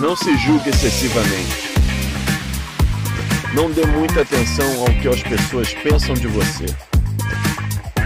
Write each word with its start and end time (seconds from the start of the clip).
Não 0.00 0.14
se 0.14 0.36
julgue 0.36 0.68
excessivamente. 0.68 1.74
Não 3.54 3.70
dê 3.70 3.86
muita 3.86 4.20
atenção 4.20 4.66
ao 4.80 4.92
que 5.00 5.08
as 5.08 5.22
pessoas 5.22 5.72
pensam 5.74 6.14
de 6.14 6.26
você. 6.26 6.66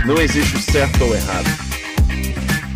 Não 0.07 0.17
existe 0.21 0.57
o 0.57 0.61
certo 0.61 1.05
ou 1.05 1.15
errado. 1.15 1.49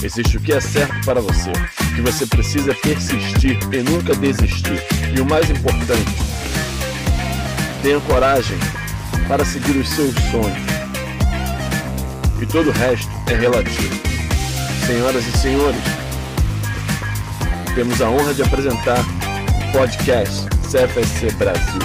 Existe 0.03 0.37
o 0.37 0.41
que 0.41 0.53
é 0.53 0.61
certo 0.61 1.05
para 1.05 1.21
você. 1.21 1.51
O 1.51 1.95
que 1.95 2.01
você 2.01 2.27
precisa 2.27 2.75
persistir 2.75 3.59
e 3.73 3.83
nunca 3.83 4.15
desistir. 4.17 4.83
E 5.17 5.21
o 5.21 5.25
mais 5.25 5.49
importante, 5.51 6.11
tenha 7.83 8.01
coragem 8.01 8.59
para 9.29 9.45
seguir 9.45 9.77
os 9.77 9.89
seus 9.89 10.15
sonhos. 10.31 10.73
E 12.41 12.47
todo 12.47 12.71
o 12.71 12.73
resto 12.73 13.11
é 13.29 13.35
relativo. 13.35 13.95
Senhoras 14.87 15.25
e 15.25 15.39
senhores, 15.39 16.02
temos 17.75 18.03
a 18.03 18.11
honra 18.11 18.35
de 18.35 18.43
apresentar 18.43 18.99
o 19.01 19.79
podcast 19.79 20.45
CFSC 20.71 21.35
Brasil. 21.39 21.81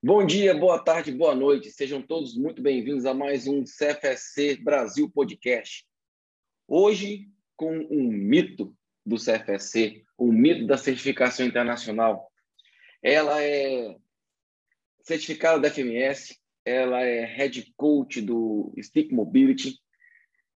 Bom 0.00 0.24
dia, 0.24 0.54
boa 0.54 0.78
tarde, 0.78 1.10
boa 1.10 1.34
noite. 1.34 1.68
Sejam 1.72 2.00
todos 2.00 2.36
muito 2.36 2.62
bem-vindos 2.62 3.04
a 3.04 3.12
mais 3.12 3.48
um 3.48 3.64
CFSC 3.64 4.58
Brasil 4.62 5.10
Podcast. 5.10 5.84
Hoje, 6.68 7.28
com 7.56 7.76
um 7.90 8.12
mito 8.12 8.76
do 9.04 9.16
CFSC, 9.16 10.04
o 10.16 10.30
mito 10.30 10.64
da 10.64 10.76
certificação 10.76 11.44
internacional. 11.44 12.30
Ela 13.02 13.42
é 13.42 13.96
certificada 15.02 15.58
da 15.58 15.68
FMS, 15.68 16.38
ela 16.64 17.02
é 17.02 17.24
head 17.24 17.72
coach 17.76 18.20
do 18.20 18.72
Stick 18.80 19.12
Mobility, 19.12 19.80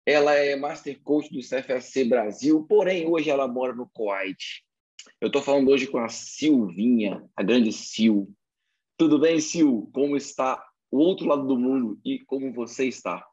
ela 0.04 0.34
é 0.34 0.56
Master 0.56 1.00
Coach 1.02 1.32
do 1.32 1.40
CFSC 1.40 2.04
Brasil, 2.04 2.64
porém 2.68 3.08
hoje 3.08 3.30
ela 3.30 3.46
mora 3.46 3.72
no 3.72 3.88
Kuwait. 3.88 4.64
Eu 5.20 5.28
estou 5.28 5.40
falando 5.40 5.70
hoje 5.70 5.86
com 5.86 5.98
a 5.98 6.08
Silvinha, 6.08 7.24
a 7.36 7.42
grande 7.42 7.72
Sil. 7.72 8.26
Tudo 8.96 9.18
bem, 9.18 9.40
Sil? 9.40 9.88
Como 9.94 10.16
está 10.16 10.64
o 10.90 10.98
outro 10.98 11.26
lado 11.26 11.46
do 11.46 11.56
mundo 11.56 12.00
e 12.04 12.18
como 12.24 12.52
você 12.52 12.86
está? 12.86 13.24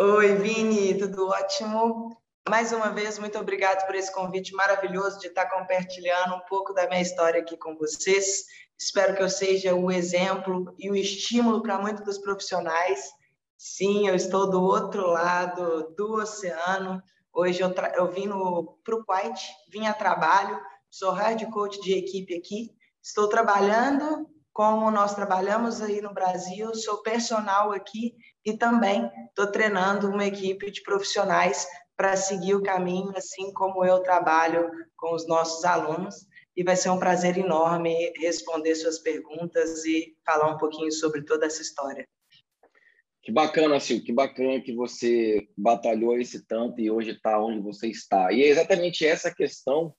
Oi, 0.00 0.34
Vini, 0.36 0.98
tudo 0.98 1.28
ótimo? 1.28 2.20
Mais 2.48 2.72
uma 2.72 2.90
vez, 2.90 3.18
muito 3.18 3.38
obrigado 3.38 3.86
por 3.86 3.94
esse 3.94 4.12
convite 4.12 4.52
maravilhoso 4.54 5.18
de 5.20 5.28
estar 5.28 5.46
compartilhando 5.46 6.34
um 6.34 6.40
pouco 6.48 6.74
da 6.74 6.88
minha 6.88 7.00
história 7.00 7.40
aqui 7.40 7.56
com 7.56 7.76
vocês. 7.76 8.44
Espero 8.78 9.14
que 9.14 9.22
eu 9.22 9.30
seja 9.30 9.74
o 9.74 9.90
exemplo 9.90 10.74
e 10.78 10.90
o 10.90 10.96
estímulo 10.96 11.62
para 11.62 11.78
muitos 11.78 12.04
dos 12.04 12.18
profissionais 12.18 13.12
Sim, 13.66 14.06
eu 14.06 14.14
estou 14.14 14.50
do 14.50 14.62
outro 14.62 15.06
lado 15.06 15.94
do 15.96 16.16
oceano. 16.16 17.02
Hoje 17.32 17.62
eu, 17.62 17.74
eu 17.94 18.12
vim 18.12 18.28
para 18.28 18.94
o 18.94 19.04
Kuwait, 19.06 19.40
vim 19.70 19.86
a 19.86 19.94
trabalho, 19.94 20.60
sou 20.90 21.12
hard 21.12 21.42
coach 21.50 21.80
de 21.80 21.94
equipe 21.94 22.36
aqui. 22.36 22.76
Estou 23.02 23.26
trabalhando 23.26 24.28
como 24.52 24.90
nós 24.90 25.14
trabalhamos 25.14 25.80
aí 25.80 26.02
no 26.02 26.12
Brasil, 26.12 26.74
sou 26.74 27.00
personal 27.00 27.72
aqui 27.72 28.14
e 28.44 28.54
também 28.54 29.10
estou 29.30 29.46
treinando 29.46 30.10
uma 30.10 30.26
equipe 30.26 30.70
de 30.70 30.82
profissionais 30.82 31.66
para 31.96 32.18
seguir 32.18 32.54
o 32.54 32.62
caminho, 32.62 33.16
assim 33.16 33.50
como 33.54 33.82
eu 33.82 34.02
trabalho 34.02 34.70
com 34.94 35.14
os 35.14 35.26
nossos 35.26 35.64
alunos. 35.64 36.26
E 36.54 36.62
vai 36.62 36.76
ser 36.76 36.90
um 36.90 36.98
prazer 36.98 37.38
enorme 37.38 38.12
responder 38.18 38.74
suas 38.74 38.98
perguntas 38.98 39.86
e 39.86 40.14
falar 40.22 40.50
um 40.50 40.58
pouquinho 40.58 40.92
sobre 40.92 41.22
toda 41.24 41.46
essa 41.46 41.62
história. 41.62 42.06
Que 43.24 43.32
bacana, 43.32 43.80
Sil, 43.80 44.04
que 44.04 44.12
bacana 44.12 44.60
que 44.60 44.74
você 44.74 45.48
batalhou 45.56 46.18
esse 46.18 46.46
tanto 46.46 46.78
e 46.78 46.90
hoje 46.90 47.12
está 47.12 47.42
onde 47.42 47.60
você 47.60 47.88
está. 47.88 48.30
E 48.30 48.42
é 48.42 48.48
exatamente 48.48 49.06
essa 49.06 49.34
questão 49.34 49.94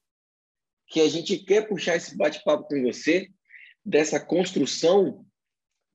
que 0.87 1.01
a 1.01 1.09
gente 1.09 1.39
quer 1.39 1.67
puxar 1.67 1.95
esse 1.95 2.15
bate-papo 2.15 2.67
com 2.67 2.83
você, 2.83 3.27
dessa 3.83 4.23
construção 4.23 5.25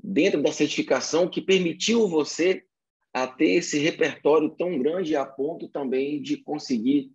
dentro 0.03 0.43
da 0.43 0.51
certificação 0.51 1.31
que 1.31 1.41
permitiu 1.41 2.09
você 2.09 2.65
a 3.13 3.29
ter 3.29 3.51
esse 3.51 3.79
repertório 3.79 4.51
tão 4.51 4.77
grande 4.77 5.15
a 5.15 5.25
ponto 5.25 5.69
também 5.69 6.21
de 6.21 6.37
conseguir 6.37 7.13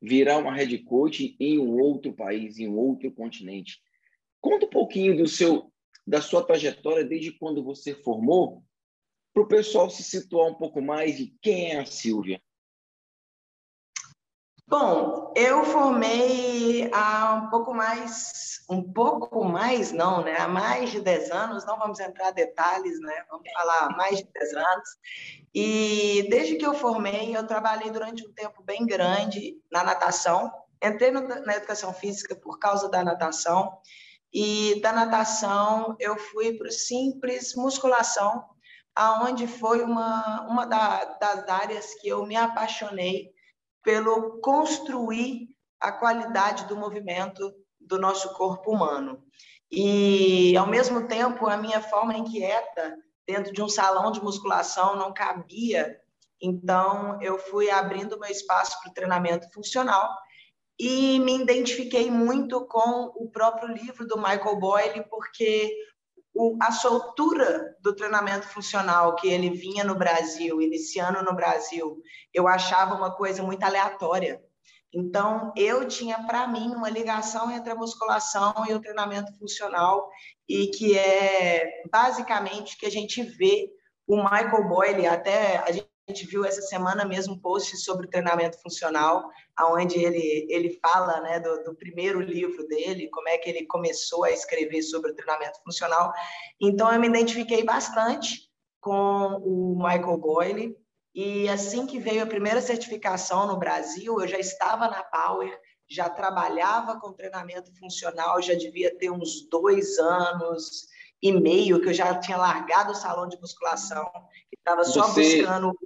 virar 0.00 0.38
uma 0.38 0.54
head 0.54 0.78
coach 0.84 1.36
em 1.40 1.58
um 1.58 1.80
outro 1.80 2.12
país, 2.12 2.58
em 2.58 2.68
um 2.68 2.78
outro 2.78 3.10
continente. 3.12 3.80
Conta 4.40 4.66
um 4.66 4.70
pouquinho 4.70 5.16
do 5.16 5.26
seu 5.26 5.72
da 6.06 6.20
sua 6.20 6.44
trajetória 6.44 7.04
desde 7.04 7.32
quando 7.32 7.62
você 7.62 7.94
formou 7.94 8.64
para 9.32 9.42
o 9.42 9.48
pessoal 9.48 9.88
se 9.90 10.02
situar 10.02 10.48
um 10.48 10.54
pouco 10.54 10.80
mais 10.80 11.16
de 11.16 11.34
quem 11.40 11.72
é 11.72 11.80
a 11.80 11.86
Silvia. 11.86 12.40
Bom, 14.70 15.32
eu 15.34 15.64
formei 15.64 16.88
há 16.92 17.34
um 17.34 17.50
pouco 17.50 17.74
mais, 17.74 18.60
um 18.70 18.80
pouco 18.80 19.44
mais 19.44 19.90
não, 19.90 20.22
né? 20.22 20.36
Há 20.36 20.46
mais 20.46 20.92
de 20.92 21.00
10 21.00 21.32
anos, 21.32 21.66
não 21.66 21.76
vamos 21.76 21.98
entrar 21.98 22.30
detalhes, 22.30 23.00
né? 23.00 23.24
Vamos 23.28 23.50
falar 23.52 23.86
há 23.86 23.96
mais 23.96 24.18
de 24.18 24.28
10 24.32 24.54
anos. 24.54 24.88
E 25.52 26.24
desde 26.30 26.54
que 26.54 26.64
eu 26.64 26.72
formei, 26.74 27.36
eu 27.36 27.44
trabalhei 27.44 27.90
durante 27.90 28.24
um 28.24 28.32
tempo 28.32 28.62
bem 28.62 28.86
grande 28.86 29.56
na 29.72 29.82
natação. 29.82 30.52
Entrei 30.80 31.10
no, 31.10 31.20
na 31.20 31.56
educação 31.56 31.92
física 31.92 32.36
por 32.36 32.60
causa 32.60 32.88
da 32.88 33.02
natação. 33.02 33.76
E 34.32 34.80
da 34.80 34.92
natação 34.92 35.96
eu 35.98 36.16
fui 36.16 36.52
para 36.52 36.68
o 36.68 36.72
simples 36.72 37.56
musculação, 37.56 38.44
aonde 38.94 39.46
foi 39.46 39.82
uma, 39.82 40.46
uma 40.48 40.66
da, 40.66 41.04
das 41.04 41.48
áreas 41.48 41.94
que 41.94 42.08
eu 42.08 42.26
me 42.26 42.36
apaixonei 42.36 43.30
pelo 43.82 44.40
construir 44.40 45.48
a 45.80 45.90
qualidade 45.90 46.66
do 46.66 46.76
movimento 46.76 47.54
do 47.80 47.98
nosso 47.98 48.32
corpo 48.34 48.72
humano. 48.72 49.22
E, 49.70 50.56
ao 50.56 50.66
mesmo 50.66 51.06
tempo, 51.06 51.46
a 51.46 51.56
minha 51.56 51.80
forma 51.80 52.16
inquieta 52.16 52.96
dentro 53.26 53.52
de 53.52 53.62
um 53.62 53.68
salão 53.68 54.10
de 54.10 54.22
musculação 54.22 54.96
não 54.96 55.14
cabia, 55.14 55.98
então 56.42 57.20
eu 57.22 57.38
fui 57.38 57.70
abrindo 57.70 58.18
meu 58.18 58.30
espaço 58.30 58.80
para 58.80 58.90
o 58.90 58.94
treinamento 58.94 59.50
funcional 59.52 60.10
e 60.78 61.20
me 61.20 61.38
identifiquei 61.38 62.10
muito 62.10 62.66
com 62.66 63.12
o 63.14 63.30
próprio 63.30 63.68
livro 63.68 64.06
do 64.06 64.16
Michael 64.16 64.58
Boyle, 64.58 65.04
porque 65.10 65.76
o, 66.40 66.56
a 66.58 66.72
soltura 66.72 67.76
do 67.82 67.94
treinamento 67.94 68.48
funcional 68.48 69.14
que 69.14 69.28
ele 69.28 69.50
vinha 69.50 69.84
no 69.84 69.94
Brasil, 69.94 70.62
iniciando 70.62 71.22
no 71.22 71.34
Brasil, 71.34 72.02
eu 72.32 72.48
achava 72.48 72.94
uma 72.94 73.14
coisa 73.14 73.42
muito 73.42 73.62
aleatória. 73.62 74.42
Então, 74.90 75.52
eu 75.54 75.86
tinha 75.86 76.22
para 76.26 76.46
mim 76.48 76.74
uma 76.74 76.88
ligação 76.88 77.50
entre 77.50 77.70
a 77.70 77.74
musculação 77.74 78.54
e 78.66 78.72
o 78.72 78.80
treinamento 78.80 79.36
funcional, 79.38 80.08
e 80.48 80.68
que 80.68 80.98
é 80.98 81.82
basicamente 81.92 82.78
que 82.78 82.86
a 82.86 82.90
gente 82.90 83.22
vê 83.22 83.68
o 84.06 84.16
Michael 84.16 84.66
Boyle, 84.66 85.06
até 85.06 85.58
a 85.58 85.70
gente 85.70 85.89
gente 86.10 86.26
viu 86.26 86.44
essa 86.44 86.60
semana 86.62 87.04
mesmo 87.04 87.34
um 87.34 87.38
post 87.38 87.76
sobre 87.78 88.08
treinamento 88.08 88.60
funcional, 88.60 89.30
onde 89.72 89.98
ele, 89.98 90.46
ele 90.50 90.78
fala 90.82 91.20
né, 91.20 91.40
do, 91.40 91.64
do, 91.64 91.74
primeiro 91.74 92.20
livro 92.20 92.66
dele, 92.66 93.08
como 93.08 93.28
é 93.28 93.38
que 93.38 93.48
ele 93.48 93.66
começou 93.66 94.24
a 94.24 94.30
escrever 94.30 94.82
sobre 94.82 95.12
o 95.12 95.14
treinamento 95.14 95.62
funcional. 95.62 96.12
Então, 96.60 96.92
eu 96.92 97.00
me 97.00 97.08
identifiquei 97.08 97.64
bastante 97.64 98.50
com 98.80 99.40
o 99.44 99.76
Michael 99.76 100.18
Boyle, 100.18 100.76
e 101.14 101.48
assim 101.48 101.86
que 101.86 101.98
veio 101.98 102.22
a 102.22 102.26
primeira 102.26 102.60
certificação 102.60 103.46
no 103.46 103.58
Brasil, 103.58 104.20
eu 104.20 104.28
já 104.28 104.38
estava 104.38 104.88
na 104.88 105.02
Power, 105.02 105.58
já 105.88 106.08
trabalhava 106.08 107.00
com 107.00 107.12
treinamento 107.12 107.76
funcional, 107.78 108.40
já 108.40 108.54
devia 108.54 108.96
ter 108.96 109.10
uns 109.10 109.48
dois 109.48 109.98
anos 109.98 110.88
e 111.20 111.32
meio 111.32 111.80
que 111.80 111.88
eu 111.88 111.92
já 111.92 112.14
tinha 112.18 112.38
largado 112.38 112.92
o 112.92 112.94
salão 112.94 113.28
de 113.28 113.38
musculação, 113.40 114.08
estava 114.52 114.84
só 114.84 115.08
Você... 115.08 115.38
buscando 115.38 115.76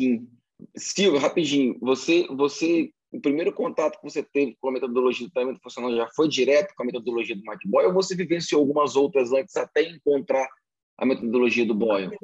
Sim. 0.00 0.28
Silvio, 0.76 1.20
rapidinho, 1.20 1.76
você, 1.80 2.26
você, 2.28 2.90
o 3.12 3.20
primeiro 3.20 3.52
contato 3.52 3.98
que 3.98 4.04
você 4.04 4.22
teve 4.22 4.56
com 4.60 4.68
a 4.68 4.72
metodologia 4.72 5.26
do 5.26 5.32
treinamento 5.32 5.62
funcional 5.62 5.94
já 5.94 6.08
foi 6.14 6.28
direto 6.28 6.74
com 6.74 6.82
a 6.82 6.86
metodologia 6.86 7.34
do 7.36 7.42
Mike 7.42 7.68
Boyle 7.68 7.88
ou 7.88 7.94
você 7.94 8.14
vivenciou 8.14 8.60
algumas 8.60 8.96
outras 8.96 9.32
antes 9.32 9.56
até 9.56 9.82
encontrar 9.82 10.48
a 10.96 11.04
metodologia 11.04 11.66
do 11.66 11.74
Boyle? 11.74 12.16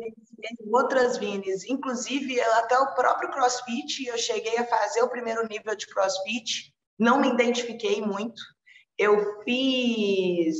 Outras 0.72 1.18
Vines, 1.18 1.64
inclusive 1.68 2.40
até 2.40 2.78
o 2.78 2.94
próprio 2.94 3.30
CrossFit, 3.30 4.06
eu 4.06 4.16
cheguei 4.16 4.56
a 4.58 4.66
fazer 4.66 5.02
o 5.02 5.10
primeiro 5.10 5.46
nível 5.48 5.74
de 5.74 5.86
CrossFit, 5.86 6.72
não 6.98 7.20
me 7.20 7.28
identifiquei 7.28 8.00
muito. 8.00 8.40
Eu 8.96 9.42
fiz, 9.42 10.56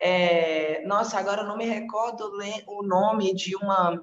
é, 0.00 0.84
nossa, 0.86 1.18
agora 1.18 1.42
eu 1.42 1.48
não 1.48 1.56
me 1.56 1.64
recordo 1.64 2.30
o 2.68 2.82
nome 2.82 3.34
de 3.34 3.56
uma 3.56 3.98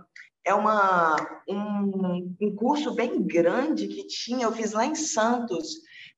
é 0.49 0.53
uma, 0.53 1.15
um, 1.47 2.35
um 2.41 2.55
curso 2.55 2.95
bem 2.95 3.21
grande 3.21 3.87
que 3.87 4.07
tinha, 4.07 4.45
eu 4.45 4.51
fiz 4.51 4.71
lá 4.71 4.83
em 4.83 4.95
Santos. 4.95 5.75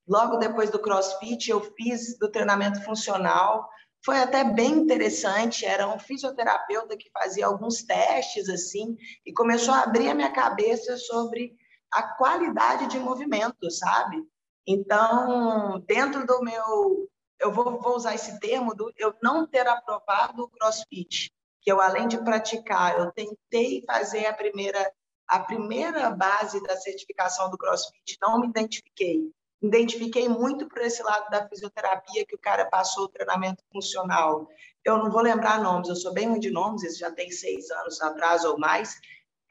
Logo 0.08 0.38
depois 0.38 0.70
do 0.70 0.78
CrossFit, 0.78 1.50
eu 1.50 1.60
fiz 1.76 2.18
do 2.18 2.30
treinamento 2.30 2.82
funcional. 2.82 3.68
Foi 4.02 4.18
até 4.18 4.42
bem 4.42 4.72
interessante. 4.72 5.66
Era 5.66 5.86
um 5.86 5.98
fisioterapeuta 5.98 6.96
que 6.96 7.10
fazia 7.10 7.46
alguns 7.46 7.82
testes 7.82 8.48
assim 8.48 8.96
e 9.26 9.34
começou 9.34 9.74
a 9.74 9.82
abrir 9.82 10.08
a 10.08 10.14
minha 10.14 10.32
cabeça 10.32 10.96
sobre 10.96 11.54
a 11.92 12.02
qualidade 12.02 12.86
de 12.86 12.98
movimento, 12.98 13.70
sabe? 13.70 14.16
Então, 14.66 15.78
dentro 15.86 16.26
do 16.26 16.40
meu. 16.40 17.08
Eu 17.38 17.52
vou, 17.52 17.80
vou 17.80 17.96
usar 17.96 18.14
esse 18.14 18.38
termo, 18.38 18.72
do, 18.72 18.92
eu 18.96 19.12
não 19.20 19.44
ter 19.44 19.66
aprovado 19.66 20.44
o 20.44 20.48
crossfit, 20.48 21.32
que 21.62 21.70
eu, 21.70 21.80
além 21.80 22.08
de 22.08 22.18
praticar, 22.18 22.98
eu 22.98 23.10
tentei 23.12 23.82
fazer 23.86 24.26
a 24.26 24.32
primeira, 24.32 24.92
a 25.28 25.38
primeira 25.38 26.10
base 26.10 26.62
da 26.62 26.76
certificação 26.76 27.50
do 27.50 27.56
crossfit, 27.56 28.18
não 28.20 28.40
me 28.40 28.48
identifiquei. 28.48 29.30
Identifiquei 29.62 30.28
muito 30.28 30.68
por 30.68 30.82
esse 30.82 31.02
lado 31.02 31.30
da 31.30 31.48
fisioterapia, 31.48 32.26
que 32.26 32.34
o 32.34 32.38
cara 32.38 32.66
passou 32.66 33.04
o 33.04 33.08
treinamento 33.08 33.62
funcional. 33.72 34.48
Eu 34.84 34.98
não 34.98 35.10
vou 35.10 35.22
lembrar 35.22 35.62
nomes, 35.62 35.88
eu 35.88 35.94
sou 35.94 36.12
bem 36.12 36.28
ruim 36.28 36.40
de 36.40 36.50
nomes, 36.50 36.82
isso 36.82 36.98
já 36.98 37.12
tem 37.12 37.30
seis 37.30 37.70
anos 37.70 38.02
atrás 38.02 38.44
ou 38.44 38.58
mais, 38.58 38.98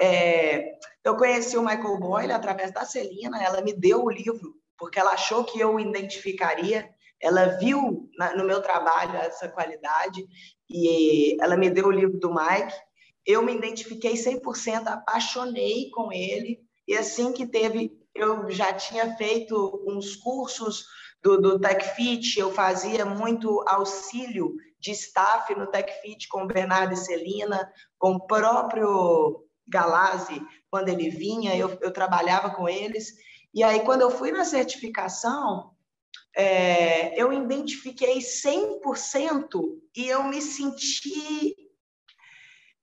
é, 0.02 0.80
eu 1.04 1.16
conheci 1.16 1.56
o 1.56 1.62
Michael 1.62 2.00
Boyle 2.00 2.32
através 2.32 2.72
da 2.72 2.84
Celina, 2.84 3.42
ela 3.44 3.62
me 3.62 3.72
deu 3.72 4.04
o 4.04 4.10
livro, 4.10 4.56
porque 4.76 5.00
ela 5.00 5.12
achou 5.12 5.44
que 5.44 5.60
eu 5.60 5.80
identificaria, 5.80 6.90
ela 7.22 7.58
viu 7.58 8.10
na, 8.18 8.36
no 8.36 8.44
meu 8.44 8.62
trabalho 8.62 9.16
essa 9.16 9.48
qualidade, 9.48 10.26
e 10.70 11.38
ela 11.42 11.58
me 11.58 11.70
deu 11.70 11.88
o 11.88 11.92
livro 11.92 12.18
do 12.18 12.34
Mike. 12.34 12.74
Eu 13.26 13.44
me 13.44 13.54
identifiquei 13.54 14.14
100%, 14.14 14.88
apaixonei 14.88 15.90
com 15.92 16.12
ele, 16.12 16.60
e 16.88 16.96
assim 16.96 17.32
que 17.32 17.46
teve, 17.46 17.92
eu 18.16 18.50
já 18.50 18.74
tinha 18.74 19.16
feito 19.16 19.84
uns 19.88 20.16
cursos 20.16 20.86
do, 21.22 21.40
do 21.40 21.60
TechFit, 21.60 22.40
eu 22.40 22.52
fazia 22.52 23.06
muito 23.06 23.64
auxílio 23.68 24.56
de 24.80 24.92
staff 24.92 25.54
no 25.54 25.68
TechFit 25.68 26.28
com 26.28 26.44
o 26.44 26.48
Bernardo 26.48 26.94
e 26.94 26.98
Celina, 26.98 27.72
com 28.00 28.14
o 28.14 28.26
próprio 28.26 29.46
Galazzi, 29.68 30.42
quando 30.70 30.90
ele 30.90 31.10
vinha, 31.10 31.56
eu, 31.56 31.78
eu 31.82 31.92
trabalhava 31.94 32.50
com 32.50 32.68
eles. 32.68 33.14
E 33.54 33.64
aí, 33.64 33.82
quando 33.82 34.02
eu 34.02 34.10
fui 34.10 34.32
na 34.32 34.44
certificação, 34.44 35.71
é, 36.36 37.22
eu 37.22 37.32
identifiquei 37.34 38.20
100% 38.20 38.80
e 39.96 40.08
eu 40.08 40.24
me 40.24 40.42
senti 40.42 41.56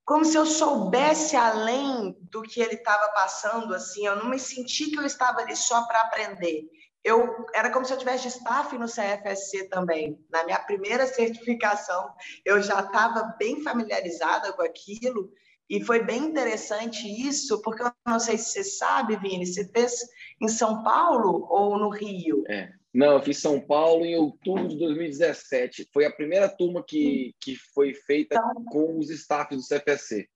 como 0.04 0.24
se 0.24 0.38
eu 0.38 0.46
soubesse 0.46 1.36
além 1.36 2.16
do 2.30 2.40
que 2.40 2.62
ele 2.62 2.76
estava 2.76 3.12
passando, 3.12 3.74
assim, 3.74 4.06
eu 4.06 4.16
não 4.16 4.30
me 4.30 4.38
senti 4.38 4.90
que 4.90 4.98
eu 4.98 5.04
estava 5.04 5.40
ali 5.40 5.54
só 5.54 5.86
para 5.86 6.00
aprender. 6.00 6.64
Eu 7.04 7.46
era 7.54 7.70
como 7.70 7.84
se 7.84 7.92
eu 7.92 7.98
tivesse 7.98 8.28
staff 8.28 8.76
no 8.78 8.86
CFSC 8.86 9.68
também. 9.68 10.18
Na 10.30 10.44
minha 10.44 10.58
primeira 10.60 11.06
certificação, 11.06 12.10
eu 12.42 12.62
já 12.62 12.80
estava 12.80 13.34
bem 13.38 13.62
familiarizada 13.62 14.50
com 14.54 14.62
aquilo 14.62 15.30
e 15.68 15.84
foi 15.84 16.02
bem 16.02 16.24
interessante 16.24 17.06
isso, 17.06 17.60
porque 17.60 17.82
eu 17.82 17.92
não 18.06 18.18
sei 18.18 18.38
se 18.38 18.52
você 18.52 18.64
sabe, 18.64 19.16
Vini, 19.16 19.46
você 19.46 19.68
fez 19.68 19.92
em 20.40 20.48
São 20.48 20.82
Paulo 20.82 21.46
ou 21.50 21.78
no 21.78 21.90
Rio? 21.90 22.44
É. 22.48 22.70
Não, 22.98 23.12
eu 23.12 23.22
fiz 23.22 23.38
São 23.38 23.60
Paulo 23.60 24.04
em 24.04 24.16
outubro 24.16 24.66
de 24.66 24.76
2017. 24.76 25.88
Foi 25.92 26.04
a 26.04 26.12
primeira 26.12 26.48
turma 26.48 26.82
que, 26.84 27.32
que 27.40 27.54
foi 27.72 27.94
feita 27.94 28.34
então, 28.34 28.64
com 28.64 28.98
os 28.98 29.08
staffs 29.08 29.56
do 29.56 29.62
CFSC 29.62 30.28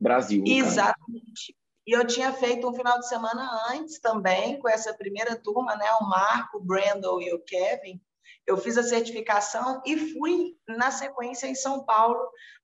Brasil. 0.00 0.42
Exatamente. 0.46 1.54
E 1.86 1.94
eu 1.94 2.06
tinha 2.06 2.32
feito 2.32 2.66
um 2.66 2.72
final 2.72 2.98
de 2.98 3.06
semana 3.06 3.46
antes 3.70 4.00
também, 4.00 4.58
com 4.58 4.66
essa 4.66 4.94
primeira 4.94 5.36
turma, 5.36 5.76
né? 5.76 5.84
O 6.00 6.08
Marco, 6.08 6.56
o 6.56 6.64
Brandon 6.64 7.20
e 7.20 7.34
o 7.34 7.44
Kevin. 7.44 8.00
Eu 8.46 8.56
fiz 8.56 8.76
a 8.76 8.82
certificação 8.82 9.82
e 9.86 10.12
fui 10.12 10.56
na 10.66 10.90
sequência 10.90 11.46
em 11.46 11.54
São 11.54 11.84
Paulo, 11.84 12.18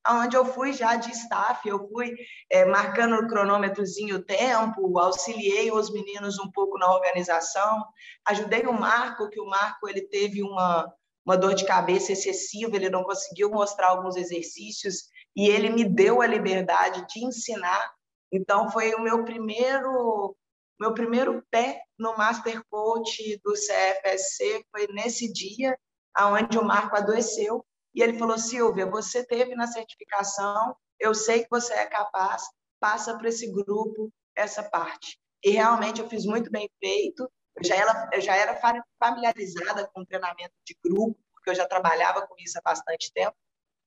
onde 0.08 0.37
eu 0.37 0.44
fui 0.44 0.73
já 0.73 0.96
de 0.96 1.11
staff, 1.12 1.69
eu 1.69 1.88
fui 1.88 2.14
é, 2.50 2.64
marcando 2.64 3.17
o 3.17 3.26
cronômetrozinho 3.28 4.17
o 4.17 4.23
tempo, 4.23 4.99
auxiliei 4.99 5.70
os 5.70 5.93
meninos 5.93 6.38
um 6.38 6.50
pouco 6.50 6.78
na 6.78 6.93
organização, 6.93 7.84
ajudei 8.26 8.67
o 8.67 8.73
Marco, 8.73 9.28
que 9.28 9.40
o 9.40 9.46
Marco 9.46 9.88
ele 9.88 10.02
teve 10.02 10.43
uma, 10.43 10.93
uma 11.25 11.37
dor 11.37 11.55
de 11.55 11.67
cabeça 11.67 12.12
excessiva, 12.12 12.76
ele 12.76 12.90
não 12.90 13.05
conseguiu 13.05 13.50
mostrar 13.50 13.88
alguns 13.88 14.17
exercícios 14.17 15.11
e 15.34 15.49
ele 15.49 15.69
me 15.69 15.84
deu 15.84 16.22
a 16.22 16.26
liberdade 16.26 17.06
de 17.08 17.25
ensinar. 17.25 17.93
Então 18.32 18.70
foi 18.70 18.94
o 18.94 19.02
meu 19.02 19.25
primeiro 19.25 20.37
meu 20.78 20.93
primeiro 20.93 21.43
pé 21.50 21.82
no 21.99 22.17
Master 22.17 22.62
Coach 22.69 23.40
do 23.43 23.52
CFSC 23.52 24.64
foi 24.70 24.87
nesse 24.88 25.32
dia, 25.32 25.78
aonde 26.14 26.58
o 26.58 26.64
Marco 26.64 26.96
adoeceu, 26.96 27.64
e 27.94 28.02
ele 28.02 28.19
falou: 28.19 28.38
Silvia, 28.38 28.87
você 28.87 29.25
teve 29.25 29.55
na 29.55 29.67
certificação, 29.67 30.76
eu 31.00 31.14
sei 31.14 31.43
que 31.43 31.50
você 31.50 31.73
é 31.73 31.87
capaz, 31.87 32.43
passa 32.78 33.17
para 33.17 33.28
esse 33.28 33.50
grupo 33.50 34.12
essa 34.34 34.62
parte. 34.62 35.19
E 35.43 35.50
realmente 35.50 36.00
eu 36.00 36.08
fiz 36.08 36.26
muito 36.26 36.50
bem 36.50 36.69
feito, 36.79 37.31
eu 37.56 37.64
já 37.64 37.75
era, 37.75 38.11
eu 38.12 38.20
já 38.20 38.37
era 38.37 38.61
familiarizada 38.99 39.88
com 39.94 40.05
treinamento 40.05 40.55
de 40.67 40.76
grupo, 40.84 41.19
porque 41.32 41.50
eu 41.50 41.55
já 41.55 41.67
trabalhava 41.67 42.26
com 42.26 42.34
isso 42.38 42.58
há 42.58 42.62
bastante 42.62 43.11
tempo. 43.14 43.34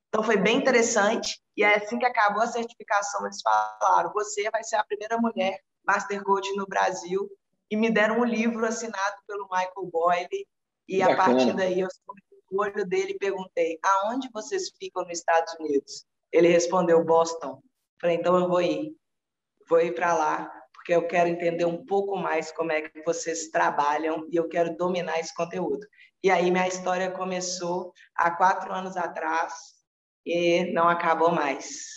Então 0.07 0.23
foi 0.23 0.37
bem 0.37 0.57
interessante. 0.57 1.39
E 1.55 1.63
é 1.63 1.75
assim 1.75 1.99
que 1.99 2.05
acabou 2.05 2.41
a 2.41 2.47
certificação, 2.47 3.23
eles 3.25 3.41
falaram: 3.41 4.11
você 4.11 4.49
vai 4.49 4.63
ser 4.63 4.77
a 4.77 4.83
primeira 4.83 5.17
mulher 5.19 5.59
Master 5.89 6.21
Coach 6.23 6.55
no 6.55 6.67
Brasil 6.67 7.27
e 7.71 7.75
me 7.75 7.89
deram 7.89 8.19
um 8.19 8.23
livro 8.23 8.63
assinado 8.63 9.15
pelo 9.27 9.47
Michael 9.49 9.89
Boyle. 9.91 10.47
E 10.87 10.99
Bacana. 10.99 11.13
a 11.13 11.25
partir 11.25 11.55
daí 11.55 11.79
eu 11.79 11.87
o 12.51 12.61
olho 12.61 12.85
dele 12.85 13.13
e 13.13 13.17
perguntei 13.17 13.77
aonde 13.83 14.29
vocês 14.33 14.71
ficam 14.79 15.03
nos 15.03 15.19
Estados 15.19 15.53
Unidos? 15.59 16.05
Ele 16.31 16.47
respondeu 16.47 17.03
Boston. 17.03 17.61
Falei 18.01 18.17
então 18.17 18.35
eu 18.39 18.47
vou 18.47 18.61
ir 18.61 18.95
vou 19.67 19.79
ir 19.79 19.93
para 19.93 20.13
lá 20.13 20.51
porque 20.73 20.93
eu 20.93 21.05
quero 21.07 21.29
entender 21.29 21.65
um 21.65 21.85
pouco 21.85 22.17
mais 22.17 22.51
como 22.51 22.71
é 22.71 22.81
que 22.81 23.03
vocês 23.03 23.49
trabalham 23.49 24.27
e 24.31 24.35
eu 24.35 24.47
quero 24.47 24.75
dominar 24.75 25.19
esse 25.19 25.33
conteúdo. 25.35 25.85
E 26.23 26.31
aí 26.31 26.49
minha 26.49 26.67
história 26.67 27.11
começou 27.11 27.93
há 28.15 28.31
quatro 28.31 28.73
anos 28.73 28.97
atrás 28.97 29.53
e 30.25 30.71
não 30.71 30.87
acabou 30.87 31.31
mais. 31.31 31.87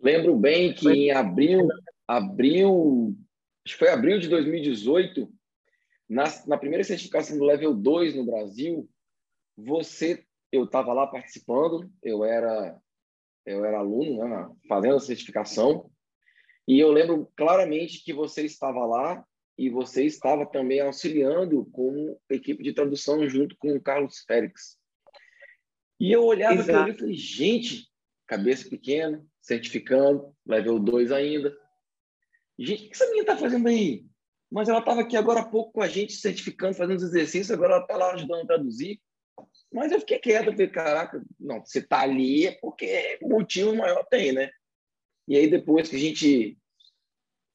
Lembro 0.00 0.36
bem 0.36 0.74
que 0.74 0.88
em 0.88 1.10
abril 1.10 1.66
abril, 2.16 3.16
acho 3.64 3.74
que 3.74 3.78
foi 3.78 3.88
abril 3.88 4.18
de 4.18 4.28
2018, 4.28 5.32
na, 6.08 6.24
na 6.46 6.58
primeira 6.58 6.84
certificação 6.84 7.38
do 7.38 7.44
Level 7.44 7.74
2 7.74 8.14
no 8.14 8.26
Brasil, 8.26 8.88
você, 9.56 10.24
eu 10.50 10.64
estava 10.64 10.92
lá 10.92 11.06
participando, 11.06 11.90
eu 12.02 12.24
era 12.24 12.78
eu 13.44 13.64
era 13.64 13.78
aluno, 13.78 14.28
né, 14.28 14.48
fazendo 14.68 14.94
a 14.94 15.00
certificação, 15.00 15.90
e 16.66 16.78
eu 16.78 16.92
lembro 16.92 17.28
claramente 17.36 18.04
que 18.04 18.12
você 18.12 18.44
estava 18.44 18.86
lá 18.86 19.24
e 19.58 19.68
você 19.68 20.04
estava 20.04 20.46
também 20.46 20.80
auxiliando 20.80 21.64
com 21.66 22.16
a 22.30 22.34
equipe 22.34 22.62
de 22.62 22.72
tradução 22.72 23.28
junto 23.28 23.56
com 23.56 23.74
o 23.74 23.80
Carlos 23.80 24.20
Félix. 24.26 24.78
E 25.98 26.12
eu 26.12 26.24
olhava 26.24 26.60
e 26.60 26.64
falei, 26.64 27.14
gente, 27.14 27.88
cabeça 28.26 28.68
pequena, 28.68 29.24
certificando, 29.40 30.34
level 30.46 30.78
2 30.78 31.12
ainda. 31.12 31.56
Gente, 32.58 32.84
o 32.84 32.88
que 32.88 32.94
essa 32.94 33.06
menina 33.06 33.22
está 33.22 33.36
fazendo 33.36 33.68
aí? 33.68 34.04
Mas 34.50 34.68
ela 34.68 34.80
estava 34.80 35.00
aqui 35.00 35.16
agora 35.16 35.40
há 35.40 35.48
pouco 35.48 35.72
com 35.72 35.82
a 35.82 35.88
gente, 35.88 36.12
certificando, 36.12 36.74
fazendo 36.74 36.98
os 36.98 37.04
exercícios, 37.04 37.50
agora 37.50 37.74
ela 37.74 37.82
está 37.82 37.96
lá 37.96 38.12
ajudando 38.12 38.42
a 38.42 38.46
traduzir. 38.46 39.00
Mas 39.72 39.90
eu 39.90 40.00
fiquei 40.00 40.18
quieto, 40.18 40.52
falei, 40.52 40.68
caraca, 40.68 41.24
não, 41.40 41.64
você 41.64 41.78
está 41.78 42.00
ali 42.00 42.46
é 42.46 42.52
porque 42.60 43.18
motivo 43.22 43.74
maior 43.74 44.04
tem, 44.04 44.32
né? 44.32 44.50
E 45.26 45.36
aí 45.36 45.48
depois 45.48 45.88
que 45.88 45.96
a 45.96 45.98
gente 45.98 46.58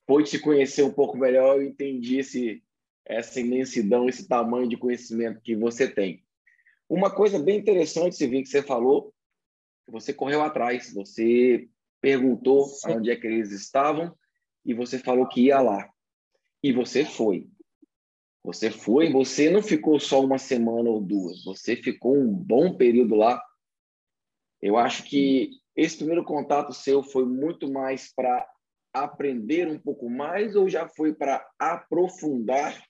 pôde 0.07 0.29
se 0.29 0.39
conhecer 0.39 0.83
um 0.83 0.93
pouco 0.93 1.17
melhor, 1.17 1.57
eu 1.57 1.63
entendi 1.63 2.17
esse, 2.17 2.63
essa 3.05 3.39
imensidão, 3.39 4.09
esse 4.09 4.27
tamanho 4.27 4.67
de 4.67 4.77
conhecimento 4.77 5.41
que 5.41 5.55
você 5.55 5.87
tem. 5.87 6.25
Uma 6.89 7.13
coisa 7.13 7.37
bem 7.37 7.59
interessante, 7.59 8.15
Silvinho, 8.15 8.43
que 8.43 8.49
você 8.49 8.63
falou, 8.63 9.13
você 9.87 10.13
correu 10.13 10.41
atrás, 10.41 10.93
você 10.93 11.69
perguntou 12.01 12.65
Sim. 12.65 12.93
onde 12.93 13.11
é 13.11 13.15
que 13.15 13.27
eles 13.27 13.51
estavam, 13.51 14.17
e 14.67 14.73
você 14.73 14.99
falou 14.99 15.27
que 15.27 15.45
ia 15.45 15.61
lá. 15.61 15.89
E 16.61 16.73
você 16.73 17.05
foi. 17.05 17.49
Você 18.43 18.69
foi, 18.69 19.11
você 19.11 19.49
não 19.49 19.63
ficou 19.63 19.99
só 19.99 20.23
uma 20.23 20.37
semana 20.37 20.89
ou 20.89 21.01
duas, 21.01 21.43
você 21.43 21.75
ficou 21.75 22.15
um 22.15 22.33
bom 22.33 22.75
período 22.75 23.15
lá. 23.15 23.41
Eu 24.61 24.77
acho 24.77 25.03
que 25.03 25.51
esse 25.75 25.97
primeiro 25.97 26.23
contato 26.23 26.73
seu 26.73 27.03
foi 27.03 27.25
muito 27.25 27.71
mais 27.71 28.13
para 28.13 28.47
aprender 28.93 29.67
um 29.67 29.79
pouco 29.79 30.09
mais 30.09 30.55
ou 30.55 30.69
já 30.69 30.87
foi 30.87 31.13
para 31.13 31.45
aprofundar 31.59 32.81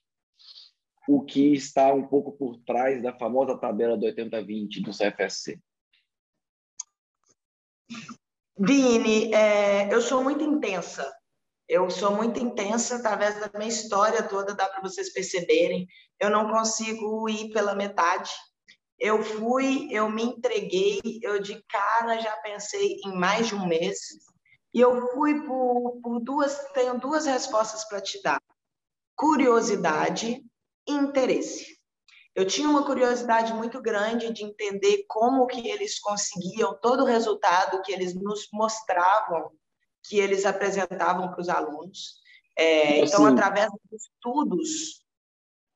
o 1.07 1.23
que 1.23 1.53
está 1.53 1.93
um 1.93 2.07
pouco 2.07 2.33
por 2.33 2.57
trás 2.59 3.01
da 3.01 3.17
famosa 3.17 3.57
tabela 3.57 3.97
do 3.97 4.05
80-20 4.05 4.81
do 4.83 4.91
CFSC? 4.91 5.59
Vini, 8.59 9.33
é, 9.33 9.91
eu 9.93 10.01
sou 10.01 10.23
muito 10.23 10.43
intensa. 10.43 11.11
Eu 11.67 11.89
sou 11.89 12.11
muito 12.15 12.39
intensa 12.39 12.95
através 12.95 13.39
da 13.39 13.51
minha 13.57 13.69
história 13.69 14.23
toda, 14.23 14.55
dá 14.55 14.67
para 14.69 14.81
vocês 14.81 15.11
perceberem. 15.11 15.85
Eu 16.19 16.29
não 16.29 16.49
consigo 16.49 17.27
ir 17.27 17.51
pela 17.51 17.75
metade. 17.75 18.31
Eu 18.97 19.21
fui, 19.21 19.87
eu 19.91 20.09
me 20.09 20.23
entreguei, 20.23 21.01
eu 21.21 21.39
de 21.41 21.61
cara 21.63 22.19
já 22.19 22.35
pensei 22.37 22.97
em 23.05 23.15
mais 23.15 23.47
de 23.47 23.55
um 23.55 23.67
mês. 23.67 23.99
E 24.73 24.79
eu 24.79 25.07
fui 25.09 25.45
por, 25.45 25.99
por 26.01 26.19
duas, 26.19 26.57
tenho 26.73 26.99
duas 26.99 27.25
respostas 27.25 27.87
para 27.87 28.01
te 28.01 28.21
dar. 28.21 28.41
curiosidade 29.15 30.43
e 30.87 30.91
interesse. 30.93 31.77
Eu 32.33 32.45
tinha 32.45 32.69
uma 32.69 32.85
curiosidade 32.85 33.51
muito 33.53 33.81
grande 33.81 34.31
de 34.31 34.43
entender 34.43 35.03
como 35.07 35.47
que 35.47 35.67
eles 35.67 35.99
conseguiam 35.99 36.77
todo 36.79 37.01
o 37.01 37.05
resultado 37.05 37.81
que 37.81 37.91
eles 37.91 38.13
nos 38.13 38.47
mostravam, 38.53 39.51
que 40.07 40.19
eles 40.19 40.45
apresentavam 40.45 41.31
para 41.31 41.41
os 41.41 41.49
alunos. 41.49 42.15
É, 42.57 42.99
então, 42.99 43.25
assim, 43.25 43.33
através 43.33 43.69
dos 43.91 44.01
estudos. 44.01 45.05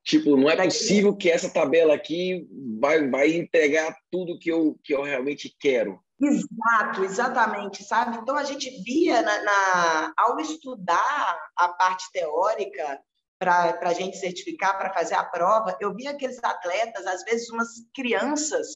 Tipo, 0.04 0.36
não 0.36 0.50
é 0.50 0.56
possível 0.56 1.14
que 1.14 1.30
essa 1.30 1.48
tabela 1.48 1.94
aqui 1.94 2.48
vai, 2.80 3.08
vai 3.08 3.32
entregar 3.32 3.96
tudo 4.10 4.38
que 4.38 4.50
eu, 4.50 4.76
que 4.82 4.92
eu 4.92 5.02
realmente 5.02 5.54
quero. 5.60 6.00
Exato, 6.20 7.04
exatamente, 7.04 7.84
sabe? 7.84 8.18
Então 8.18 8.36
a 8.36 8.44
gente 8.44 8.70
via 8.82 9.22
na, 9.22 9.42
na 9.42 10.12
ao 10.16 10.38
estudar 10.40 11.38
a 11.56 11.68
parte 11.68 12.04
teórica 12.12 13.00
para 13.38 13.76
a 13.88 13.92
gente 13.92 14.16
certificar, 14.16 14.78
para 14.78 14.92
fazer 14.92 15.14
a 15.14 15.24
prova, 15.24 15.76
eu 15.80 15.92
via 15.92 16.10
aqueles 16.10 16.38
atletas, 16.44 17.04
às 17.06 17.24
vezes 17.24 17.50
umas 17.50 17.68
crianças, 17.92 18.68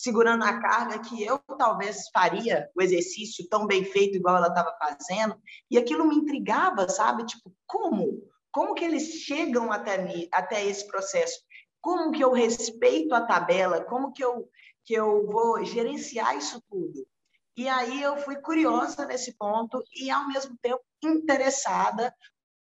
segurando 0.00 0.44
a 0.44 0.58
carga 0.58 0.98
que 0.98 1.22
eu 1.22 1.38
talvez 1.58 2.08
faria 2.10 2.70
o 2.74 2.80
exercício 2.80 3.46
tão 3.50 3.66
bem 3.66 3.84
feito 3.84 4.16
igual 4.16 4.36
ela 4.36 4.48
estava 4.48 4.74
fazendo, 4.78 5.38
e 5.70 5.76
aquilo 5.76 6.06
me 6.06 6.16
intrigava, 6.16 6.88
sabe? 6.88 7.26
Tipo, 7.26 7.54
como? 7.66 8.22
Como 8.50 8.74
que 8.74 8.82
eles 8.82 9.02
chegam 9.24 9.70
até, 9.70 9.98
mim, 9.98 10.26
até 10.32 10.64
esse 10.64 10.86
processo? 10.86 11.38
Como 11.82 12.12
que 12.12 12.24
eu 12.24 12.32
respeito 12.32 13.14
a 13.14 13.26
tabela? 13.26 13.84
Como 13.84 14.10
que 14.12 14.24
eu, 14.24 14.48
que 14.86 14.94
eu 14.94 15.26
vou 15.26 15.62
gerenciar 15.64 16.34
isso 16.34 16.62
tudo? 16.70 17.06
E 17.54 17.68
aí 17.68 18.02
eu 18.02 18.16
fui 18.16 18.36
curiosa 18.36 19.04
nesse 19.04 19.36
ponto 19.36 19.84
e, 19.94 20.10
ao 20.10 20.26
mesmo 20.28 20.56
tempo, 20.62 20.82
interessada, 21.04 22.14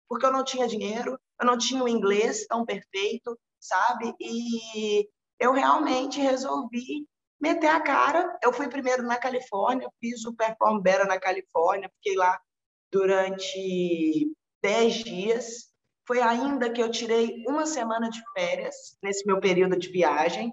porque 0.09 0.27
eu 0.27 0.33
não 0.33 0.45
tinha 0.45 0.67
dinheiro, 0.67 1.17
eu 1.41 1.47
não 1.47 1.57
tinha 1.57 1.83
o 1.83 1.89
inglês 1.89 2.45
tão 2.49 2.65
perfeito, 2.65 3.39
sabe? 3.61 4.13
E 4.19 5.09
eu 5.39 5.53
realmente 5.53 6.21
resolvi 6.21 7.07
meter 7.41 7.69
a 7.69 7.81
cara. 7.81 8.39
Eu 8.43 8.53
fui 8.53 8.69
primeiro 8.69 9.03
na 9.03 9.17
Califórnia, 9.17 9.91
fiz 9.99 10.25
o 10.25 10.35
Perform 10.35 10.81
Better 10.81 11.07
na 11.07 11.19
Califórnia, 11.19 11.91
fiquei 11.97 12.17
lá 12.17 12.39
durante 12.93 14.31
10 14.63 14.95
dias. 15.05 15.71
Foi 16.07 16.21
ainda 16.21 16.71
que 16.71 16.83
eu 16.83 16.91
tirei 16.91 17.45
uma 17.47 17.67
semana 17.67 18.11
de 18.11 18.21
férias 18.33 18.97
nesse 19.03 19.25
meu 19.27 19.41
período 19.41 19.79
de 19.79 19.89
viagem. 19.89 20.53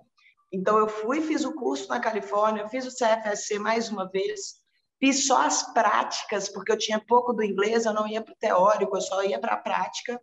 Então, 0.51 0.77
eu 0.77 0.88
fui, 0.88 1.22
fiz 1.22 1.44
o 1.44 1.53
curso 1.53 1.89
na 1.89 2.00
Califórnia, 2.00 2.70
fiz 2.70 2.86
o 2.86 2.96
CFSC 2.96 3.60
mais 3.60 3.89
uma 3.89 4.10
vez, 4.10 4.56
fiz 4.98 5.27
só 5.27 5.41
as 5.41 5.74
práticas, 5.74 6.48
porque 6.48 6.72
eu 6.72 6.77
tinha 6.77 7.03
pouco 7.06 7.34
do 7.34 7.44
inglês, 7.44 7.86
eu 7.86 7.94
não 7.94 8.08
ia 8.08 8.22
para 8.22 8.34
o 8.34 8.38
teórico, 8.38 8.96
eu 8.96 9.01
só 9.01 9.24
ia 9.24 9.39
para 9.39 9.56
a 9.56 9.58
prática. 9.58 10.22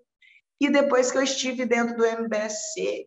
E 0.59 0.71
depois 0.71 1.11
que 1.11 1.19
eu 1.19 1.23
estive 1.23 1.67
dentro 1.67 1.97
do 1.97 2.07
MBSC 2.07 3.07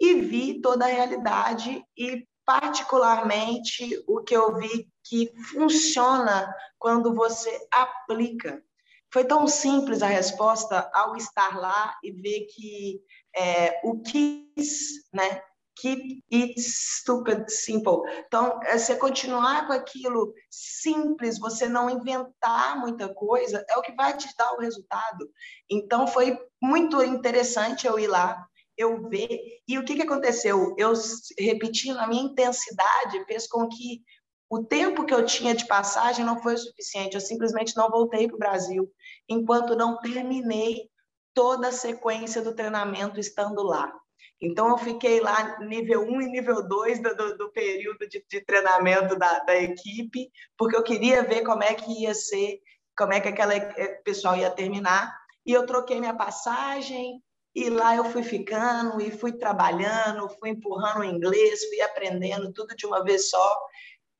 e 0.00 0.14
vi 0.14 0.60
toda 0.60 0.84
a 0.84 0.88
realidade 0.88 1.82
e 1.96 2.26
particularmente 2.48 4.02
o 4.06 4.22
que 4.22 4.34
eu 4.34 4.56
vi 4.56 4.90
que 5.04 5.30
funciona 5.52 6.50
quando 6.78 7.14
você 7.14 7.68
aplica. 7.70 8.64
Foi 9.12 9.22
tão 9.22 9.46
simples 9.46 10.02
a 10.02 10.06
resposta 10.06 10.90
ao 10.94 11.14
estar 11.14 11.58
lá 11.58 11.94
e 12.02 12.10
ver 12.10 12.46
que 12.46 13.02
é, 13.36 13.78
o 13.84 14.00
quis, 14.00 15.10
né? 15.12 15.42
Keep 15.76 16.24
it 16.32 16.58
stupid 16.58 17.50
simple. 17.50 18.00
Então, 18.26 18.58
é 18.64 18.78
você 18.78 18.96
continuar 18.96 19.66
com 19.66 19.74
aquilo 19.74 20.32
simples, 20.50 21.38
você 21.38 21.68
não 21.68 21.90
inventar 21.90 22.80
muita 22.80 23.12
coisa, 23.12 23.62
é 23.68 23.76
o 23.76 23.82
que 23.82 23.92
vai 23.92 24.16
te 24.16 24.34
dar 24.38 24.54
o 24.54 24.60
resultado. 24.60 25.30
Então, 25.70 26.06
foi 26.06 26.36
muito 26.62 27.02
interessante 27.02 27.86
eu 27.86 27.98
ir 27.98 28.06
lá 28.06 28.47
eu 28.78 29.08
ver. 29.08 29.40
E 29.66 29.76
o 29.76 29.84
que, 29.84 29.96
que 29.96 30.02
aconteceu? 30.02 30.74
Eu 30.78 30.92
repetindo 31.38 31.98
a 31.98 32.06
minha 32.06 32.22
intensidade 32.22 33.24
fez 33.26 33.48
com 33.48 33.68
que 33.68 34.02
o 34.48 34.64
tempo 34.64 35.04
que 35.04 35.12
eu 35.12 35.26
tinha 35.26 35.54
de 35.54 35.66
passagem 35.66 36.24
não 36.24 36.40
foi 36.40 36.54
o 36.54 36.58
suficiente. 36.58 37.14
Eu 37.14 37.20
simplesmente 37.20 37.76
não 37.76 37.90
voltei 37.90 38.26
para 38.26 38.36
o 38.36 38.38
Brasil 38.38 38.90
enquanto 39.28 39.76
não 39.76 39.98
terminei 39.98 40.88
toda 41.34 41.68
a 41.68 41.72
sequência 41.72 42.40
do 42.40 42.54
treinamento 42.54 43.20
estando 43.20 43.62
lá. 43.62 43.92
Então, 44.40 44.68
eu 44.68 44.78
fiquei 44.78 45.20
lá 45.20 45.58
nível 45.60 46.02
1 46.02 46.22
e 46.22 46.26
nível 46.30 46.66
2 46.66 47.02
do, 47.02 47.14
do, 47.14 47.38
do 47.38 47.52
período 47.52 48.08
de, 48.08 48.24
de 48.28 48.40
treinamento 48.44 49.18
da, 49.18 49.40
da, 49.40 49.56
equipe, 49.56 50.30
porque 50.56 50.76
eu 50.76 50.82
queria 50.82 51.24
ver 51.24 51.42
como 51.42 51.64
é 51.64 51.74
que 51.74 52.02
ia 52.02 52.14
ser, 52.14 52.60
como 52.96 53.12
é 53.12 53.20
que 53.20 53.28
aquela 53.28 53.54
eh, 53.54 54.00
pessoal 54.04 54.36
ia 54.36 54.50
terminar. 54.50 55.12
E 55.44 55.52
eu 55.52 55.66
troquei 55.66 55.98
minha 55.98 56.14
passagem, 56.14 57.20
e 57.54 57.70
lá 57.70 57.96
eu 57.96 58.04
fui 58.04 58.22
ficando 58.22 59.00
e 59.00 59.10
fui 59.10 59.32
trabalhando, 59.32 60.28
fui 60.38 60.50
empurrando 60.50 61.00
o 61.00 61.04
inglês, 61.04 61.64
fui 61.64 61.80
aprendendo 61.80 62.52
tudo 62.52 62.76
de 62.76 62.86
uma 62.86 63.02
vez 63.02 63.30
só. 63.30 63.60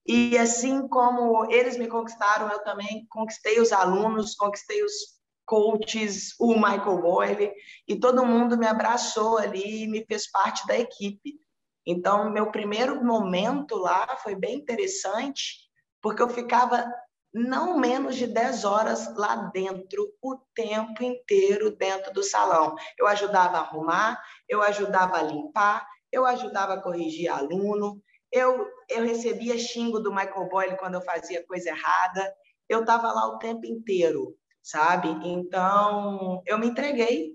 E 0.06 0.38
assim 0.38 0.88
como 0.88 1.50
eles 1.50 1.76
me 1.76 1.86
conquistaram, 1.86 2.50
eu 2.50 2.62
também 2.64 3.06
conquistei 3.10 3.60
os 3.60 3.72
alunos, 3.72 4.34
conquistei 4.34 4.82
os 4.82 5.18
coaches, 5.44 6.34
o 6.38 6.54
Michael 6.54 7.00
Boyle, 7.00 7.52
e 7.86 7.98
todo 7.98 8.24
mundo 8.24 8.56
me 8.56 8.66
abraçou 8.66 9.38
ali 9.38 9.84
e 9.84 9.88
me 9.88 10.04
fez 10.04 10.30
parte 10.30 10.66
da 10.66 10.78
equipe. 10.78 11.38
Então, 11.86 12.30
meu 12.30 12.50
primeiro 12.50 13.02
momento 13.02 13.76
lá 13.76 14.16
foi 14.22 14.34
bem 14.34 14.56
interessante, 14.56 15.56
porque 16.02 16.22
eu 16.22 16.28
ficava 16.28 16.86
não 17.32 17.78
menos 17.78 18.16
de 18.16 18.26
10 18.26 18.64
horas 18.64 19.14
lá 19.16 19.36
dentro, 19.52 20.12
o 20.22 20.36
tempo 20.54 21.02
inteiro 21.02 21.76
dentro 21.76 22.12
do 22.12 22.22
salão. 22.22 22.74
Eu 22.98 23.06
ajudava 23.06 23.58
a 23.58 23.60
arrumar, 23.60 24.20
eu 24.48 24.62
ajudava 24.62 25.18
a 25.18 25.22
limpar, 25.22 25.86
eu 26.10 26.24
ajudava 26.24 26.74
a 26.74 26.82
corrigir 26.82 27.30
aluno, 27.30 28.02
eu, 28.32 28.66
eu 28.88 29.04
recebia 29.04 29.58
xingo 29.58 30.00
do 30.00 30.10
Michael 30.14 30.48
Boyle 30.48 30.76
quando 30.76 30.94
eu 30.94 31.02
fazia 31.02 31.46
coisa 31.46 31.70
errada, 31.70 32.34
eu 32.68 32.80
estava 32.80 33.12
lá 33.12 33.26
o 33.28 33.38
tempo 33.38 33.66
inteiro, 33.66 34.34
sabe? 34.62 35.08
Então, 35.24 36.42
eu 36.46 36.58
me 36.58 36.68
entreguei 36.68 37.32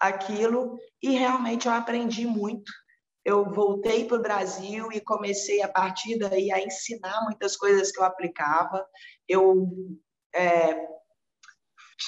aquilo 0.00 0.78
e 1.02 1.10
realmente 1.10 1.66
eu 1.66 1.72
aprendi 1.72 2.26
muito 2.26 2.70
eu 3.26 3.44
voltei 3.44 4.04
para 4.04 4.18
o 4.18 4.22
Brasil 4.22 4.88
e 4.92 5.00
comecei 5.00 5.60
a 5.60 5.66
partir 5.66 6.16
daí 6.16 6.52
a 6.52 6.62
ensinar 6.62 7.24
muitas 7.24 7.56
coisas 7.56 7.90
que 7.90 7.98
eu 7.98 8.04
aplicava. 8.04 8.86
Eu 9.26 9.66
é, 10.32 10.76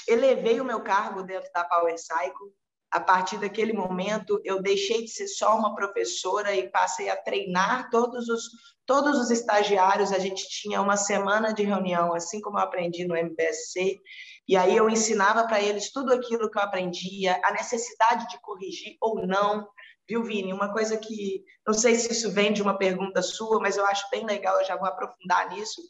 elevei 0.07 0.61
o 0.61 0.65
meu 0.65 0.81
cargo 0.81 1.25
dentro 1.25 1.51
da 1.53 1.65
Power 1.65 1.99
Cycle. 1.99 2.55
A 2.89 3.01
partir 3.01 3.37
daquele 3.37 3.73
momento, 3.73 4.41
eu 4.45 4.63
deixei 4.63 5.03
de 5.03 5.11
ser 5.11 5.27
só 5.27 5.59
uma 5.59 5.75
professora 5.75 6.55
e 6.55 6.71
passei 6.71 7.11
a 7.11 7.17
treinar 7.17 7.91
todos 7.91 8.29
os, 8.29 8.45
todos 8.87 9.19
os 9.19 9.33
estagiários. 9.33 10.13
A 10.13 10.21
gente 10.21 10.49
tinha 10.49 10.81
uma 10.81 10.97
semana 10.97 11.53
de 11.53 11.65
reunião, 11.65 12.15
assim 12.15 12.41
como 12.41 12.59
eu 12.59 12.63
aprendi 12.63 13.05
no 13.05 13.17
MBSC, 13.17 14.01
e 14.47 14.57
aí 14.57 14.77
eu 14.77 14.89
ensinava 14.89 15.49
para 15.49 15.61
eles 15.61 15.93
tudo 15.93 16.13
aquilo 16.13 16.49
que 16.49 16.57
eu 16.57 16.63
aprendia, 16.63 17.41
a 17.45 17.51
necessidade 17.51 18.29
de 18.29 18.41
corrigir 18.41 18.97
ou 19.01 19.27
não, 19.27 19.69
Viu, 20.09 20.25
Vini? 20.25 20.53
Uma 20.53 20.73
coisa 20.73 20.97
que 20.97 21.45
não 21.67 21.75
sei 21.75 21.95
se 21.95 22.11
isso 22.11 22.33
vem 22.33 22.53
de 22.53 22.63
uma 22.63 22.79
pergunta 22.79 23.21
sua, 23.21 23.61
mas 23.61 23.77
eu 23.77 23.85
acho 23.85 24.09
bem 24.11 24.25
legal, 24.25 24.59
eu 24.59 24.65
já 24.65 24.75
vou 24.75 24.89
aprofundar 24.89 25.51
nisso. 25.51 25.83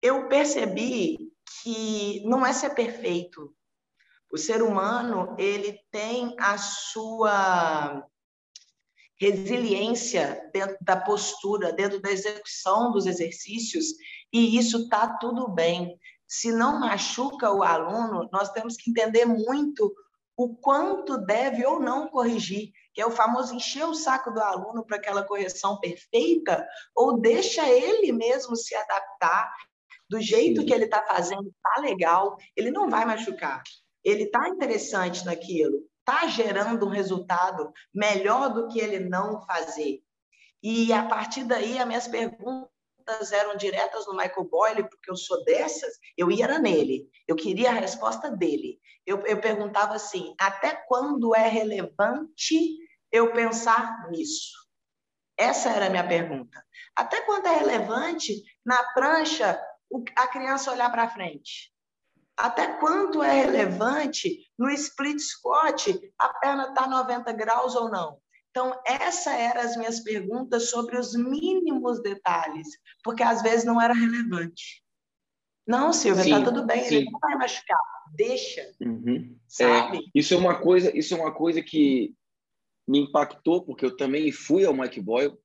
Eu 0.00 0.28
percebi 0.28 1.18
que 1.62 2.22
não 2.24 2.46
é 2.46 2.52
ser 2.52 2.70
perfeito. 2.70 3.52
O 4.30 4.38
ser 4.38 4.62
humano, 4.62 5.34
ele 5.38 5.78
tem 5.90 6.36
a 6.38 6.56
sua 6.56 8.06
resiliência 9.20 10.48
dentro 10.52 10.76
da 10.80 10.96
postura, 10.96 11.72
dentro 11.72 12.00
da 12.00 12.10
execução 12.10 12.90
dos 12.90 13.06
exercícios, 13.06 13.86
e 14.32 14.56
isso 14.56 14.88
tá 14.88 15.18
tudo 15.18 15.48
bem. 15.48 15.98
Se 16.26 16.50
não 16.50 16.80
machuca 16.80 17.52
o 17.52 17.62
aluno, 17.62 18.28
nós 18.32 18.50
temos 18.50 18.76
que 18.76 18.90
entender 18.90 19.26
muito 19.26 19.94
o 20.44 20.56
quanto 20.56 21.18
deve 21.18 21.64
ou 21.64 21.80
não 21.80 22.08
corrigir 22.08 22.72
que 22.94 23.00
é 23.00 23.06
o 23.06 23.10
famoso 23.10 23.54
encher 23.54 23.84
o 23.84 23.94
saco 23.94 24.30
do 24.30 24.40
aluno 24.40 24.84
para 24.84 24.96
aquela 24.96 25.24
correção 25.24 25.78
perfeita, 25.80 26.66
ou 26.94 27.20
deixa 27.20 27.68
ele 27.68 28.12
mesmo 28.12 28.54
se 28.54 28.74
adaptar 28.74 29.50
do 30.08 30.20
jeito 30.20 30.60
Sim. 30.60 30.66
que 30.66 30.74
ele 30.74 30.84
está 30.84 31.04
fazendo, 31.06 31.52
tá 31.62 31.80
legal, 31.80 32.36
ele 32.54 32.70
não 32.70 32.90
vai 32.90 33.04
machucar. 33.04 33.62
Ele 34.04 34.24
está 34.24 34.48
interessante 34.48 35.24
naquilo, 35.24 35.88
está 36.00 36.26
gerando 36.26 36.86
um 36.86 36.90
resultado 36.90 37.72
melhor 37.94 38.52
do 38.52 38.68
que 38.68 38.78
ele 38.78 38.98
não 38.98 39.40
fazer. 39.46 40.02
E 40.62 40.92
a 40.92 41.04
partir 41.04 41.44
daí, 41.44 41.78
as 41.78 41.86
minhas 41.86 42.08
perguntas 42.08 42.71
eram 43.32 43.56
diretas 43.56 44.06
no 44.06 44.16
Michael 44.16 44.44
Boyle, 44.44 44.88
porque 44.88 45.10
eu 45.10 45.16
sou 45.16 45.44
dessas, 45.44 45.98
eu 46.16 46.30
ia 46.30 46.58
nele, 46.58 47.08
eu 47.26 47.36
queria 47.36 47.70
a 47.70 47.74
resposta 47.74 48.30
dele. 48.30 48.80
Eu, 49.06 49.20
eu 49.26 49.40
perguntava 49.40 49.94
assim: 49.94 50.34
até 50.38 50.74
quando 50.86 51.34
é 51.34 51.48
relevante 51.48 52.78
eu 53.10 53.32
pensar 53.32 54.08
nisso? 54.10 54.62
Essa 55.36 55.70
era 55.70 55.86
a 55.86 55.90
minha 55.90 56.06
pergunta. 56.06 56.64
Até 56.94 57.20
quando 57.22 57.46
é 57.46 57.56
relevante 57.56 58.42
na 58.64 58.82
prancha 58.92 59.60
a 60.16 60.26
criança 60.28 60.70
olhar 60.70 60.90
para 60.90 61.08
frente? 61.08 61.72
Até 62.36 62.78
quanto 62.78 63.22
é 63.22 63.42
relevante 63.42 64.50
no 64.58 64.70
split 64.70 65.18
squat 65.20 66.12
a 66.18 66.28
perna 66.34 66.68
está 66.68 66.86
90 66.86 67.32
graus 67.32 67.74
ou 67.74 67.90
não? 67.90 68.20
Então, 68.52 68.78
essas 68.86 69.32
eram 69.32 69.62
as 69.62 69.76
minhas 69.78 70.00
perguntas 70.00 70.68
sobre 70.68 70.98
os 70.98 71.14
mínimos 71.14 72.02
detalhes, 72.02 72.68
porque 73.02 73.22
às 73.22 73.40
vezes 73.40 73.64
não 73.64 73.80
era 73.80 73.94
relevante. 73.94 74.84
Não, 75.66 75.90
Silvia, 75.90 76.38
tá 76.38 76.44
tudo 76.44 76.66
bem, 76.66 76.84
sim. 76.84 76.96
ele 76.96 77.10
não 77.10 77.18
vai 77.18 77.34
machucar, 77.36 77.78
deixa. 78.14 78.60
Uhum. 78.78 79.38
Sabe? 79.48 79.98
É, 79.98 80.00
isso 80.14 80.34
é 80.34 80.36
uma 80.36 80.60
coisa, 80.60 80.94
isso 80.96 81.14
é 81.14 81.16
uma 81.16 81.32
coisa 81.32 81.62
que 81.62 82.14
me 82.86 82.98
impactou, 82.98 83.64
porque 83.64 83.86
eu 83.86 83.96
também 83.96 84.30
fui 84.30 84.66
ao 84.66 84.74
Mike 84.74 85.00
Boyle. 85.00 85.38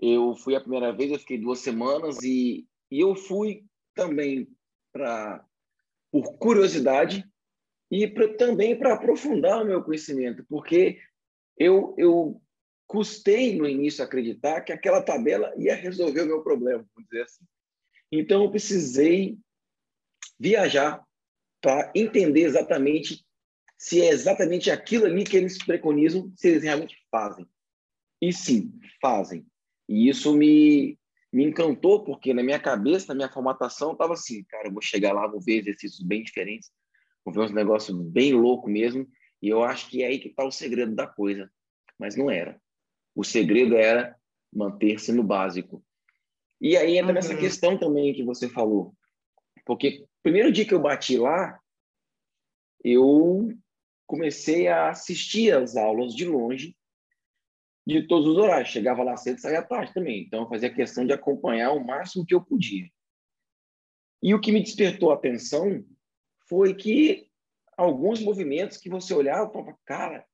Eu 0.00 0.36
fui 0.36 0.54
a 0.54 0.60
primeira 0.60 0.92
vez, 0.92 1.10
eu 1.10 1.18
fiquei 1.18 1.38
duas 1.38 1.58
semanas 1.58 2.22
e, 2.22 2.68
e 2.88 3.00
eu 3.00 3.16
fui 3.16 3.64
também 3.94 4.46
para 4.92 5.44
por 6.10 6.38
curiosidade 6.38 7.28
e 7.90 8.06
pra, 8.06 8.32
também 8.36 8.78
para 8.78 8.94
aprofundar 8.94 9.60
o 9.60 9.66
meu 9.66 9.82
conhecimento, 9.82 10.44
porque 10.48 11.00
eu, 11.58 11.94
eu 11.98 12.40
custei 12.86 13.56
no 13.56 13.68
início 13.68 14.02
acreditar 14.02 14.62
que 14.62 14.72
aquela 14.72 15.02
tabela 15.02 15.52
ia 15.56 15.74
resolver 15.74 16.22
o 16.22 16.26
meu 16.26 16.42
problema, 16.42 16.86
vamos 16.94 17.08
dizer 17.10 17.24
assim. 17.24 17.44
Então, 18.10 18.44
eu 18.44 18.50
precisei 18.50 19.38
viajar 20.38 21.04
para 21.60 21.92
entender 21.94 22.42
exatamente 22.42 23.24
se 23.76 24.00
é 24.00 24.08
exatamente 24.08 24.70
aquilo 24.70 25.06
ali 25.06 25.24
que 25.24 25.36
eles 25.36 25.58
preconizam, 25.58 26.32
se 26.34 26.48
eles 26.48 26.62
realmente 26.62 26.96
fazem. 27.10 27.46
E 28.20 28.32
sim, 28.32 28.72
fazem. 29.00 29.46
E 29.88 30.08
isso 30.08 30.34
me, 30.34 30.98
me 31.32 31.44
encantou, 31.44 32.04
porque 32.04 32.34
na 32.34 32.42
minha 32.42 32.58
cabeça, 32.58 33.08
na 33.08 33.14
minha 33.14 33.32
formatação, 33.32 33.92
estava 33.92 34.14
assim, 34.14 34.42
cara, 34.44 34.68
eu 34.68 34.72
vou 34.72 34.82
chegar 34.82 35.12
lá, 35.12 35.28
vou 35.28 35.40
ver 35.40 35.58
exercícios 35.58 36.04
bem 36.04 36.22
diferentes, 36.22 36.70
vou 37.24 37.32
ver 37.32 37.40
uns 37.40 37.52
negócios 37.52 37.96
bem 38.10 38.32
louco 38.32 38.68
mesmo, 38.68 39.06
e 39.40 39.48
eu 39.48 39.62
acho 39.62 39.88
que 39.88 40.02
é 40.02 40.06
aí 40.06 40.18
que 40.18 40.28
está 40.28 40.44
o 40.44 40.50
segredo 40.50 40.94
da 40.94 41.06
coisa. 41.06 41.50
Mas 41.98 42.16
não 42.16 42.30
era. 42.30 42.60
O 43.14 43.24
segredo 43.24 43.76
era 43.76 44.16
manter-se 44.52 45.12
no 45.12 45.22
básico. 45.22 45.84
E 46.60 46.76
aí 46.76 46.96
entra 46.96 47.08
uhum. 47.08 47.14
nessa 47.14 47.36
questão 47.36 47.78
também 47.78 48.14
que 48.14 48.24
você 48.24 48.48
falou. 48.48 48.94
Porque 49.64 50.06
primeiro 50.22 50.50
dia 50.50 50.64
que 50.64 50.74
eu 50.74 50.80
bati 50.80 51.16
lá, 51.16 51.60
eu 52.82 53.52
comecei 54.06 54.68
a 54.68 54.90
assistir 54.90 55.54
as 55.54 55.76
aulas 55.76 56.14
de 56.14 56.24
longe 56.24 56.76
de 57.86 58.06
todos 58.06 58.28
os 58.28 58.36
horários. 58.36 58.70
Chegava 58.70 59.02
lá 59.02 59.16
cedo 59.16 59.38
e 59.38 59.40
saía 59.40 59.62
tarde 59.62 59.94
também. 59.94 60.22
Então, 60.22 60.42
eu 60.42 60.48
fazia 60.48 60.72
questão 60.72 61.06
de 61.06 61.12
acompanhar 61.12 61.72
o 61.72 61.84
máximo 61.84 62.24
que 62.24 62.34
eu 62.34 62.40
podia. 62.40 62.88
E 64.22 64.34
o 64.34 64.40
que 64.40 64.50
me 64.50 64.62
despertou 64.62 65.10
a 65.10 65.14
atenção 65.14 65.84
foi 66.48 66.74
que 66.74 67.27
alguns 67.78 68.20
movimentos 68.20 68.76
que 68.76 68.90
você 68.90 69.14
olhava 69.14 69.48
e 69.48 69.52
falava, 69.52 69.78
cara, 69.84 70.26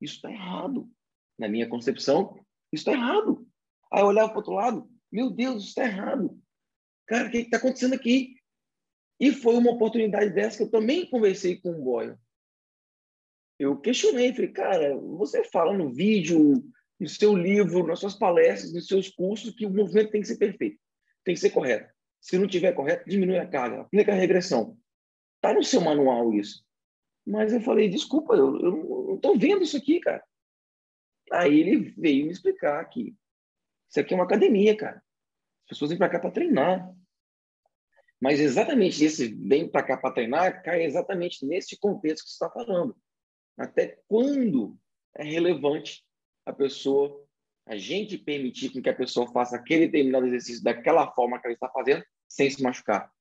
isso 0.00 0.14
está 0.14 0.30
errado. 0.30 0.88
Na 1.38 1.48
minha 1.48 1.68
concepção, 1.68 2.34
isso 2.72 2.88
está 2.88 2.92
errado. 2.92 3.46
Aí 3.92 4.00
eu 4.00 4.06
olhava 4.06 4.28
para 4.28 4.36
o 4.36 4.38
outro 4.38 4.54
lado, 4.54 4.88
meu 5.10 5.28
Deus, 5.28 5.62
isso 5.62 5.68
está 5.70 5.84
errado. 5.84 6.38
Cara, 7.06 7.28
o 7.28 7.30
que 7.30 7.38
está 7.38 7.56
acontecendo 7.56 7.94
aqui? 7.94 8.36
E 9.18 9.32
foi 9.32 9.56
uma 9.56 9.72
oportunidade 9.72 10.30
dessa 10.30 10.58
que 10.58 10.62
eu 10.62 10.70
também 10.70 11.10
conversei 11.10 11.60
com 11.60 11.70
o 11.72 11.82
Boyle. 11.82 12.16
Eu 13.58 13.76
questionei, 13.78 14.32
falei, 14.32 14.52
cara, 14.52 14.96
você 14.96 15.44
fala 15.44 15.76
no 15.76 15.92
vídeo, 15.92 16.64
no 16.98 17.08
seu 17.08 17.36
livro, 17.36 17.86
nas 17.86 17.98
suas 17.98 18.14
palestras, 18.14 18.72
nos 18.72 18.86
seus 18.86 19.08
cursos, 19.08 19.54
que 19.54 19.66
o 19.66 19.70
movimento 19.70 20.12
tem 20.12 20.20
que 20.20 20.28
ser 20.28 20.38
perfeito, 20.38 20.78
tem 21.24 21.34
que 21.34 21.40
ser 21.40 21.50
correto. 21.50 21.92
Se 22.20 22.38
não 22.38 22.46
tiver 22.46 22.72
correto, 22.72 23.08
diminui 23.08 23.38
a 23.38 23.46
carga, 23.46 23.82
aplica 23.82 24.12
a 24.12 24.16
regressão. 24.16 24.78
Está 25.36 25.52
no 25.52 25.62
seu 25.62 25.80
manual 25.80 26.32
isso. 26.32 26.64
Mas 27.26 27.52
eu 27.52 27.60
falei, 27.60 27.88
desculpa, 27.88 28.34
eu, 28.34 28.58
eu 28.60 28.70
não 29.06 29.14
estou 29.16 29.38
vendo 29.38 29.62
isso 29.62 29.76
aqui, 29.76 30.00
cara. 30.00 30.22
Aí 31.30 31.60
ele 31.60 31.90
veio 31.96 32.26
me 32.26 32.32
explicar 32.32 32.84
que 32.86 33.16
isso 33.88 34.00
aqui 34.00 34.12
é 34.12 34.16
uma 34.16 34.24
academia, 34.24 34.76
cara. 34.76 35.02
As 35.64 35.68
pessoas 35.70 35.90
vêm 35.90 35.98
para 35.98 36.08
cá 36.08 36.18
para 36.18 36.30
treinar. 36.30 36.94
Mas 38.20 38.40
exatamente 38.40 39.04
esse 39.04 39.28
vem 39.28 39.68
para 39.68 39.82
cá 39.82 39.96
para 39.96 40.14
treinar 40.14 40.62
cai 40.62 40.84
exatamente 40.84 41.44
nesse 41.44 41.78
contexto 41.78 42.24
que 42.24 42.30
você 42.30 42.44
está 42.44 42.50
falando. 42.50 42.96
Até 43.56 44.00
quando 44.08 44.78
é 45.16 45.24
relevante 45.24 46.04
a 46.46 46.52
pessoa, 46.52 47.24
a 47.66 47.76
gente 47.76 48.18
permitir 48.18 48.70
que 48.70 48.88
a 48.88 48.94
pessoa 48.94 49.30
faça 49.32 49.56
aquele 49.56 49.86
determinado 49.86 50.26
exercício 50.26 50.62
daquela 50.62 51.10
forma 51.12 51.40
que 51.40 51.46
ela 51.46 51.54
está 51.54 51.68
fazendo, 51.68 52.04
sem 52.28 52.50
se 52.50 52.62
machucar. 52.62 53.12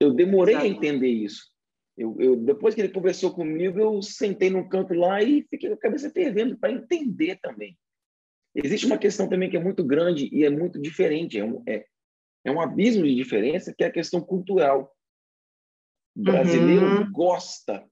Eu 0.00 0.12
demorei 0.12 0.54
Exato. 0.54 0.66
a 0.66 0.70
entender 0.70 1.08
isso. 1.08 1.51
Eu, 1.96 2.16
eu, 2.18 2.36
depois 2.36 2.74
que 2.74 2.80
ele 2.80 2.92
conversou 2.92 3.34
comigo, 3.34 3.78
eu 3.78 4.00
sentei 4.00 4.48
num 4.48 4.68
canto 4.68 4.94
lá 4.94 5.22
e 5.22 5.42
fiquei 5.50 5.68
com 5.68 5.74
a 5.74 5.78
cabeça 5.78 6.10
fervendo 6.10 6.56
para 6.56 6.72
entender 6.72 7.38
também. 7.40 7.78
Existe 8.54 8.86
uma 8.86 8.98
questão 8.98 9.28
também 9.28 9.50
que 9.50 9.56
é 9.56 9.62
muito 9.62 9.84
grande 9.84 10.28
e 10.32 10.44
é 10.44 10.50
muito 10.50 10.80
diferente, 10.80 11.38
é 11.38 11.44
um, 11.44 11.62
é, 11.66 11.86
é 12.44 12.50
um 12.50 12.60
abismo 12.60 13.04
de 13.04 13.14
diferença, 13.14 13.74
que 13.76 13.84
é 13.84 13.86
a 13.86 13.92
questão 13.92 14.20
cultural. 14.20 14.94
O 16.14 16.22
brasileiro 16.22 16.86
uhum. 16.86 17.12
gosta, 17.12 17.82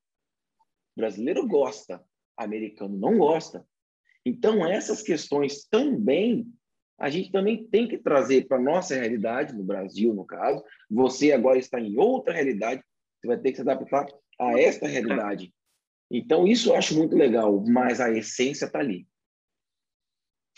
o 0.96 1.00
brasileiro 1.00 1.46
gosta, 1.46 2.02
americano 2.36 2.98
não 2.98 3.18
gosta. 3.18 3.66
Então, 4.24 4.66
essas 4.66 5.02
questões 5.02 5.66
também, 5.66 6.46
a 6.98 7.08
gente 7.08 7.32
também 7.32 7.66
tem 7.68 7.88
que 7.88 7.96
trazer 7.96 8.46
para 8.46 8.58
a 8.58 8.62
nossa 8.62 8.94
realidade, 8.94 9.54
no 9.54 9.64
Brasil, 9.64 10.12
no 10.12 10.26
caso. 10.26 10.62
Você 10.90 11.32
agora 11.32 11.58
está 11.58 11.80
em 11.80 11.96
outra 11.98 12.34
realidade, 12.34 12.82
você 13.20 13.26
vai 13.26 13.38
ter 13.38 13.50
que 13.50 13.56
se 13.56 13.62
adaptar 13.62 14.06
a 14.40 14.58
esta 14.58 14.88
realidade. 14.88 15.54
Então, 16.10 16.46
isso 16.46 16.70
eu 16.70 16.76
acho 16.76 16.96
muito 16.96 17.14
legal, 17.14 17.60
mas 17.60 18.00
a 18.00 18.10
essência 18.10 18.64
está 18.64 18.78
ali. 18.80 19.06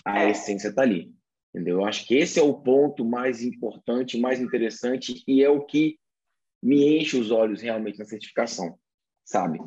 A 0.04 0.24
é. 0.24 0.30
essência 0.30 0.68
está 0.68 0.82
ali. 0.82 1.12
Entendeu? 1.54 1.80
Eu 1.80 1.84
acho 1.84 2.06
que 2.06 2.14
esse 2.14 2.38
é 2.38 2.42
o 2.42 2.54
ponto 2.54 3.04
mais 3.04 3.42
importante, 3.42 4.18
mais 4.18 4.40
interessante 4.40 5.22
e 5.28 5.42
é 5.42 5.50
o 5.50 5.64
que 5.64 5.98
me 6.62 6.98
enche 6.98 7.18
os 7.18 7.30
olhos 7.30 7.60
realmente 7.60 7.98
na 7.98 8.06
certificação, 8.06 8.78
sabe? 9.24 9.58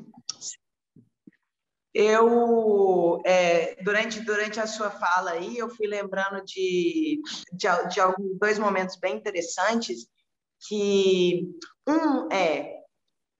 Eu, 1.94 3.22
é, 3.24 3.82
durante, 3.84 4.20
durante 4.22 4.60
a 4.60 4.66
sua 4.66 4.90
fala 4.90 5.32
aí, 5.32 5.58
eu 5.58 5.70
fui 5.70 5.86
lembrando 5.86 6.44
de, 6.44 7.22
de, 7.54 7.90
de 7.90 8.00
alguns 8.00 8.38
dois 8.40 8.58
momentos 8.58 8.98
bem 8.98 9.16
interessantes, 9.16 10.08
que 10.68 11.48
um 11.88 12.32
é 12.32 12.75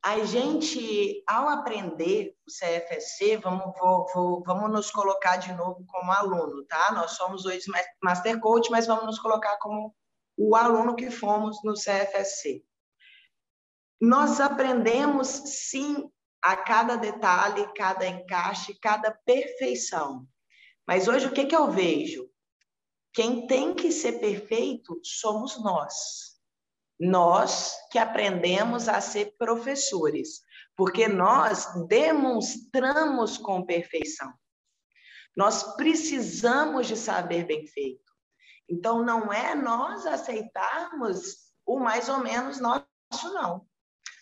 a 0.06 0.24
gente, 0.24 1.24
ao 1.26 1.50
aprender 1.50 2.38
o 2.48 2.52
CFSC, 2.52 3.38
vamos, 3.38 3.74
vou, 3.76 4.06
vou, 4.14 4.44
vamos 4.44 4.72
nos 4.72 4.92
colocar 4.92 5.38
de 5.38 5.52
novo 5.52 5.84
como 5.88 6.12
aluno, 6.12 6.64
tá? 6.66 6.92
Nós 6.92 7.14
somos 7.14 7.44
hoje 7.44 7.66
Master 8.04 8.40
Coach, 8.40 8.70
mas 8.70 8.86
vamos 8.86 9.06
nos 9.06 9.20
colocar 9.20 9.58
como 9.58 9.96
o 10.38 10.56
aluno 10.56 10.96
que 10.96 11.10
fomos 11.10 11.58
no 11.64 11.74
CFSC. 11.74 12.64
Nós 14.00 14.40
aprendemos, 14.40 15.28
sim, 15.28 16.08
a 16.40 16.56
cada 16.56 16.98
detalhe, 16.98 17.68
cada 17.74 18.06
encaixe, 18.06 18.78
cada 18.80 19.12
perfeição. 19.26 20.28
Mas 20.88 21.08
hoje 21.08 21.26
o 21.26 21.34
que, 21.34 21.46
que 21.46 21.56
eu 21.56 21.72
vejo? 21.72 22.30
Quem 23.12 23.48
tem 23.48 23.74
que 23.74 23.92
ser 23.92 24.20
perfeito 24.20 25.00
somos 25.02 25.60
nós 25.64 26.35
nós 27.00 27.74
que 27.92 27.98
aprendemos 27.98 28.88
a 28.88 29.02
ser 29.02 29.36
professores, 29.38 30.42
porque 30.76 31.08
nós 31.08 31.68
demonstramos 31.88 33.38
com 33.38 33.66
perfeição. 33.66 34.32
Nós 35.36 35.76
precisamos 35.76 36.88
de 36.88 36.96
saber 36.96 37.46
bem 37.46 37.68
feito. 37.68 38.04
Então, 38.70 39.04
não 39.04 39.32
é 39.32 39.54
nós 39.54 40.06
aceitarmos 40.06 41.52
o 41.66 41.80
mais 41.80 42.10
ou 42.10 42.20
menos 42.20 42.60
nosso, 42.60 42.86
não. 43.34 43.66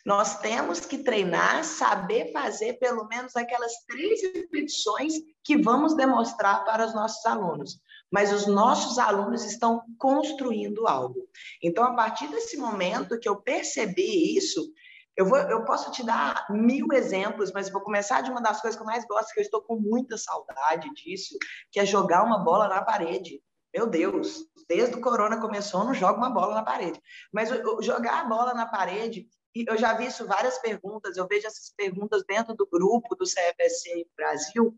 Nós 0.05 0.39
temos 0.39 0.81
que 0.81 0.97
treinar, 0.97 1.63
saber 1.63 2.31
fazer 2.33 2.73
pelo 2.73 3.07
menos 3.07 3.35
aquelas 3.35 3.71
três 3.87 4.21
repetições 4.21 5.13
que 5.43 5.55
vamos 5.55 5.95
demonstrar 5.95 6.65
para 6.65 6.85
os 6.85 6.93
nossos 6.93 7.25
alunos 7.25 7.79
mas 8.13 8.31
os 8.31 8.45
nossos 8.45 8.99
alunos 8.99 9.43
estão 9.43 9.81
construindo 9.97 10.85
algo. 10.85 11.27
Então, 11.63 11.83
a 11.83 11.95
partir 11.95 12.27
desse 12.27 12.55
momento 12.57 13.19
que 13.19 13.27
eu 13.27 13.41
percebi 13.41 14.37
isso, 14.37 14.71
eu, 15.17 15.25
vou, 15.25 15.39
eu 15.39 15.65
posso 15.65 15.91
te 15.91 16.05
dar 16.05 16.45
mil 16.51 16.93
exemplos, 16.93 17.51
mas 17.51 17.71
vou 17.71 17.81
começar 17.81 18.21
de 18.21 18.29
uma 18.29 18.39
das 18.39 18.61
coisas 18.61 18.77
que 18.77 18.83
eu 18.83 18.85
mais 18.85 19.03
gosto, 19.07 19.33
que 19.33 19.39
eu 19.39 19.43
estou 19.43 19.63
com 19.63 19.79
muita 19.79 20.15
saudade 20.15 20.91
disso, 20.93 21.35
que 21.71 21.79
é 21.79 21.85
jogar 21.87 22.23
uma 22.23 22.37
bola 22.37 22.67
na 22.67 22.83
parede. 22.83 23.41
Meu 23.75 23.87
Deus, 23.87 24.45
desde 24.69 24.95
o 24.95 25.01
corona 25.01 25.41
começou, 25.41 25.81
eu 25.81 25.87
não 25.87 25.93
jogo 25.95 26.19
uma 26.19 26.29
bola 26.29 26.53
na 26.53 26.63
parede. 26.63 27.01
Mas 27.33 27.49
jogar 27.81 28.21
a 28.21 28.25
bola 28.25 28.53
na 28.53 28.67
parede, 28.67 29.27
eu 29.55 29.75
já 29.75 29.97
vi 29.97 30.05
isso 30.05 30.27
várias 30.27 30.59
perguntas, 30.59 31.17
eu 31.17 31.27
vejo 31.27 31.47
essas 31.47 31.73
perguntas 31.75 32.23
dentro 32.27 32.53
do 32.53 32.67
grupo 32.67 33.15
do 33.15 33.25
CFSC 33.25 34.05
Brasil, 34.15 34.77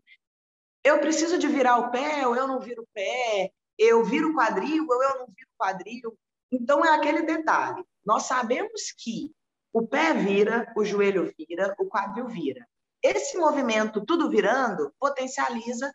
eu 0.86 1.00
preciso 1.00 1.36
de 1.36 1.48
virar 1.48 1.78
o 1.78 1.90
pé 1.90 2.26
ou 2.28 2.36
eu 2.36 2.46
não 2.46 2.60
viro 2.60 2.82
o 2.82 2.88
pé, 2.94 3.50
eu 3.76 4.04
viro 4.04 4.30
o 4.30 4.34
quadril 4.34 4.86
ou 4.88 5.02
eu 5.02 5.18
não 5.18 5.26
viro 5.26 5.48
o 5.52 5.58
quadril. 5.58 6.16
Então, 6.52 6.84
é 6.84 6.90
aquele 6.90 7.22
detalhe. 7.22 7.84
Nós 8.04 8.22
sabemos 8.22 8.92
que 8.96 9.32
o 9.72 9.84
pé 9.84 10.14
vira, 10.14 10.72
o 10.76 10.84
joelho 10.84 11.34
vira, 11.36 11.74
o 11.80 11.86
quadril 11.86 12.28
vira. 12.28 12.64
Esse 13.02 13.36
movimento, 13.36 14.06
tudo 14.06 14.30
virando, 14.30 14.92
potencializa 14.98 15.92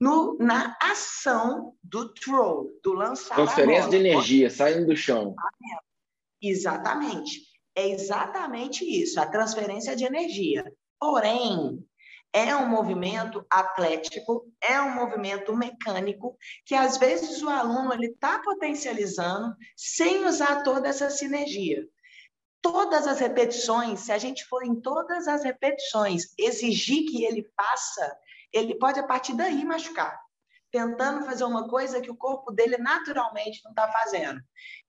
no, 0.00 0.36
na 0.38 0.76
ação 0.80 1.74
do 1.82 2.14
throw, 2.14 2.70
do 2.82 2.92
lançar 2.92 3.34
Transferência 3.34 3.90
de 3.90 3.96
energia, 3.96 4.48
saindo 4.50 4.86
do 4.86 4.96
chão. 4.96 5.34
Exatamente. 6.40 7.40
É 7.74 7.88
exatamente 7.88 8.84
isso, 8.84 9.20
a 9.20 9.26
transferência 9.26 9.96
de 9.96 10.04
energia. 10.04 10.72
Porém, 11.00 11.84
é 12.32 12.56
um 12.56 12.68
movimento 12.68 13.44
atlético, 13.50 14.46
é 14.62 14.80
um 14.80 14.94
movimento 14.94 15.54
mecânico 15.54 16.36
que 16.64 16.74
às 16.74 16.96
vezes 16.96 17.42
o 17.42 17.48
aluno 17.48 17.92
ele 17.92 18.06
está 18.06 18.38
potencializando 18.38 19.54
sem 19.76 20.24
usar 20.24 20.62
toda 20.62 20.88
essa 20.88 21.10
sinergia. 21.10 21.86
Todas 22.62 23.06
as 23.06 23.20
repetições, 23.20 24.00
se 24.00 24.12
a 24.12 24.18
gente 24.18 24.44
for 24.46 24.64
em 24.64 24.80
todas 24.80 25.28
as 25.28 25.44
repetições 25.44 26.32
exigir 26.38 27.04
que 27.10 27.24
ele 27.24 27.44
faça, 27.56 28.16
ele 28.52 28.78
pode 28.78 29.00
a 29.00 29.06
partir 29.06 29.34
daí 29.34 29.64
machucar 29.64 30.18
tentando 30.72 31.26
fazer 31.26 31.44
uma 31.44 31.68
coisa 31.68 32.00
que 32.00 32.10
o 32.10 32.16
corpo 32.16 32.50
dele 32.50 32.78
naturalmente 32.78 33.60
não 33.62 33.72
está 33.72 33.92
fazendo. 33.92 34.40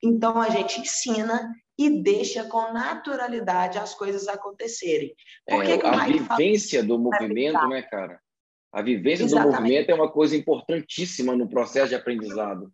Então 0.01 0.41
a 0.41 0.49
gente 0.49 0.79
ensina 0.79 1.53
e 1.77 2.01
deixa 2.01 2.43
com 2.45 2.71
naturalidade 2.71 3.77
as 3.77 3.93
coisas 3.95 4.27
acontecerem. 4.27 5.13
Por 5.47 5.63
é, 5.65 5.77
que 5.77 5.86
a 5.86 6.05
vivência 6.05 6.79
fala... 6.81 6.88
do 6.88 6.99
movimento, 6.99 7.67
né, 7.67 7.81
cara? 7.81 8.19
A 8.71 8.81
vivência 8.81 9.25
Exatamente. 9.25 9.55
do 9.55 9.62
movimento 9.62 9.89
é 9.89 9.93
uma 9.93 10.12
coisa 10.12 10.36
importantíssima 10.36 11.36
no 11.36 11.47
processo 11.47 11.89
de 11.89 11.95
aprendizado. 11.95 12.71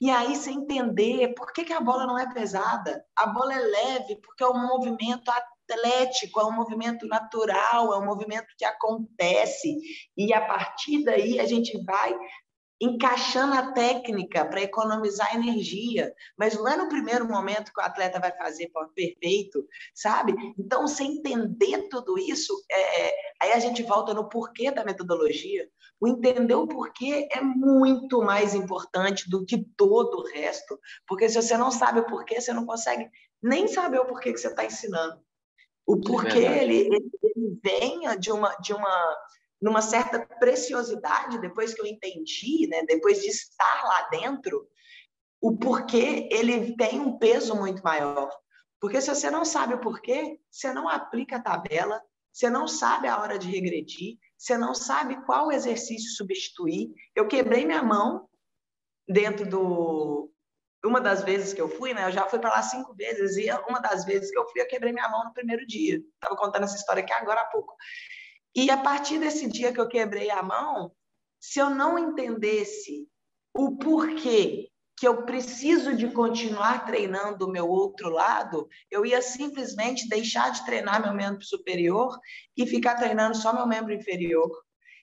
E 0.00 0.08
aí 0.08 0.34
você 0.34 0.50
entender 0.50 1.34
por 1.34 1.52
que, 1.52 1.64
que 1.64 1.74
a 1.74 1.80
bola 1.80 2.06
não 2.06 2.18
é 2.18 2.32
pesada. 2.32 3.04
A 3.14 3.26
bola 3.26 3.52
é 3.52 3.58
leve 3.58 4.16
porque 4.22 4.42
é 4.42 4.48
um 4.48 4.66
movimento 4.66 5.30
atlético, 5.30 6.40
é 6.40 6.46
um 6.46 6.52
movimento 6.52 7.06
natural, 7.06 7.92
é 7.92 7.98
um 7.98 8.06
movimento 8.06 8.46
que 8.56 8.64
acontece. 8.64 9.76
E 10.16 10.32
a 10.32 10.40
partir 10.40 11.04
daí 11.04 11.38
a 11.38 11.44
gente 11.44 11.78
vai 11.84 12.14
encaixando 12.80 13.54
a 13.54 13.72
técnica 13.72 14.44
para 14.44 14.62
economizar 14.62 15.34
energia, 15.34 16.14
mas 16.36 16.54
não 16.54 16.66
é 16.66 16.76
no 16.76 16.88
primeiro 16.88 17.28
momento 17.28 17.72
que 17.72 17.80
o 17.80 17.84
atleta 17.84 18.18
vai 18.18 18.34
fazer 18.36 18.70
perfeito, 18.94 19.66
sabe? 19.94 20.34
Então, 20.58 20.86
você 20.86 21.04
entender 21.04 21.88
tudo 21.90 22.18
isso, 22.18 22.54
é, 22.70 23.08
é, 23.08 23.14
aí 23.42 23.52
a 23.52 23.58
gente 23.58 23.82
volta 23.82 24.14
no 24.14 24.28
porquê 24.28 24.70
da 24.70 24.84
metodologia. 24.84 25.68
O 26.00 26.08
entender 26.08 26.54
o 26.54 26.66
porquê 26.66 27.28
é 27.30 27.42
muito 27.42 28.22
mais 28.22 28.54
importante 28.54 29.28
do 29.28 29.44
que 29.44 29.62
todo 29.76 30.14
o 30.14 30.26
resto, 30.32 30.80
porque 31.06 31.28
se 31.28 31.40
você 31.40 31.58
não 31.58 31.70
sabe 31.70 32.00
o 32.00 32.06
porquê, 32.06 32.40
você 32.40 32.54
não 32.54 32.64
consegue 32.64 33.10
nem 33.42 33.68
saber 33.68 33.98
o 33.98 34.06
porquê 34.06 34.32
que 34.32 34.38
você 34.38 34.48
está 34.48 34.64
ensinando. 34.64 35.20
O 35.86 35.96
é 35.96 36.00
porquê 36.00 36.38
é 36.38 36.62
ele, 36.62 36.76
ele, 36.78 37.10
ele 37.22 37.60
vem 37.62 38.18
de 38.18 38.32
uma, 38.32 38.54
de 38.56 38.72
uma 38.72 39.16
numa 39.60 39.82
certa 39.82 40.20
preciosidade, 40.38 41.40
depois 41.40 41.74
que 41.74 41.80
eu 41.80 41.86
entendi, 41.86 42.66
né, 42.66 42.82
depois 42.84 43.20
de 43.20 43.28
estar 43.28 43.84
lá 43.84 44.08
dentro, 44.08 44.66
o 45.40 45.56
porquê 45.56 46.28
ele 46.30 46.76
tem 46.76 47.00
um 47.00 47.18
peso 47.18 47.54
muito 47.54 47.82
maior. 47.82 48.30
Porque 48.80 49.00
se 49.00 49.14
você 49.14 49.30
não 49.30 49.44
sabe 49.44 49.74
o 49.74 49.80
porquê, 49.80 50.40
você 50.50 50.72
não 50.72 50.88
aplica 50.88 51.36
a 51.36 51.42
tabela, 51.42 52.02
você 52.32 52.48
não 52.48 52.66
sabe 52.66 53.08
a 53.08 53.18
hora 53.20 53.38
de 53.38 53.48
regredir, 53.48 54.16
você 54.36 54.56
não 54.56 54.74
sabe 54.74 55.22
qual 55.26 55.52
exercício 55.52 56.10
substituir. 56.16 56.94
Eu 57.14 57.28
quebrei 57.28 57.66
minha 57.66 57.82
mão 57.82 58.28
dentro 59.06 59.46
do. 59.46 60.30
Uma 60.82 61.00
das 61.00 61.22
vezes 61.22 61.52
que 61.52 61.60
eu 61.60 61.68
fui, 61.68 61.92
né? 61.92 62.06
Eu 62.06 62.12
já 62.12 62.26
fui 62.26 62.38
para 62.38 62.48
lá 62.48 62.62
cinco 62.62 62.94
vezes, 62.94 63.36
e 63.36 63.50
uma 63.68 63.80
das 63.80 64.06
vezes 64.06 64.30
que 64.30 64.38
eu 64.38 64.48
fui, 64.48 64.62
eu 64.62 64.66
quebrei 64.66 64.92
minha 64.92 65.10
mão 65.10 65.24
no 65.24 65.34
primeiro 65.34 65.66
dia. 65.66 66.02
Estava 66.14 66.36
contando 66.36 66.64
essa 66.64 66.76
história 66.76 67.02
aqui 67.02 67.12
agora 67.12 67.42
há 67.42 67.46
pouco. 67.46 67.74
E 68.54 68.70
a 68.70 68.76
partir 68.76 69.18
desse 69.18 69.48
dia 69.48 69.72
que 69.72 69.80
eu 69.80 69.88
quebrei 69.88 70.30
a 70.30 70.42
mão, 70.42 70.92
se 71.38 71.58
eu 71.58 71.70
não 71.70 71.98
entendesse 71.98 73.08
o 73.54 73.76
porquê 73.76 74.68
que 74.96 75.08
eu 75.08 75.24
preciso 75.24 75.96
de 75.96 76.10
continuar 76.10 76.84
treinando 76.84 77.46
o 77.46 77.50
meu 77.50 77.66
outro 77.66 78.10
lado, 78.10 78.68
eu 78.90 79.06
ia 79.06 79.22
simplesmente 79.22 80.06
deixar 80.08 80.50
de 80.50 80.64
treinar 80.66 81.02
meu 81.02 81.14
membro 81.14 81.42
superior 81.42 82.18
e 82.54 82.66
ficar 82.66 82.96
treinando 82.96 83.34
só 83.34 83.54
meu 83.54 83.66
membro 83.66 83.94
inferior. 83.94 84.50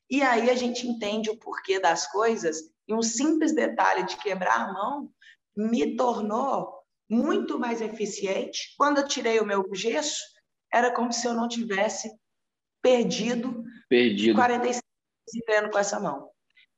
E 0.08 0.22
aí 0.22 0.52
a 0.52 0.56
gente 0.56 0.88
entende 0.88 1.32
o 1.32 1.40
porquê 1.40 1.80
das 1.80 2.06
coisas, 2.12 2.58
e 2.88 2.94
um 2.94 3.02
simples 3.02 3.56
detalhe 3.56 4.04
de 4.04 4.18
quebrar 4.18 4.70
a 4.70 4.74
mão 4.74 5.12
me 5.56 5.96
tornou 5.96 6.78
muito 7.10 7.58
mais 7.58 7.82
eficiente. 7.82 8.76
Quando 8.78 9.00
eu 9.00 9.08
tirei 9.08 9.40
o 9.40 9.46
meu 9.46 9.68
gesso, 9.74 10.22
era 10.72 10.94
como 10.94 11.12
se 11.12 11.26
eu 11.26 11.34
não 11.34 11.48
tivesse 11.48 12.10
perdido, 12.82 13.64
perdido. 13.90 14.36
45 14.36 14.82
treino 15.46 15.70
com 15.70 15.78
essa 15.78 16.00
mão. 16.00 16.30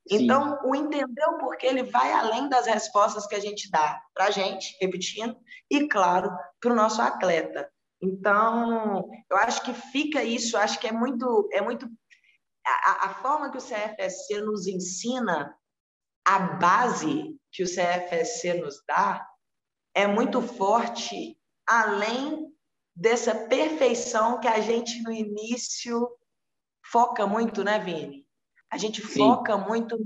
Sim. 0.07 0.23
Então, 0.23 0.59
o 0.63 0.75
entender 0.75 1.25
o 1.25 1.37
porquê, 1.37 1.67
ele 1.67 1.83
vai 1.83 2.11
além 2.11 2.49
das 2.49 2.65
respostas 2.65 3.27
que 3.27 3.35
a 3.35 3.39
gente 3.39 3.69
dá 3.69 4.01
para 4.13 4.25
a 4.25 4.31
gente, 4.31 4.75
repetindo, 4.81 5.37
e, 5.69 5.87
claro, 5.87 6.31
para 6.59 6.71
o 6.71 6.75
nosso 6.75 7.01
atleta. 7.01 7.69
Então, 8.01 9.07
eu 9.29 9.37
acho 9.37 9.61
que 9.61 9.73
fica 9.73 10.23
isso, 10.23 10.57
acho 10.57 10.79
que 10.79 10.87
é 10.87 10.91
muito. 10.91 11.47
É 11.51 11.61
muito 11.61 11.87
a, 12.65 13.07
a 13.07 13.13
forma 13.15 13.51
que 13.51 13.57
o 13.57 13.61
CFSC 13.61 14.41
nos 14.41 14.67
ensina, 14.67 15.55
a 16.25 16.39
base 16.39 17.35
que 17.51 17.63
o 17.63 17.67
CFSC 17.67 18.53
nos 18.53 18.81
dá, 18.87 19.27
é 19.93 20.07
muito 20.07 20.41
forte, 20.41 21.37
além 21.67 22.47
dessa 22.99 23.33
perfeição 23.33 24.41
que 24.41 24.47
a 24.47 24.59
gente 24.59 25.01
no 25.01 25.11
início 25.11 26.09
foca 26.91 27.25
muito, 27.25 27.63
né, 27.63 27.79
Vini? 27.79 28.27
A 28.69 28.77
gente 28.77 29.01
Sim. 29.01 29.19
foca 29.19 29.57
muito, 29.57 29.97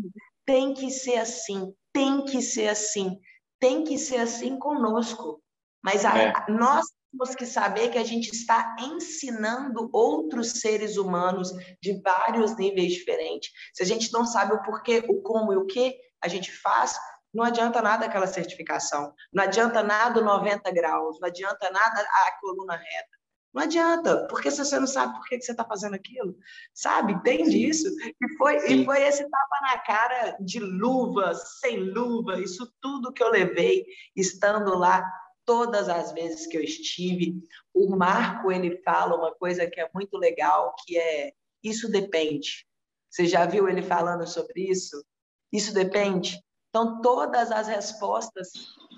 tem 0.46 0.76
que 0.76 0.92
ser 0.92 1.18
assim, 1.18 1.74
tem 1.92 2.24
que 2.24 2.42
ser 2.42 2.68
assim, 2.68 3.20
tem 3.60 3.84
que 3.84 3.98
ser 3.98 4.18
assim 4.18 4.60
conosco. 4.60 5.42
Mas 5.84 6.06
a, 6.06 6.18
é. 6.18 6.34
nós 6.48 6.86
temos 7.12 7.36
que 7.36 7.48
saber 7.48 7.90
que 7.90 7.98
a 7.98 8.04
gente 8.04 8.30
está 8.30 8.76
ensinando 8.80 9.90
outros 9.92 10.52
seres 10.62 10.96
humanos 10.96 11.52
de 11.82 12.00
vários 12.02 12.56
níveis 12.58 12.94
diferentes. 12.94 13.52
Se 13.74 13.82
a 13.82 13.86
gente 13.86 14.14
não 14.14 14.24
sabe 14.24 14.54
o 14.54 14.62
porquê, 14.62 15.04
o 15.10 15.22
como 15.22 15.52
e 15.52 15.58
o 15.58 15.66
que 15.66 15.96
a 16.22 16.28
gente 16.28 16.52
faz, 16.52 16.96
não 17.34 17.44
adianta 17.44 17.82
nada 17.82 18.06
aquela 18.06 18.28
certificação, 18.28 19.14
não 19.32 19.44
adianta 19.44 19.82
nada 19.82 20.20
o 20.20 20.24
90 20.24 20.72
graus, 20.72 21.20
não 21.20 21.28
adianta 21.28 21.70
nada 21.72 22.02
a 22.02 22.40
coluna 22.40 22.76
reta. 22.76 23.24
Não 23.54 23.62
adianta, 23.62 24.26
porque 24.30 24.50
se 24.50 24.66
você 24.66 24.80
não 24.80 24.88
sabe 24.88 25.14
por 25.14 25.28
que 25.28 25.40
você 25.40 25.52
está 25.52 25.64
fazendo 25.64 25.94
aquilo, 25.94 26.36
sabe? 26.74 27.14
Entende 27.14 27.70
isso? 27.70 27.88
E 27.88 28.36
foi, 28.36 28.58
e 28.68 28.84
foi 28.84 29.04
esse 29.04 29.22
tapa 29.30 29.62
na 29.62 29.78
cara 29.78 30.38
de 30.40 30.60
luva, 30.60 31.36
sem 31.36 31.78
luva, 31.78 32.42
isso 32.42 32.74
tudo 32.82 33.14
que 33.14 33.22
eu 33.22 33.30
levei 33.30 33.86
estando 34.16 34.76
lá 34.76 35.08
todas 35.46 35.88
as 35.88 36.12
vezes 36.14 36.48
que 36.48 36.58
eu 36.58 36.62
estive. 36.64 37.36
O 37.72 37.96
Marco, 37.96 38.52
ele 38.52 38.82
fala 38.82 39.16
uma 39.16 39.34
coisa 39.36 39.68
que 39.68 39.80
é 39.80 39.88
muito 39.94 40.18
legal, 40.18 40.76
que 40.84 40.98
é 40.98 41.32
isso 41.62 41.90
depende. 41.92 42.66
Você 43.08 43.28
já 43.28 43.46
viu 43.46 43.70
ele 43.70 43.84
falando 43.84 44.28
sobre 44.28 44.68
isso? 44.68 45.06
Isso 45.52 45.72
depende. 45.74 46.44
Então, 46.74 47.00
todas 47.02 47.52
as 47.52 47.68
respostas 47.68 48.50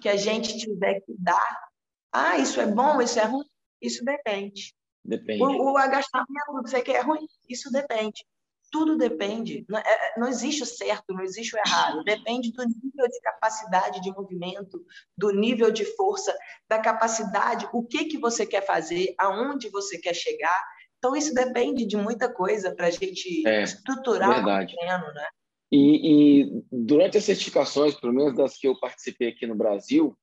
que 0.01 0.07
a 0.07 0.15
gente 0.15 0.57
tiver 0.57 1.01
que 1.01 1.13
dar, 1.19 1.67
ah, 2.09 2.37
isso 2.37 2.61
é 2.61 2.65
bom, 2.65 3.01
isso 3.01 3.19
é 3.19 3.25
ruim, 3.25 3.43
isso 3.81 4.01
depende. 4.05 4.73
Depende. 5.03 5.43
O, 5.43 5.73
o 5.73 5.77
agachamento, 5.77 6.53
você 6.63 6.81
quer 6.81 6.95
é 6.95 7.01
ruim, 7.01 7.27
isso 7.49 7.69
depende. 7.69 8.25
Tudo 8.71 8.97
depende. 8.97 9.65
Não, 9.67 9.77
é, 9.77 10.13
não 10.17 10.29
existe 10.29 10.63
o 10.63 10.65
certo, 10.65 11.13
não 11.13 11.21
existe 11.21 11.53
o 11.53 11.59
errado. 11.59 12.01
Depende 12.05 12.53
do 12.53 12.63
nível 12.63 13.09
de 13.09 13.19
capacidade 13.19 14.01
de 14.01 14.09
movimento, 14.09 14.81
do 15.17 15.31
nível 15.31 15.69
de 15.69 15.83
força, 15.97 16.33
da 16.69 16.79
capacidade, 16.79 17.67
o 17.73 17.83
que, 17.83 18.05
que 18.05 18.17
você 18.17 18.45
quer 18.45 18.65
fazer, 18.65 19.13
aonde 19.17 19.69
você 19.69 19.97
quer 19.97 20.13
chegar. 20.13 20.63
Então, 20.97 21.13
isso 21.13 21.33
depende 21.33 21.85
de 21.85 21.97
muita 21.97 22.31
coisa 22.31 22.73
para 22.73 22.87
a 22.87 22.91
gente 22.91 23.45
é, 23.45 23.63
estruturar 23.63 24.33
verdade. 24.33 24.73
o 24.73 24.77
treino, 24.77 25.13
né? 25.13 25.27
E, 25.71 26.41
e, 26.41 26.63
durante 26.71 27.17
as 27.17 27.23
certificações, 27.23 27.95
pelo 27.95 28.13
menos 28.13 28.35
das 28.35 28.57
que 28.57 28.67
eu 28.67 28.79
participei 28.79 29.29
aqui 29.29 29.47
no 29.47 29.55
Brasil, 29.55 30.17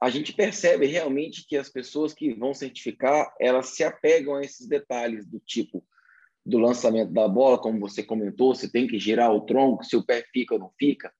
a 0.00 0.10
gente 0.10 0.32
percebe 0.32 0.86
realmente 0.86 1.46
que 1.46 1.56
as 1.56 1.68
pessoas 1.68 2.12
que 2.12 2.34
vão 2.34 2.52
certificar, 2.52 3.32
elas 3.38 3.68
se 3.68 3.84
apegam 3.84 4.34
a 4.34 4.42
esses 4.42 4.66
detalhes 4.66 5.26
do 5.26 5.38
tipo 5.38 5.84
do 6.44 6.58
lançamento 6.58 7.12
da 7.12 7.28
bola, 7.28 7.56
como 7.56 7.78
você 7.78 8.02
comentou, 8.02 8.54
você 8.54 8.68
tem 8.68 8.86
que 8.86 8.98
girar 8.98 9.32
o 9.32 9.42
tronco, 9.42 9.84
se 9.84 9.94
o 9.94 10.04
pé 10.04 10.24
fica 10.32 10.54
ou 10.54 10.60
não 10.60 10.72
fica. 10.76 11.14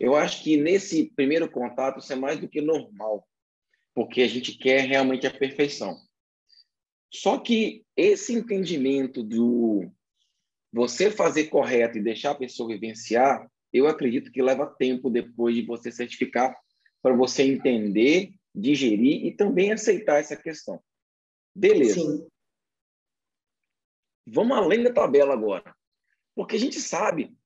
Eu 0.00 0.16
acho 0.16 0.42
que 0.42 0.56
nesse 0.56 1.12
primeiro 1.14 1.48
contato 1.48 2.00
isso 2.00 2.12
é 2.12 2.16
mais 2.16 2.40
do 2.40 2.48
que 2.48 2.60
normal, 2.60 3.26
porque 3.94 4.22
a 4.22 4.28
gente 4.28 4.58
quer 4.58 4.80
realmente 4.80 5.26
a 5.26 5.30
perfeição. 5.30 5.96
Só 7.12 7.38
que 7.38 7.84
esse 7.96 8.34
entendimento 8.34 9.22
do 9.22 9.88
você 10.74 11.08
fazer 11.08 11.44
correto 11.44 11.96
e 11.96 12.02
deixar 12.02 12.32
a 12.32 12.34
pessoa 12.34 12.68
vivenciar, 12.68 13.48
eu 13.72 13.86
acredito 13.86 14.32
que 14.32 14.42
leva 14.42 14.66
tempo 14.66 15.08
depois 15.08 15.54
de 15.54 15.62
você 15.62 15.92
certificar 15.92 16.52
para 17.00 17.14
você 17.14 17.44
entender 17.44 18.34
digerir 18.52 19.24
e 19.24 19.32
também 19.32 19.72
aceitar 19.72 20.18
essa 20.18 20.36
questão. 20.36 20.82
Beleza. 21.54 21.94
Sim. 21.94 22.26
Vamos 24.26 24.56
além 24.56 24.82
da 24.82 24.92
tabela 24.92 25.32
agora. 25.32 25.74
Porque 26.34 26.56
a 26.56 26.58
gente 26.58 26.80
sabe 26.80 27.36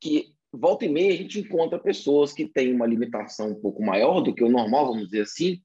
que 0.00 0.32
volta 0.52 0.84
e 0.84 0.88
meia 0.88 1.12
a 1.12 1.16
gente 1.16 1.40
encontra 1.40 1.78
pessoas 1.78 2.32
que 2.32 2.48
têm 2.48 2.72
uma 2.72 2.86
limitação 2.86 3.50
um 3.50 3.60
pouco 3.60 3.82
maior 3.82 4.20
do 4.20 4.34
que 4.34 4.44
o 4.44 4.48
normal, 4.48 4.86
vamos 4.86 5.06
dizer 5.06 5.22
assim, 5.22 5.60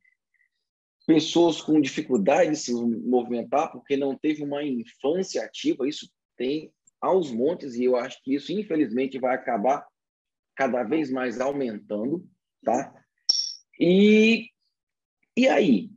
pessoas 1.06 1.62
com 1.62 1.80
dificuldade 1.80 2.52
de 2.52 2.58
se 2.58 2.74
movimentar 2.74 3.72
porque 3.72 3.96
não 3.96 4.18
teve 4.18 4.44
uma 4.44 4.64
infância 4.64 5.44
ativa, 5.44 5.88
isso 5.88 6.10
tem 6.36 6.74
aos 7.02 7.32
montes 7.32 7.76
e 7.76 7.84
eu 7.86 7.96
acho 7.96 8.22
que 8.24 8.36
isso 8.36 8.52
infelizmente 8.52 9.20
vai 9.20 9.36
acabar 9.36 9.86
cada 10.56 10.84
vez 10.84 11.12
mais 11.12 11.40
aumentando, 11.40 12.28
tá? 12.64 12.94
E 13.80 14.50
e 15.38 15.48
aí? 15.48 15.92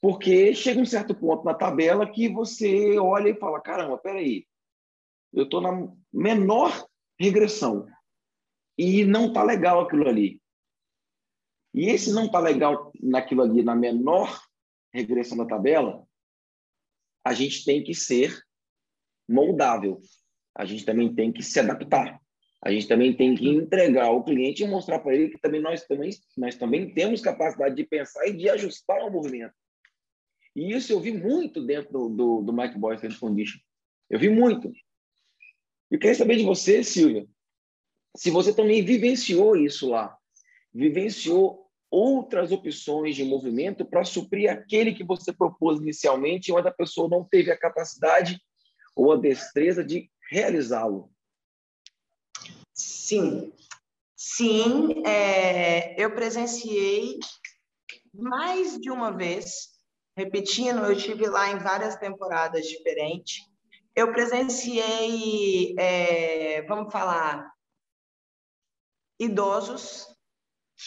Porque 0.00 0.52
chega 0.54 0.80
um 0.80 0.84
certo 0.84 1.14
ponto 1.14 1.44
na 1.44 1.54
tabela 1.54 2.10
que 2.10 2.28
você 2.28 2.98
olha 2.98 3.28
e 3.28 3.38
fala, 3.38 3.60
caramba, 3.60 3.96
peraí, 3.96 4.44
eu 5.32 5.44
estou 5.44 5.60
na 5.60 5.88
menor 6.12 6.86
regressão 7.18 7.86
e 8.76 9.04
não 9.04 9.28
está 9.28 9.44
legal 9.44 9.80
aquilo 9.80 10.08
ali. 10.08 10.42
E 11.72 11.86
esse 11.88 12.12
não 12.12 12.26
está 12.26 12.40
legal 12.40 12.92
naquilo 13.00 13.42
ali, 13.42 13.62
na 13.62 13.76
menor 13.76 14.42
regressão 14.92 15.38
da 15.38 15.46
tabela, 15.46 16.06
a 17.24 17.32
gente 17.32 17.64
tem 17.64 17.82
que 17.82 17.94
ser 17.94 18.42
moldável. 19.28 20.00
A 20.54 20.64
gente 20.64 20.84
também 20.84 21.14
tem 21.14 21.32
que 21.32 21.42
se 21.42 21.58
adaptar. 21.58 22.20
A 22.64 22.70
gente 22.70 22.86
também 22.86 23.12
tem 23.12 23.34
que 23.34 23.48
entregar 23.48 24.06
ao 24.06 24.22
cliente 24.22 24.62
e 24.62 24.68
mostrar 24.68 25.00
para 25.00 25.14
ele 25.14 25.30
que 25.30 25.40
também 25.40 25.60
nós 25.60 25.84
também 25.84 26.10
nós 26.36 26.54
também 26.54 26.94
temos 26.94 27.20
capacidade 27.20 27.74
de 27.74 27.84
pensar 27.84 28.26
e 28.28 28.36
de 28.36 28.48
ajustar 28.48 29.02
o 29.02 29.10
movimento. 29.10 29.54
E 30.54 30.72
isso 30.72 30.92
eu 30.92 31.00
vi 31.00 31.12
muito 31.12 31.64
dentro 31.64 31.92
do, 31.92 32.08
do, 32.08 32.42
do 32.42 32.52
Mike 32.52 32.78
Boy 32.78 32.94
Strength 32.94 33.18
Condition. 33.18 33.58
Eu 34.08 34.18
vi 34.18 34.28
muito. 34.28 34.70
Eu 35.90 35.98
queria 35.98 36.14
saber 36.14 36.36
de 36.36 36.44
você, 36.44 36.84
Silvia, 36.84 37.26
se 38.16 38.30
você 38.30 38.54
também 38.54 38.84
vivenciou 38.84 39.56
isso 39.56 39.88
lá, 39.88 40.16
vivenciou 40.72 41.66
outras 41.90 42.52
opções 42.52 43.16
de 43.16 43.24
movimento 43.24 43.84
para 43.84 44.04
suprir 44.04 44.50
aquele 44.50 44.94
que 44.94 45.04
você 45.04 45.32
propôs 45.32 45.80
inicialmente, 45.80 46.52
onde 46.52 46.68
a 46.68 46.72
pessoa 46.72 47.08
não 47.08 47.24
teve 47.24 47.50
a 47.50 47.58
capacidade 47.58 48.40
ou 48.94 49.12
a 49.12 49.16
destreza 49.16 49.84
de 49.84 50.10
realizá-lo. 50.30 51.10
Sim, 52.72 53.52
sim, 54.16 55.06
é, 55.06 56.00
eu 56.02 56.14
presenciei 56.14 57.18
mais 58.14 58.78
de 58.78 58.90
uma 58.90 59.10
vez, 59.10 59.70
repetindo, 60.16 60.84
eu 60.84 60.96
tive 60.96 61.26
lá 61.26 61.50
em 61.50 61.58
várias 61.58 61.96
temporadas 61.96 62.66
diferentes. 62.66 63.46
Eu 63.94 64.12
presenciei, 64.12 65.74
é, 65.78 66.62
vamos 66.62 66.92
falar, 66.92 67.52
idosos 69.18 70.06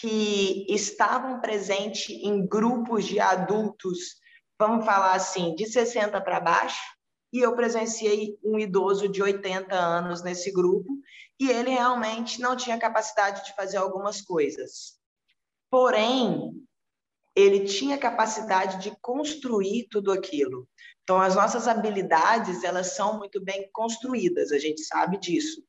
que 0.02 0.66
estavam 0.70 1.40
presentes 1.40 2.10
em 2.10 2.46
grupos 2.46 3.06
de 3.06 3.20
adultos, 3.20 4.16
vamos 4.60 4.86
falar 4.86 5.14
assim, 5.14 5.56
de 5.56 5.66
60 5.68 6.20
para 6.22 6.40
baixo, 6.40 6.95
e 7.36 7.42
eu 7.42 7.54
presenciei 7.54 8.40
um 8.42 8.58
idoso 8.58 9.10
de 9.10 9.22
80 9.22 9.76
anos 9.76 10.24
nesse 10.24 10.54
grupo, 10.54 10.88
e 11.38 11.50
ele 11.50 11.70
realmente 11.70 12.40
não 12.40 12.56
tinha 12.56 12.80
capacidade 12.80 13.44
de 13.44 13.54
fazer 13.54 13.76
algumas 13.76 14.22
coisas. 14.22 14.98
Porém, 15.70 16.66
ele 17.36 17.66
tinha 17.66 17.98
capacidade 17.98 18.82
de 18.82 18.96
construir 19.02 19.90
tudo 19.92 20.14
aquilo. 20.14 20.66
Então, 21.04 21.20
as 21.20 21.36
nossas 21.36 21.68
habilidades, 21.68 22.64
elas 22.64 22.96
são 22.96 23.18
muito 23.18 23.44
bem 23.44 23.70
construídas, 23.74 24.54
a 24.54 24.58
gente 24.58 24.82
sabe 24.86 25.18
disso. 25.18 25.62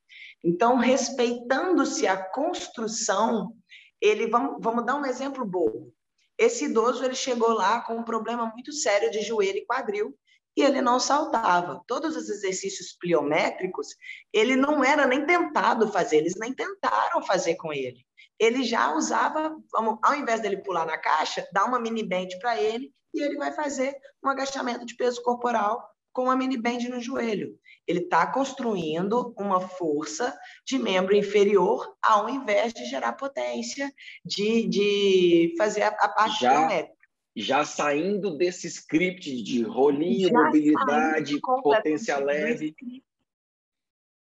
Então, 0.45 0.77
respeitando-se 0.77 2.07
a 2.07 2.17
construção, 2.17 3.57
ele 4.01 4.29
vamos, 4.29 4.59
vamos 4.61 4.87
dar 4.87 4.95
um 4.95 5.05
exemplo 5.05 5.45
bobo. 5.45 5.93
Esse 6.39 6.67
idoso 6.67 7.05
ele 7.05 7.17
chegou 7.17 7.55
lá 7.55 7.81
com 7.81 7.97
um 7.97 8.05
problema 8.05 8.47
muito 8.47 8.73
sério 8.73 9.11
de 9.11 9.21
joelho 9.23 9.59
e 9.59 9.67
quadril 9.67 10.17
e 10.57 10.63
ele 10.63 10.81
não 10.81 10.99
saltava. 10.99 11.83
Todos 11.87 12.17
os 12.17 12.29
exercícios 12.29 12.97
pliométricos, 12.99 13.89
ele 14.33 14.57
não 14.57 14.83
era 14.83 15.07
nem 15.07 15.27
tentado 15.27 15.93
fazer, 15.93 16.19
eles 16.19 16.35
nem 16.37 16.53
tentaram 16.53 17.23
fazer 17.23 17.57
com 17.57 17.73
ele. 17.73 18.07
Ele 18.39 18.65
já 18.65 18.95
usava, 18.95 19.55
vamos, 19.71 19.99
ao 20.03 20.15
invés 20.15 20.41
dele 20.41 20.59
pular 20.59 20.87
na 20.87 20.99
caixa, 20.99 21.47
dá 21.53 21.65
uma 21.65 21.79
mini 21.79 22.03
band 22.03 22.29
para 22.41 22.61
ele 22.61 22.93
e 23.13 23.23
ele 23.23 23.37
vai 23.37 23.53
fazer 23.53 23.95
um 24.25 24.29
agachamento 24.29 24.85
de 24.85 24.95
peso 24.95 25.23
corporal 25.23 25.83
com 26.13 26.25
uma 26.25 26.37
mini 26.37 26.57
band 26.57 26.79
no 26.89 27.01
joelho. 27.01 27.59
Ele 27.87 28.01
está 28.01 28.27
construindo 28.27 29.35
uma 29.39 29.61
força 29.61 30.37
de 30.67 30.79
membro 30.79 31.15
inferior 31.15 31.95
ao 32.03 32.29
invés 32.29 32.73
de 32.73 32.85
gerar 32.87 33.13
potência, 33.13 33.93
de, 34.25 34.67
de 34.67 35.55
fazer 35.57 35.83
a, 35.83 35.89
a 35.89 36.09
parte 36.09 36.41
já, 36.41 36.53
geométrica. 36.53 36.96
Já 37.37 37.67
saindo 37.67 38.39
desse 38.39 38.67
script 38.67 39.43
de 39.43 39.63
rolinho, 39.63 40.31
já 40.31 40.43
mobilidade, 40.43 41.39
potência 41.41 42.17
leve. 42.17 42.75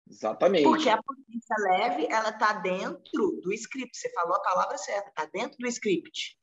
Exatamente. 0.09 0.65
Porque 0.65 0.89
a 0.89 1.03
potência 1.03 1.57
leve, 1.59 2.07
ela 2.11 2.31
está 2.31 2.55
dentro 2.55 3.41
do 3.43 3.53
script. 3.53 3.97
Você 3.97 4.11
falou 4.13 4.37
a 4.37 4.41
palavra 4.41 4.79
certa, 4.79 5.09
está 5.11 5.27
dentro 5.27 5.59
do 5.59 5.67
script. 5.69 6.39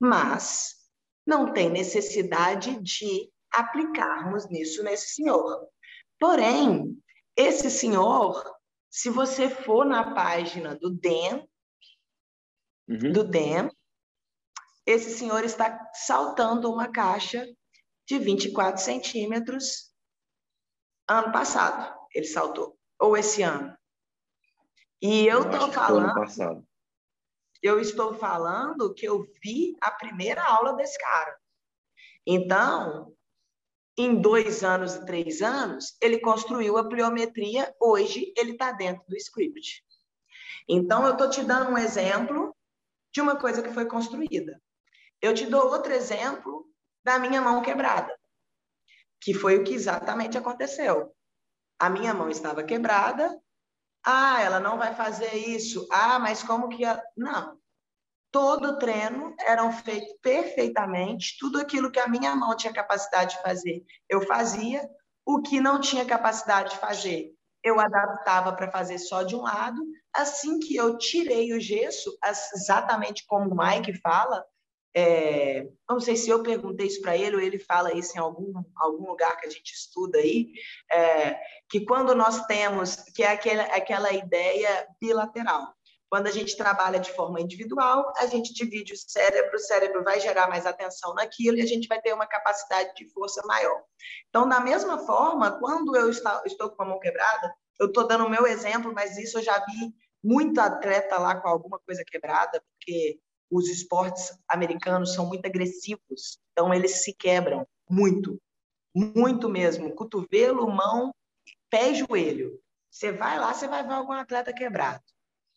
Mas 0.00 0.76
não 1.26 1.52
tem 1.52 1.68
necessidade 1.68 2.80
de 2.82 3.30
aplicarmos 3.52 4.48
nisso 4.48 4.82
nesse 4.82 5.14
senhor. 5.14 5.68
Porém, 6.18 6.98
esse 7.36 7.70
senhor, 7.70 8.42
se 8.90 9.10
você 9.10 9.48
for 9.48 9.84
na 9.84 10.14
página 10.14 10.74
do 10.76 10.90
DEM, 10.90 11.48
uhum. 12.88 13.12
do 13.12 13.24
DEM, 13.24 13.70
esse 14.86 15.10
senhor 15.16 15.44
está 15.44 15.90
saltando 15.94 16.70
uma 16.70 16.88
caixa 16.88 17.46
de 18.06 18.18
24 18.18 18.80
centímetros 18.80 19.92
ano 21.08 21.32
passado. 21.32 21.94
Ele 22.14 22.26
saltou. 22.26 22.78
Ou 22.98 23.16
esse 23.16 23.42
ano. 23.42 23.76
E 25.00 25.26
eu 25.26 25.50
estou 25.50 25.72
falando. 25.72 26.64
Eu 27.62 27.80
estou 27.80 28.14
falando 28.14 28.92
que 28.92 29.06
eu 29.06 29.26
vi 29.42 29.76
a 29.80 29.90
primeira 29.90 30.42
aula 30.44 30.74
desse 30.74 30.98
cara. 30.98 31.38
Então, 32.26 33.14
em 33.96 34.20
dois 34.20 34.62
anos 34.62 34.94
e 34.94 35.06
três 35.06 35.40
anos, 35.40 35.96
ele 36.00 36.20
construiu 36.20 36.76
a 36.76 36.86
pliometria, 36.86 37.74
hoje 37.80 38.32
ele 38.36 38.52
está 38.52 38.72
dentro 38.72 39.04
do 39.08 39.16
script. 39.16 39.84
Então, 40.68 41.06
eu 41.06 41.12
estou 41.12 41.28
te 41.28 41.42
dando 41.42 41.70
um 41.70 41.78
exemplo 41.78 42.54
de 43.12 43.20
uma 43.20 43.36
coisa 43.36 43.62
que 43.62 43.72
foi 43.72 43.86
construída. 43.86 44.60
Eu 45.20 45.34
te 45.34 45.46
dou 45.46 45.66
outro 45.70 45.92
exemplo 45.92 46.66
da 47.04 47.18
minha 47.18 47.40
mão 47.40 47.62
quebrada, 47.62 48.14
que 49.20 49.34
foi 49.34 49.58
o 49.58 49.64
que 49.64 49.74
exatamente 49.74 50.36
aconteceu. 50.36 51.14
A 51.78 51.90
minha 51.90 52.14
mão 52.14 52.28
estava 52.28 52.62
quebrada. 52.62 53.40
Ah, 54.04 54.42
ela 54.42 54.60
não 54.60 54.78
vai 54.78 54.94
fazer 54.94 55.34
isso. 55.34 55.86
Ah, 55.90 56.18
mas 56.18 56.42
como 56.42 56.68
que. 56.68 56.84
A... 56.84 57.02
Não 57.16 57.58
todo 58.34 58.70
o 58.70 58.78
treino 58.80 59.32
eram 59.38 59.70
feitos 59.70 60.12
perfeitamente, 60.20 61.36
tudo 61.38 61.60
aquilo 61.60 61.88
que 61.88 62.00
a 62.00 62.08
minha 62.08 62.34
mão 62.34 62.56
tinha 62.56 62.72
capacidade 62.72 63.36
de 63.36 63.42
fazer, 63.42 63.84
eu 64.08 64.26
fazia, 64.26 64.90
o 65.24 65.40
que 65.40 65.60
não 65.60 65.80
tinha 65.80 66.04
capacidade 66.04 66.70
de 66.70 66.78
fazer, 66.78 67.32
eu 67.62 67.78
adaptava 67.78 68.52
para 68.52 68.72
fazer 68.72 68.98
só 68.98 69.22
de 69.22 69.36
um 69.36 69.42
lado. 69.42 69.80
Assim 70.12 70.58
que 70.58 70.74
eu 70.74 70.98
tirei 70.98 71.52
o 71.52 71.60
gesso, 71.60 72.12
exatamente 72.56 73.24
como 73.24 73.54
o 73.54 73.56
Mike 73.56 74.00
fala, 74.00 74.44
é, 74.96 75.66
não 75.88 75.98
sei 75.98 76.16
se 76.16 76.30
eu 76.30 76.42
perguntei 76.42 76.86
isso 76.86 77.00
para 77.00 77.16
ele 77.16 77.34
ou 77.34 77.42
ele 77.42 77.58
fala 77.58 77.92
isso 77.94 78.16
em 78.16 78.20
algum, 78.20 78.62
algum 78.76 79.08
lugar 79.08 79.36
que 79.40 79.46
a 79.46 79.50
gente 79.50 79.72
estuda 79.72 80.18
aí, 80.18 80.52
é, 80.90 81.36
que 81.68 81.84
quando 81.84 82.14
nós 82.14 82.46
temos, 82.46 82.96
que 83.14 83.22
é 83.22 83.32
aquela, 83.32 83.64
aquela 83.64 84.12
ideia 84.12 84.86
bilateral, 85.00 85.74
quando 86.08 86.28
a 86.28 86.30
gente 86.30 86.56
trabalha 86.56 87.00
de 87.00 87.10
forma 87.10 87.40
individual, 87.40 88.12
a 88.18 88.26
gente 88.26 88.54
divide 88.54 88.92
o 88.92 88.96
cérebro, 88.96 89.56
o 89.56 89.58
cérebro 89.58 90.04
vai 90.04 90.20
gerar 90.20 90.48
mais 90.48 90.64
atenção 90.64 91.12
naquilo 91.12 91.56
e 91.56 91.62
a 91.62 91.66
gente 91.66 91.88
vai 91.88 92.00
ter 92.00 92.14
uma 92.14 92.26
capacidade 92.26 92.94
de 92.94 93.12
força 93.12 93.42
maior. 93.44 93.82
Então, 94.28 94.48
da 94.48 94.60
mesma 94.60 95.04
forma, 95.04 95.58
quando 95.58 95.96
eu 95.96 96.08
estou 96.10 96.70
com 96.70 96.82
a 96.84 96.86
mão 96.86 97.00
quebrada, 97.00 97.52
eu 97.80 97.88
estou 97.88 98.06
dando 98.06 98.26
o 98.26 98.30
meu 98.30 98.46
exemplo, 98.46 98.92
mas 98.94 99.18
isso 99.18 99.38
eu 99.38 99.42
já 99.42 99.58
vi 99.66 99.92
muito 100.22 100.60
atleta 100.60 101.18
lá 101.18 101.34
com 101.34 101.48
alguma 101.48 101.80
coisa 101.80 102.04
quebrada, 102.06 102.62
porque 102.62 103.18
os 103.54 103.68
esportes 103.68 104.36
americanos 104.48 105.14
são 105.14 105.26
muito 105.26 105.46
agressivos, 105.46 106.40
então 106.50 106.74
eles 106.74 107.04
se 107.04 107.14
quebram 107.14 107.64
muito, 107.88 108.36
muito 108.92 109.48
mesmo, 109.48 109.94
cotovelo, 109.94 110.68
mão, 110.68 111.14
pé 111.70 111.92
e 111.92 111.94
joelho. 111.94 112.60
Você 112.90 113.12
vai 113.12 113.38
lá, 113.38 113.54
você 113.54 113.68
vai 113.68 113.86
ver 113.86 113.92
algum 113.92 114.12
atleta 114.12 114.52
quebrado 114.52 115.02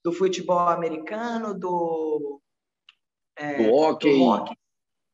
do 0.04 0.14
futebol 0.14 0.70
americano, 0.70 1.58
do 1.58 2.40
é, 3.36 3.64
do 3.64 3.74
hockey. 3.74 4.12
Do 4.12 4.24
hockey. 4.24 4.58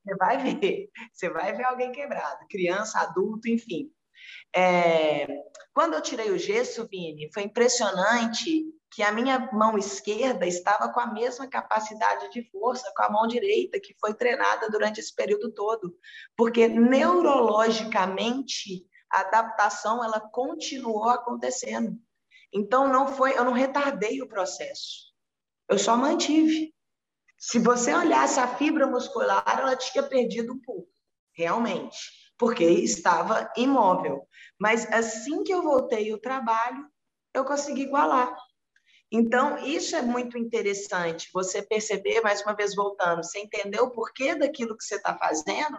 Você 0.04 0.16
vai 0.18 0.38
ver, 0.38 0.90
você 1.12 1.30
vai 1.30 1.56
ver 1.56 1.64
alguém 1.64 1.92
quebrado, 1.94 2.46
criança, 2.50 3.00
adulto, 3.00 3.48
enfim. 3.48 3.90
É, 4.54 5.26
quando 5.74 5.94
eu 5.94 6.02
tirei 6.02 6.32
o 6.32 6.38
gesso, 6.38 6.86
Vini, 6.90 7.32
foi 7.34 7.44
impressionante 7.44 8.66
que 8.94 9.02
a 9.02 9.12
minha 9.12 9.50
mão 9.52 9.76
esquerda 9.78 10.46
estava 10.46 10.94
com 10.94 11.00
a 11.00 11.08
mesma 11.08 11.48
capacidade 11.48 12.30
de 12.30 12.48
força 12.52 12.94
com 12.96 13.02
a 13.04 13.10
mão 13.10 13.26
direita, 13.26 13.80
que 13.80 13.96
foi 14.00 14.14
treinada 14.14 14.70
durante 14.70 15.00
esse 15.00 15.16
período 15.16 15.52
todo, 15.52 15.98
porque 16.38 16.68
neurologicamente 16.68 18.86
a 19.12 19.22
adaptação 19.22 20.04
ela 20.04 20.20
continuou 20.20 21.10
acontecendo. 21.10 21.98
Então 22.54 22.88
não 22.88 23.08
foi, 23.08 23.36
eu 23.36 23.44
não 23.44 23.54
retardei 23.54 24.22
o 24.22 24.28
processo. 24.28 25.12
Eu 25.68 25.80
só 25.80 25.98
mantive. 25.98 26.72
Se 27.38 27.58
você 27.58 27.92
olhasse 27.94 28.40
a 28.40 28.48
fibra 28.48 28.86
muscular, 28.86 29.44
ela 29.48 29.76
tinha 29.76 30.04
perdido 30.04 30.54
um 30.54 30.62
pouco, 30.62 30.88
realmente, 31.36 31.98
porque 32.38 32.64
estava 32.64 33.52
imóvel. 33.58 34.28
Mas 34.60 34.86
assim 34.94 35.44
que 35.44 35.52
eu 35.52 35.64
voltei 35.64 36.12
ao 36.12 36.20
trabalho, 36.20 36.88
eu 37.34 37.44
consegui 37.44 37.82
igualar. 37.82 38.38
Então, 39.16 39.60
isso 39.60 39.96
é 39.96 40.02
muito 40.02 40.40
interessante, 40.40 41.30
você 41.32 41.62
perceber, 41.62 42.22
mais 42.22 42.42
uma 42.42 42.56
vez 42.56 42.74
voltando, 42.74 43.24
você 43.24 43.38
entender 43.38 43.80
o 43.80 43.92
porquê 43.92 44.34
daquilo 44.34 44.76
que 44.76 44.84
você 44.84 44.96
está 44.96 45.16
fazendo, 45.16 45.78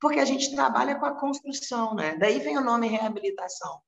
porque 0.00 0.20
a 0.20 0.24
gente 0.24 0.54
trabalha 0.54 0.94
com 0.94 1.04
a 1.04 1.18
construção, 1.18 1.96
né? 1.96 2.16
Daí 2.16 2.38
vem 2.38 2.56
o 2.56 2.64
nome 2.64 2.86
reabilitação. 2.86 3.80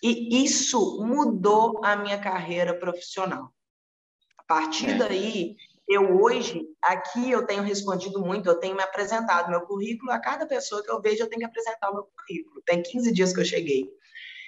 E 0.00 0.44
isso 0.44 1.04
mudou 1.04 1.84
a 1.84 1.96
minha 1.96 2.20
carreira 2.20 2.78
profissional. 2.78 3.52
A 4.38 4.44
partir 4.44 4.90
é. 4.90 4.94
daí, 4.94 5.56
eu 5.88 6.22
hoje, 6.22 6.62
aqui 6.80 7.32
eu 7.32 7.44
tenho 7.44 7.64
respondido 7.64 8.20
muito, 8.20 8.48
eu 8.48 8.60
tenho 8.60 8.76
me 8.76 8.82
apresentado 8.84 9.50
meu 9.50 9.62
currículo, 9.62 10.12
a 10.12 10.20
cada 10.20 10.46
pessoa 10.46 10.84
que 10.84 10.90
eu 10.90 11.00
vejo 11.00 11.24
eu 11.24 11.28
tenho 11.28 11.40
que 11.40 11.46
apresentar 11.46 11.90
o 11.90 11.94
meu 11.94 12.04
currículo. 12.04 12.62
Tem 12.64 12.80
15 12.80 13.12
dias 13.12 13.32
que 13.32 13.40
eu 13.40 13.44
cheguei. 13.44 13.90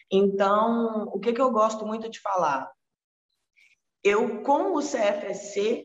Então, 0.09 1.09
o 1.13 1.19
que, 1.19 1.33
que 1.33 1.41
eu 1.41 1.51
gosto 1.51 1.85
muito 1.85 2.09
de 2.09 2.21
falar? 2.21 2.76
Eu, 4.07 4.41
com 4.43 4.77
o 4.77 4.81
CFSC, 4.81 5.85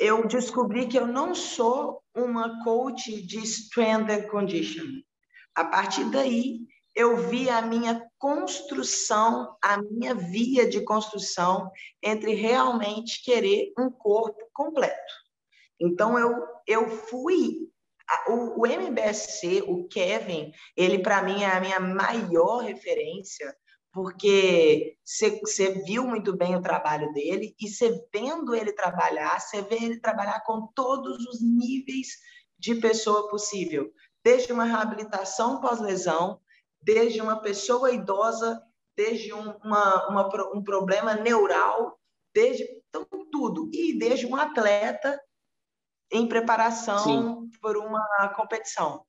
eu 0.00 0.26
descobri 0.26 0.88
que 0.88 0.98
eu 0.98 1.06
não 1.06 1.32
sou 1.32 2.02
uma 2.12 2.64
coach 2.64 3.22
de 3.22 3.38
strength 3.38 4.10
and 4.10 4.28
conditioning. 4.28 5.04
A 5.54 5.64
partir 5.64 6.10
daí, 6.10 6.58
eu 6.92 7.16
vi 7.28 7.48
a 7.48 7.62
minha 7.62 8.04
construção, 8.18 9.56
a 9.62 9.80
minha 9.80 10.12
via 10.12 10.68
de 10.68 10.80
construção 10.82 11.70
entre 12.02 12.34
realmente 12.34 13.22
querer 13.22 13.72
um 13.78 13.88
corpo 13.90 14.48
completo. 14.52 15.14
Então, 15.80 16.18
eu, 16.18 16.44
eu 16.66 16.88
fui. 16.88 17.72
O, 18.26 18.62
o 18.62 18.66
MBSC, 18.66 19.62
o 19.66 19.86
Kevin, 19.86 20.52
ele 20.76 20.98
para 20.98 21.22
mim 21.22 21.42
é 21.42 21.46
a 21.46 21.60
minha 21.60 21.80
maior 21.80 22.58
referência, 22.58 23.56
porque 23.94 24.98
você 25.04 25.70
viu 25.86 26.04
muito 26.04 26.36
bem 26.36 26.56
o 26.56 26.60
trabalho 26.60 27.12
dele 27.12 27.54
e 27.60 27.68
você 27.68 28.04
vendo 28.12 28.52
ele 28.52 28.72
trabalhar, 28.72 29.40
você 29.40 29.62
vê 29.62 29.76
ele 29.76 30.00
trabalhar 30.00 30.40
com 30.40 30.66
todos 30.74 31.24
os 31.26 31.40
níveis 31.40 32.08
de 32.58 32.74
pessoa 32.74 33.28
possível, 33.28 33.92
desde 34.24 34.52
uma 34.52 34.64
reabilitação 34.64 35.60
pós-lesão, 35.60 36.40
desde 36.82 37.20
uma 37.20 37.40
pessoa 37.40 37.92
idosa, 37.92 38.60
desde 38.96 39.32
um, 39.32 39.52
uma, 39.58 40.08
uma, 40.08 40.52
um 40.52 40.64
problema 40.64 41.14
neural, 41.14 41.96
desde 42.34 42.64
então, 42.88 43.06
tudo, 43.30 43.70
e 43.72 43.96
desde 43.96 44.26
um 44.26 44.34
atleta 44.34 45.22
em 46.10 46.26
preparação 46.26 46.98
Sim. 46.98 47.50
por 47.60 47.76
uma 47.76 48.32
competição. 48.34 49.06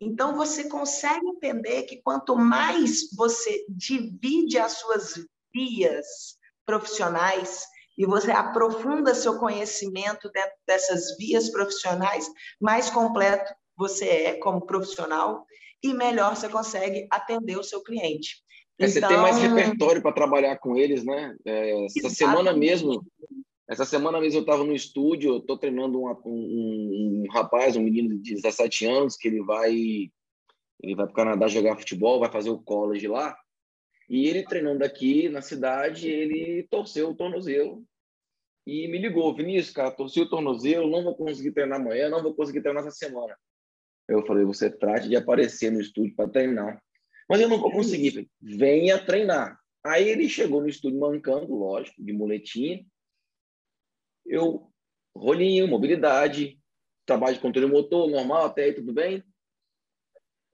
Então, 0.00 0.36
você 0.36 0.68
consegue 0.68 1.26
entender 1.26 1.82
que 1.84 2.00
quanto 2.02 2.36
mais 2.36 3.10
você 3.16 3.64
divide 3.68 4.58
as 4.58 4.72
suas 4.72 5.14
vias 5.54 6.36
profissionais 6.66 7.64
e 7.96 8.06
você 8.06 8.30
aprofunda 8.30 9.14
seu 9.14 9.38
conhecimento 9.38 10.30
dentro 10.32 10.54
dessas 10.66 11.16
vias 11.16 11.50
profissionais, 11.50 12.28
mais 12.60 12.90
completo 12.90 13.52
você 13.76 14.06
é 14.06 14.34
como 14.34 14.66
profissional 14.66 15.46
e 15.82 15.92
melhor 15.92 16.36
você 16.36 16.48
consegue 16.48 17.06
atender 17.10 17.58
o 17.58 17.62
seu 17.62 17.82
cliente. 17.82 18.42
É, 18.78 18.86
então... 18.86 18.88
Você 18.88 19.00
tem 19.00 19.16
mais 19.16 19.38
então 19.38 19.54
repertório 19.54 20.02
para 20.02 20.12
trabalhar 20.12 20.58
com 20.58 20.76
eles, 20.76 21.04
né? 21.04 21.34
É, 21.44 21.86
essa 21.86 22.10
semana 22.10 22.52
mesmo, 22.52 23.04
essa 23.68 23.84
semana 23.84 24.20
mesmo 24.20 24.38
eu 24.38 24.42
estava 24.42 24.62
no 24.62 24.74
estúdio, 24.74 25.32
eu 25.32 25.38
estou 25.38 25.58
treinando 25.58 25.98
um, 25.98 26.08
um, 26.26 27.24
um, 27.24 27.32
rapaz, 27.32 27.76
um 27.76 27.82
menino 27.82 28.18
de 28.18 28.34
17 28.34 28.86
anos, 28.86 29.16
que 29.16 29.28
ele 29.28 29.42
vai 29.42 29.72
ele 30.82 30.94
vai 30.94 31.06
para 31.06 31.12
o 31.12 31.14
Canadá 31.14 31.48
jogar 31.48 31.78
futebol, 31.78 32.20
vai 32.20 32.30
fazer 32.30 32.50
o 32.50 32.62
college 32.62 33.08
lá. 33.08 33.34
E 34.08 34.28
ele 34.28 34.44
treinando 34.44 34.84
aqui 34.84 35.30
na 35.30 35.40
cidade, 35.40 36.08
ele 36.08 36.66
torceu 36.70 37.08
o 37.08 37.14
tornozelo 37.14 37.82
e 38.66 38.86
me 38.88 38.98
ligou, 38.98 39.34
Vinícius, 39.34 39.74
cara, 39.74 39.90
torci 39.90 40.20
o 40.20 40.28
tornozelo, 40.28 40.90
não 40.90 41.02
vou 41.02 41.14
conseguir 41.14 41.52
treinar 41.52 41.80
amanhã, 41.80 42.10
não 42.10 42.22
vou 42.22 42.34
conseguir 42.34 42.60
treinar 42.60 42.82
essa 42.86 42.96
semana. 42.96 43.34
Eu 44.06 44.24
falei, 44.26 44.44
você 44.44 44.70
trate 44.70 45.08
de 45.08 45.16
aparecer 45.16 45.70
no 45.70 45.80
estúdio 45.80 46.14
para 46.14 46.28
treinar. 46.28 46.82
Mas 47.28 47.40
eu 47.40 47.48
não 47.48 47.58
vou 47.58 47.70
conseguir. 47.70 48.28
Venha 48.40 48.98
treinar. 48.98 49.58
Aí 49.82 50.06
ele 50.08 50.28
chegou 50.28 50.60
no 50.60 50.68
estúdio 50.68 51.00
mancando, 51.00 51.54
lógico, 51.54 52.02
de 52.02 52.12
muletinha 52.12 52.84
eu, 54.26 54.70
rolinho, 55.14 55.68
mobilidade, 55.68 56.60
trabalho 57.06 57.34
de 57.34 57.40
controle 57.40 57.70
motor, 57.70 58.10
normal, 58.10 58.46
até 58.46 58.64
aí 58.64 58.72
tudo 58.72 58.92
bem. 58.92 59.22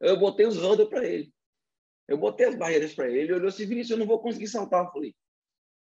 Eu 0.00 0.18
botei 0.18 0.46
os 0.46 0.56
handles 0.56 0.88
para 0.88 1.06
ele. 1.06 1.32
Eu 2.08 2.18
botei 2.18 2.46
as 2.46 2.56
barreiras 2.56 2.94
para 2.94 3.08
ele, 3.08 3.20
ele 3.20 3.34
olhou 3.34 3.48
assim, 3.48 3.66
Vinícius, 3.66 3.90
eu 3.90 3.98
não 3.98 4.06
vou 4.06 4.18
conseguir 4.18 4.48
saltar. 4.48 4.84
Eu 4.84 4.90
falei, 4.90 5.14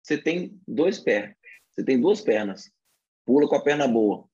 você 0.04 0.18
tem 0.18 0.60
dois 0.68 1.00
pés, 1.00 1.34
você 1.72 1.84
tem 1.84 2.00
duas 2.00 2.20
pernas, 2.20 2.70
pula 3.26 3.48
com 3.48 3.56
a 3.56 3.64
perna 3.64 3.88
boa. 3.88 4.28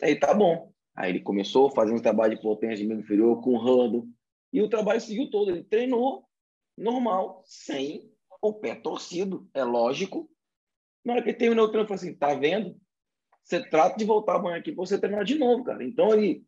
Aí 0.00 0.14
tá 0.18 0.32
bom. 0.32 0.72
Aí 0.94 1.10
ele 1.10 1.20
começou 1.20 1.70
fazendo 1.70 1.98
um 1.98 2.02
trabalho 2.02 2.36
de 2.36 2.42
potência 2.42 2.76
de 2.76 2.86
membro 2.86 3.02
inferior 3.02 3.42
com 3.42 3.56
handle, 3.56 4.06
e 4.52 4.60
o 4.60 4.68
trabalho 4.68 5.00
seguiu 5.00 5.30
todo. 5.30 5.50
Ele 5.50 5.64
treinou 5.64 6.28
normal, 6.76 7.42
sem 7.46 8.12
o 8.40 8.52
pé 8.52 8.74
torcido, 8.74 9.48
é 9.54 9.64
lógico. 9.64 10.30
Na 11.04 11.14
hora 11.14 11.22
que 11.22 11.30
ele 11.30 11.38
terminou 11.38 11.64
o 11.64 11.68
treino, 11.68 11.84
eu 11.84 11.88
falei 11.88 12.10
assim, 12.10 12.18
tá 12.18 12.34
vendo? 12.34 12.80
Você 13.44 13.60
trata 13.68 13.98
de 13.98 14.04
voltar 14.04 14.36
amanhã 14.36 14.56
aqui 14.56 14.72
para 14.72 14.84
você 14.84 14.98
treinar 14.98 15.24
de 15.24 15.38
novo, 15.38 15.64
cara. 15.64 15.84
Então 15.84 16.12
ele 16.14 16.44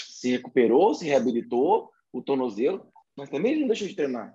se 0.00 0.30
recuperou, 0.30 0.94
se 0.94 1.04
reabilitou, 1.04 1.90
o 2.12 2.22
tornozelo, 2.22 2.90
mas 3.16 3.28
também 3.28 3.52
ele 3.52 3.60
não 3.62 3.68
deixou 3.68 3.88
de 3.88 3.94
treinar. 3.94 4.34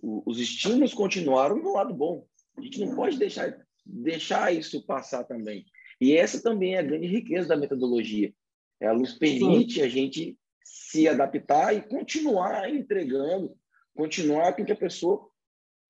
O, 0.00 0.22
os 0.26 0.38
estímulos 0.38 0.94
continuaram 0.94 1.56
no 1.56 1.72
lado 1.72 1.92
bom. 1.94 2.26
A 2.56 2.62
gente 2.62 2.80
não 2.84 2.94
pode 2.94 3.18
deixar, 3.18 3.56
deixar 3.84 4.54
isso 4.54 4.84
passar 4.86 5.24
também. 5.24 5.64
E 6.00 6.16
essa 6.16 6.42
também 6.42 6.74
é 6.74 6.78
a 6.78 6.82
grande 6.82 7.06
riqueza 7.06 7.48
da 7.48 7.56
metodologia. 7.56 8.32
Ela 8.80 8.98
nos 8.98 9.14
permite 9.14 9.74
Sim. 9.74 9.82
a 9.82 9.88
gente 9.88 10.38
se 10.64 11.06
adaptar 11.08 11.74
e 11.74 11.82
continuar 11.82 12.68
entregando, 12.68 13.56
continuar 13.94 14.54
com 14.54 14.64
que 14.64 14.72
a 14.72 14.76
pessoa 14.76 15.28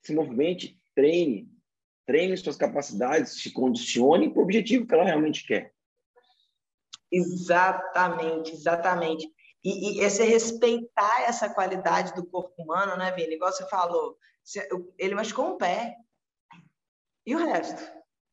se 0.03 0.15
movimente, 0.15 0.79
treine, 0.95 1.49
treine 2.13 2.37
suas 2.37 2.57
capacidades, 2.57 3.41
se 3.41 3.51
condicione 3.51 4.31
para 4.31 4.41
o 4.41 4.43
objetivo 4.43 4.87
que 4.87 4.95
ela 4.95 5.05
realmente 5.05 5.47
quer. 5.47 5.73
Exatamente, 7.11 8.53
exatamente. 8.53 9.27
E, 9.65 9.99
e 9.99 10.01
esse 10.01 10.23
respeitar 10.23 11.23
essa 11.23 11.49
qualidade 11.49 12.15
do 12.15 12.27
corpo 12.27 12.53
humano, 12.63 12.97
né, 12.99 13.13
Vini? 13.13 13.37
Igual 13.37 13.51
você 13.51 13.67
falou, 13.67 14.19
ele 14.99 15.15
machucou 15.15 15.55
um 15.55 15.57
pé. 15.57 15.97
E 17.25 17.35
o 17.35 17.39
resto? 17.39 17.83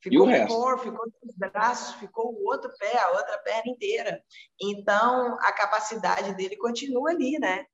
Ficou 0.01 0.27
o, 0.27 0.43
o 0.43 0.47
cor, 0.47 0.79
ficou 0.79 1.05
os 1.23 1.35
braços, 1.37 1.95
ficou 1.95 2.33
o 2.33 2.47
outro 2.47 2.69
pé, 2.77 2.97
a 2.97 3.11
outra 3.11 3.37
perna 3.37 3.71
inteira. 3.71 4.21
Então, 4.61 5.37
a 5.39 5.53
capacidade 5.53 6.35
dele 6.35 6.57
continua 6.57 7.11
ali, 7.11 7.39
né? 7.39 7.65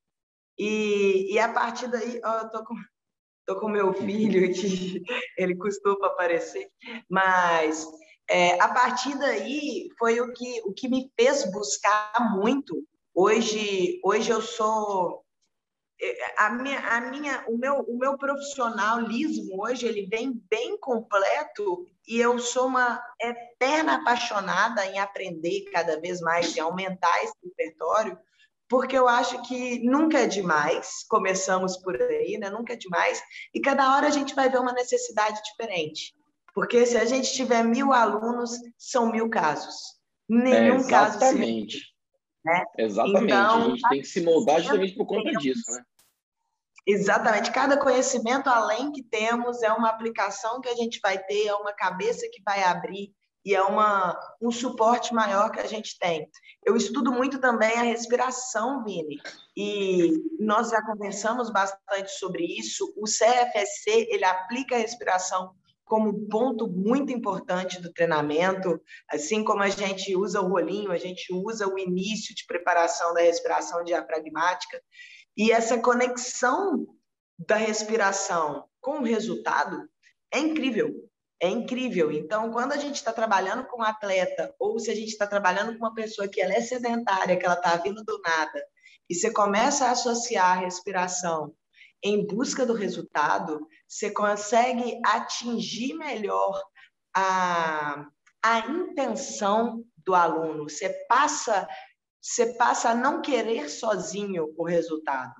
E, 0.56 1.34
e 1.34 1.38
a 1.40 1.52
partir 1.52 1.88
daí, 1.88 2.20
ó, 2.24 2.42
eu 2.42 2.50
tô 2.50 2.64
com, 2.64 2.74
Estou 3.46 3.60
com 3.60 3.68
meu 3.68 3.94
filho 3.94 4.52
que 4.52 5.04
ele 5.38 5.54
custou 5.54 5.96
para 6.00 6.08
aparecer, 6.08 6.68
mas 7.08 7.86
é, 8.28 8.60
a 8.60 8.66
partir 8.66 9.16
daí 9.20 9.88
foi 9.96 10.20
o 10.20 10.32
que, 10.32 10.62
o 10.64 10.72
que 10.72 10.88
me 10.88 11.12
fez 11.16 11.48
buscar 11.52 12.34
muito. 12.34 12.74
Hoje, 13.14 14.00
hoje 14.02 14.30
eu 14.30 14.42
sou 14.42 15.24
é, 16.02 16.34
a 16.36 16.50
minha, 16.50 16.80
a 16.80 17.00
minha, 17.02 17.44
o 17.46 17.56
meu, 17.56 17.76
o 17.82 17.96
meu 17.96 18.18
profissionalismo 18.18 19.62
hoje 19.62 19.86
ele 19.86 20.06
vem 20.06 20.42
bem 20.50 20.76
completo 20.80 21.86
e 22.04 22.18
eu 22.18 22.40
sou 22.40 22.66
uma 22.66 23.00
eterna 23.20 23.94
apaixonada 23.94 24.84
em 24.86 24.98
aprender 24.98 25.70
cada 25.70 26.00
vez 26.00 26.20
mais 26.20 26.56
e 26.56 26.58
aumentar 26.58 27.22
esse 27.22 27.36
repertório, 27.44 28.18
porque 28.68 28.96
eu 28.96 29.06
acho 29.08 29.40
que 29.42 29.78
nunca 29.84 30.20
é 30.20 30.26
demais, 30.26 31.04
começamos 31.08 31.76
por 31.78 32.00
aí, 32.00 32.36
né? 32.38 32.50
Nunca 32.50 32.72
é 32.72 32.76
demais, 32.76 33.22
e 33.54 33.60
cada 33.60 33.94
hora 33.94 34.06
a 34.06 34.10
gente 34.10 34.34
vai 34.34 34.48
ver 34.48 34.58
uma 34.58 34.72
necessidade 34.72 35.40
diferente. 35.42 36.14
Porque 36.54 36.86
se 36.86 36.96
a 36.96 37.04
gente 37.04 37.32
tiver 37.32 37.62
mil 37.62 37.92
alunos, 37.92 38.52
são 38.78 39.10
mil 39.10 39.28
casos. 39.28 39.76
nenhum 40.28 40.78
é, 40.78 40.88
caso. 40.88 41.16
Exatamente. 41.18 41.78
Né? 42.44 42.64
Exatamente. 42.78 43.24
Então, 43.24 43.56
a 43.56 43.68
gente 43.68 43.88
tem 43.88 44.00
que 44.00 44.06
se 44.08 44.20
moldar 44.22 44.60
justamente 44.60 44.94
por 44.94 45.06
conta 45.06 45.28
temos, 45.28 45.42
disso, 45.42 45.70
né? 45.70 45.82
Exatamente. 46.86 47.50
Cada 47.50 47.76
conhecimento, 47.76 48.48
além 48.48 48.92
que 48.92 49.02
temos, 49.02 49.62
é 49.62 49.72
uma 49.72 49.90
aplicação 49.90 50.60
que 50.60 50.68
a 50.68 50.74
gente 50.74 51.00
vai 51.02 51.18
ter, 51.18 51.46
é 51.46 51.54
uma 51.54 51.72
cabeça 51.72 52.26
que 52.32 52.42
vai 52.42 52.62
abrir 52.62 53.12
e 53.46 53.54
é 53.54 53.62
uma, 53.62 54.18
um 54.42 54.50
suporte 54.50 55.14
maior 55.14 55.52
que 55.52 55.60
a 55.60 55.66
gente 55.68 55.96
tem. 56.00 56.28
Eu 56.64 56.76
estudo 56.76 57.12
muito 57.12 57.38
também 57.38 57.74
a 57.74 57.82
respiração, 57.82 58.82
Vini, 58.82 59.20
e 59.56 60.10
nós 60.40 60.70
já 60.70 60.82
conversamos 60.82 61.48
bastante 61.52 62.10
sobre 62.10 62.44
isso. 62.44 62.92
O 62.96 63.04
CFSC, 63.04 64.08
ele 64.10 64.24
aplica 64.24 64.74
a 64.74 64.80
respiração 64.80 65.54
como 65.84 66.28
ponto 66.28 66.66
muito 66.66 67.12
importante 67.12 67.80
do 67.80 67.92
treinamento, 67.92 68.82
assim 69.08 69.44
como 69.44 69.62
a 69.62 69.68
gente 69.68 70.16
usa 70.16 70.40
o 70.40 70.48
rolinho, 70.48 70.90
a 70.90 70.98
gente 70.98 71.32
usa 71.32 71.68
o 71.68 71.78
início 71.78 72.34
de 72.34 72.44
preparação 72.46 73.14
da 73.14 73.20
respiração 73.20 73.84
diafragmática, 73.84 74.82
e 75.36 75.52
essa 75.52 75.78
conexão 75.78 76.84
da 77.38 77.54
respiração 77.54 78.64
com 78.80 78.98
o 78.98 79.04
resultado 79.04 79.88
é 80.32 80.40
incrível, 80.40 80.92
é 81.40 81.48
incrível. 81.48 82.10
Então, 82.10 82.50
quando 82.50 82.72
a 82.72 82.76
gente 82.76 82.96
está 82.96 83.12
trabalhando 83.12 83.64
com 83.66 83.80
um 83.80 83.84
atleta, 83.84 84.54
ou 84.58 84.78
se 84.78 84.90
a 84.90 84.94
gente 84.94 85.08
está 85.08 85.26
trabalhando 85.26 85.72
com 85.72 85.84
uma 85.84 85.94
pessoa 85.94 86.28
que 86.28 86.40
ela 86.40 86.54
é 86.54 86.60
sedentária, 86.60 87.36
que 87.36 87.44
ela 87.44 87.54
está 87.54 87.76
vindo 87.76 88.02
do 88.04 88.20
nada, 88.24 88.64
e 89.08 89.14
você 89.14 89.30
começa 89.30 89.86
a 89.86 89.90
associar 89.90 90.56
a 90.56 90.60
respiração 90.60 91.54
em 92.02 92.26
busca 92.26 92.64
do 92.64 92.72
resultado, 92.72 93.66
você 93.86 94.10
consegue 94.10 95.00
atingir 95.04 95.94
melhor 95.94 96.62
a, 97.14 98.06
a 98.42 98.58
intenção 98.60 99.84
do 99.96 100.14
aluno. 100.14 100.68
Você 100.68 100.88
passa, 101.08 101.68
você 102.20 102.54
passa 102.54 102.90
a 102.90 102.94
não 102.94 103.20
querer 103.20 103.68
sozinho 103.68 104.54
o 104.56 104.64
resultado. 104.64 105.34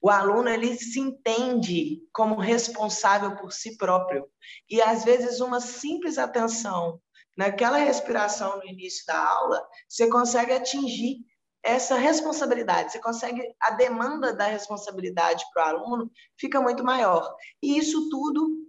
O 0.00 0.10
aluno 0.10 0.48
ele 0.48 0.76
se 0.76 1.00
entende 1.00 2.00
como 2.12 2.36
responsável 2.36 3.36
por 3.36 3.52
si 3.52 3.76
próprio. 3.76 4.28
E 4.70 4.80
às 4.80 5.04
vezes 5.04 5.40
uma 5.40 5.60
simples 5.60 6.18
atenção 6.18 7.00
naquela 7.36 7.78
respiração 7.78 8.58
no 8.58 8.66
início 8.66 9.04
da 9.06 9.18
aula, 9.18 9.64
você 9.88 10.08
consegue 10.08 10.52
atingir 10.52 11.18
essa 11.62 11.96
responsabilidade, 11.96 12.92
você 12.92 13.00
consegue, 13.00 13.54
a 13.60 13.72
demanda 13.72 14.32
da 14.32 14.46
responsabilidade 14.46 15.44
para 15.52 15.76
o 15.76 15.76
aluno 15.76 16.10
fica 16.36 16.60
muito 16.60 16.84
maior. 16.84 17.34
E 17.62 17.78
isso 17.78 18.08
tudo 18.08 18.68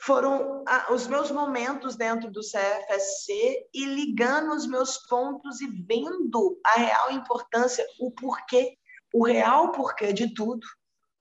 foram 0.00 0.64
os 0.90 1.06
meus 1.06 1.30
momentos 1.30 1.94
dentro 1.94 2.30
do 2.30 2.40
CFSC 2.40 3.68
e 3.72 3.84
ligando 3.84 4.52
os 4.52 4.66
meus 4.66 4.98
pontos 5.06 5.60
e 5.60 5.66
vendo 5.66 6.58
a 6.64 6.72
real 6.72 7.12
importância, 7.12 7.86
o 8.00 8.10
porquê, 8.10 8.76
o 9.12 9.24
real 9.24 9.72
porquê 9.72 10.12
de 10.12 10.32
tudo 10.34 10.66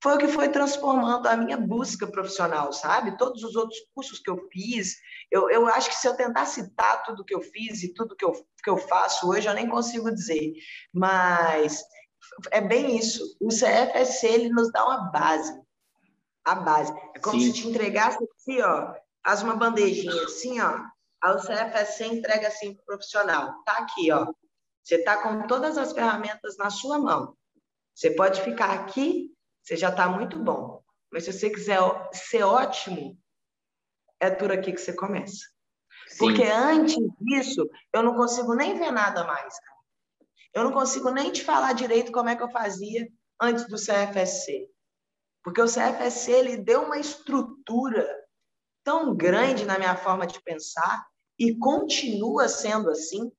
foi 0.02 0.16
o 0.16 0.18
que 0.18 0.28
foi 0.28 0.50
transformando 0.50 1.28
a 1.28 1.38
minha 1.38 1.58
busca 1.58 2.08
profissional, 2.08 2.74
sabe? 2.74 3.18
Todos 3.18 3.44
os 3.44 3.56
outros 3.56 3.80
cursos 3.94 4.20
que 4.20 4.32
eu 4.32 4.48
fiz, 4.52 4.96
eu, 5.30 5.50
eu 5.50 5.68
acho 5.68 5.90
que 5.90 5.96
se 5.96 6.08
eu 6.08 6.16
tentar 6.16 6.46
citar 6.46 7.04
tudo 7.04 7.24
que 7.24 7.36
eu 7.36 7.42
fiz 7.42 7.84
e 7.84 7.94
tudo 7.94 8.16
que 8.16 8.26
eu, 8.26 8.34
que 8.64 8.70
eu 8.70 8.78
faço 8.78 9.30
hoje, 9.30 9.48
eu 9.48 9.54
nem 9.54 9.70
consigo 9.70 10.12
dizer. 10.12 10.54
Mas 10.92 11.84
é 12.52 12.60
bem 12.60 12.98
isso. 12.98 13.38
O 13.40 13.50
CFSC, 13.50 14.26
ele 14.26 14.50
nos 14.50 14.72
dá 14.72 14.84
uma 14.84 15.12
base. 15.12 15.54
A 16.44 16.56
base. 16.56 16.92
É 17.16 17.20
como 17.20 17.40
Sim. 17.40 17.52
se 17.52 17.62
te 17.62 17.68
entregasse 17.68 18.18
assim, 18.36 18.60
ó, 18.62 18.96
faz 19.24 19.44
uma 19.44 19.56
bandejinha 19.56 20.24
assim, 20.24 20.60
ó. 20.60 20.80
Aí 21.24 21.36
o 21.36 21.40
CFSC 21.40 22.06
entrega 22.06 22.48
assim 22.48 22.74
para 22.74 22.82
o 22.82 22.86
profissional. 22.86 23.64
Tá 23.64 23.74
aqui, 23.74 24.12
ó. 24.12 24.26
Você 24.84 24.96
está 24.96 25.18
com 25.18 25.46
todas 25.46 25.78
as 25.78 25.94
ferramentas 25.94 26.58
na 26.58 26.72
sua 26.72 26.98
mão. 26.98 27.38
Você 27.94 28.12
pode 28.12 28.42
ficar 28.42 28.72
aqui 28.72 29.32
você 29.62 29.78
já 29.78 29.90
está 29.90 30.08
muito 30.10 30.40
bom. 30.40 30.84
Mas 31.12 31.26
se 31.26 31.34
você 31.34 31.50
quiser 31.50 31.80
ser 32.14 32.44
ótimo, 32.44 33.18
é 34.20 34.30
por 34.30 34.52
aqui 34.52 34.72
que 34.72 34.82
você 34.82 34.94
começa. 34.94 35.46
Sim. 36.08 36.18
Porque 36.18 36.44
antes 36.44 36.98
disso, 37.20 37.70
eu 37.94 38.04
não 38.04 38.16
consigo 38.16 38.54
nem 38.54 38.78
ver 38.78 38.92
nada 38.92 39.24
mais. 39.26 39.54
Eu 40.54 40.64
não 40.64 40.72
consigo 40.72 41.10
nem 41.10 41.32
te 41.32 41.44
falar 41.44 41.74
direito 41.74 42.12
como 42.12 42.30
é 42.30 42.36
que 42.36 42.44
eu 42.44 42.52
fazia 42.52 43.08
antes 43.42 43.68
do 43.68 43.78
CFSC. 43.78 44.70
Porque 45.44 45.62
o 45.62 45.68
CFSC 45.68 46.32
ele 46.32 46.58
deu 46.58 46.84
uma 46.84 46.98
estrutura 46.98 48.08
tão 48.84 49.16
grande 49.16 49.66
na 49.66 49.78
minha 49.78 49.96
forma 49.96 50.28
de 50.28 50.42
pensar 50.42 51.06
e 51.38 51.58
continua 51.58 52.48
sendo 52.48 52.90
assim. 52.90 53.32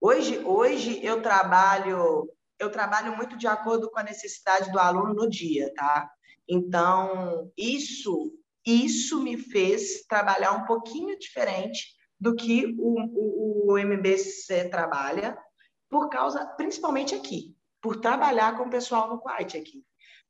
Hoje, 0.00 0.38
hoje 0.38 1.04
eu 1.04 1.22
trabalho 1.22 2.28
eu 2.62 2.70
trabalho 2.70 3.16
muito 3.16 3.36
de 3.36 3.46
acordo 3.46 3.90
com 3.90 3.98
a 3.98 4.04
necessidade 4.04 4.70
do 4.70 4.78
aluno 4.78 5.14
no 5.14 5.28
dia, 5.28 5.72
tá? 5.74 6.08
Então, 6.48 7.50
isso, 7.56 8.32
isso 8.64 9.22
me 9.22 9.36
fez 9.36 10.04
trabalhar 10.06 10.52
um 10.52 10.64
pouquinho 10.64 11.18
diferente 11.18 11.86
do 12.20 12.34
que 12.34 12.66
o, 12.78 13.00
o, 13.00 13.72
o 13.72 13.78
MBC 13.78 14.68
trabalha, 14.68 15.36
por 15.90 16.08
causa, 16.08 16.46
principalmente 16.56 17.14
aqui, 17.14 17.56
por 17.80 17.96
trabalhar 17.96 18.56
com 18.56 18.64
o 18.64 18.70
pessoal 18.70 19.08
no 19.08 19.20
Quiet 19.20 19.56
aqui. 19.56 19.84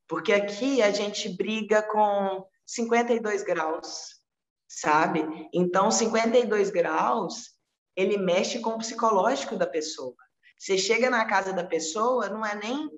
Porque 0.09 0.33
aqui 0.33 0.81
a 0.81 0.91
gente 0.91 1.29
briga 1.29 1.83
com 1.83 2.47
52 2.67 3.43
graus, 3.43 4.23
sabe? 4.67 5.23
Então, 5.53 5.91
52 5.91 6.71
graus, 6.71 7.51
ele 7.95 8.17
mexe 8.17 8.59
com 8.61 8.71
o 8.71 8.79
psicológico 8.79 9.57
da 9.57 9.67
pessoa. 9.67 10.17
Você 10.63 10.79
chega 10.79 11.11
na 11.11 11.25
casa 11.25 11.53
da 11.53 11.65
pessoa, 11.65 12.29
não 12.29 12.47
é 12.47 12.55
nem 12.55 12.89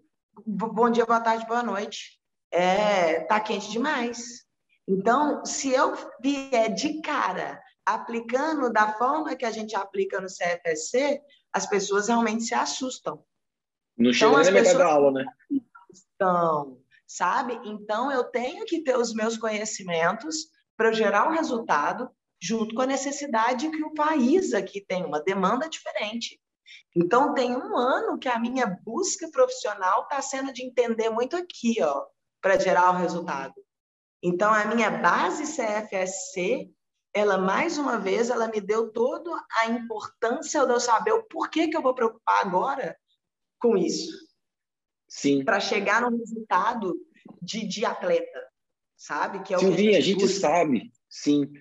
bom 0.47 0.91
dia, 0.91 1.07
boa 1.07 1.19
tarde, 1.19 1.47
boa 1.47 1.63
noite. 1.63 2.21
É, 2.51 3.21
tá 3.21 3.41
quente 3.41 3.71
demais. 3.71 4.45
Então, 4.87 5.43
se 5.47 5.73
eu 5.73 5.95
vier 6.21 6.75
de 6.75 7.01
cara 7.01 7.59
aplicando 7.87 8.71
da 8.71 8.93
forma 8.93 9.35
que 9.35 9.47
a 9.47 9.51
gente 9.51 9.75
aplica 9.75 10.21
no 10.21 10.27
CFSC, 10.27 11.23
as 11.55 11.67
pessoas 11.67 12.09
realmente 12.09 12.45
se 12.45 12.55
assustam. 12.55 13.25
Não 13.97 14.13
chega 14.13 14.33
então, 14.33 14.43
nem 14.43 14.53
na 14.53 14.61
metade 14.61 14.79
da 14.79 14.87
aula, 14.87 15.11
né? 15.13 15.25
Então, 15.51 16.79
sabe? 17.07 17.59
Então, 17.65 18.13
eu 18.13 18.25
tenho 18.25 18.67
que 18.67 18.83
ter 18.83 18.99
os 18.99 19.15
meus 19.15 19.39
conhecimentos 19.39 20.49
para 20.77 20.93
gerar 20.93 21.29
o 21.29 21.31
um 21.31 21.35
resultado 21.35 22.11
junto 22.39 22.75
com 22.75 22.83
a 22.83 22.87
necessidade 22.87 23.71
que 23.71 23.83
o 23.83 23.95
país 23.95 24.53
aqui 24.53 24.83
tem, 24.83 25.03
uma 25.03 25.23
demanda 25.23 25.67
diferente. 25.67 26.39
Então, 26.97 27.35
tem 27.35 27.57
um 27.57 27.77
ano 27.77 28.19
que 28.19 28.29
a 28.29 28.39
minha 28.39 28.67
busca 28.67 29.29
profissional 29.31 30.03
está 30.03 30.23
sendo 30.23 30.53
de 30.53 30.65
entender 30.65 31.11
muito 31.11 31.37
aqui, 31.37 31.83
ó, 31.83 32.05
para 32.41 32.59
gerar 32.59 32.91
o 32.91 32.99
resultado. 32.99 33.55
Então, 34.23 34.53
a 34.53 34.65
minha 34.67 34.91
base 34.91 35.45
CFSC, 35.45 36.71
ela, 37.13 37.37
mais 37.37 37.79
uma 37.79 37.99
vez, 37.99 38.31
ela 38.31 38.49
me 38.49 38.61
deu 38.61 38.91
toda 38.91 39.31
a 39.59 39.69
importância 39.69 40.65
de 40.65 40.73
eu 40.73 40.81
saber 40.81 41.13
o 41.13 41.25
porquê 41.25 41.69
que 41.69 41.77
eu 41.77 41.83
vou 41.83 41.95
preocupar 41.95 42.41
agora 42.41 42.97
com 43.59 43.77
isso. 43.77 44.13
Sim. 45.09 45.45
Para 45.45 45.61
chegar 45.61 46.03
no 46.03 46.17
resultado 46.17 46.95
de, 47.41 47.67
de 47.67 47.85
atleta, 47.85 48.49
sabe? 48.97 49.43
Que 49.43 49.55
é 49.55 49.59
Silvinha, 49.59 49.99
a 49.99 50.01
gente, 50.01 50.25
a 50.25 50.27
gente 50.27 50.41
sabe, 50.41 50.93
sim. 51.09 51.53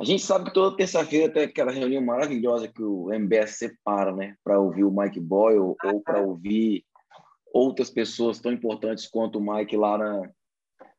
A 0.00 0.04
gente 0.04 0.22
sabe 0.22 0.44
que 0.44 0.54
toda 0.54 0.76
terça-feira 0.76 1.32
tem 1.32 1.42
aquela 1.42 1.72
reunião 1.72 2.00
maravilhosa 2.00 2.68
que 2.68 2.82
o 2.82 3.12
MBS 3.12 3.58
separa, 3.58 4.14
né? 4.14 4.36
Para 4.44 4.60
ouvir 4.60 4.84
o 4.84 4.92
Mike 4.92 5.18
Boyle 5.18 5.58
ou 5.58 5.76
para 6.04 6.22
ouvir 6.22 6.84
outras 7.52 7.90
pessoas 7.90 8.38
tão 8.38 8.52
importantes 8.52 9.08
quanto 9.08 9.38
o 9.38 9.42
Mike 9.54 9.76
lá, 9.76 9.98
na, 9.98 10.30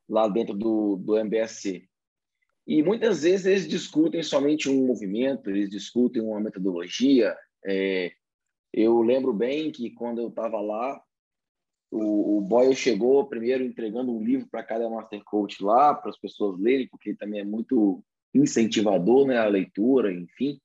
lá 0.10 0.28
dentro 0.28 0.54
do, 0.54 0.98
do 0.98 1.18
MBSC. 1.18 1.88
E 2.68 2.84
muitas 2.84 3.24
vezes 3.24 3.46
eles 3.46 3.68
discutem 3.68 4.22
somente 4.22 4.70
um 4.70 4.86
movimento, 4.86 5.50
eles 5.50 5.70
discutem 5.70 6.22
uma 6.22 6.42
metodologia. 6.42 7.38
É, 7.66 8.12
eu 8.74 9.02
lembro 9.02 9.32
bem 9.32 9.72
que 9.72 9.92
quando 9.92 10.20
eu 10.20 10.28
estava 10.28 10.60
lá, 10.60 11.02
o, 11.90 12.38
o 12.38 12.42
Boyle 12.42 12.76
chegou 12.76 13.26
primeiro 13.28 13.64
entregando 13.64 14.12
um 14.12 14.22
livro 14.22 14.48
para 14.52 14.62
cada 14.62 14.90
Master 14.90 15.24
Coach 15.24 15.64
lá, 15.64 15.96
para 15.96 16.10
as 16.10 16.20
pessoas 16.20 16.60
lerem, 16.60 16.88
porque 16.90 17.10
ele 17.10 17.18
também 17.18 17.40
é 17.40 17.46
muito 17.46 18.04
incentivador, 18.34 19.28
né, 19.28 19.38
a 19.38 19.48
leitura, 19.48 20.12
enfim. 20.12 20.60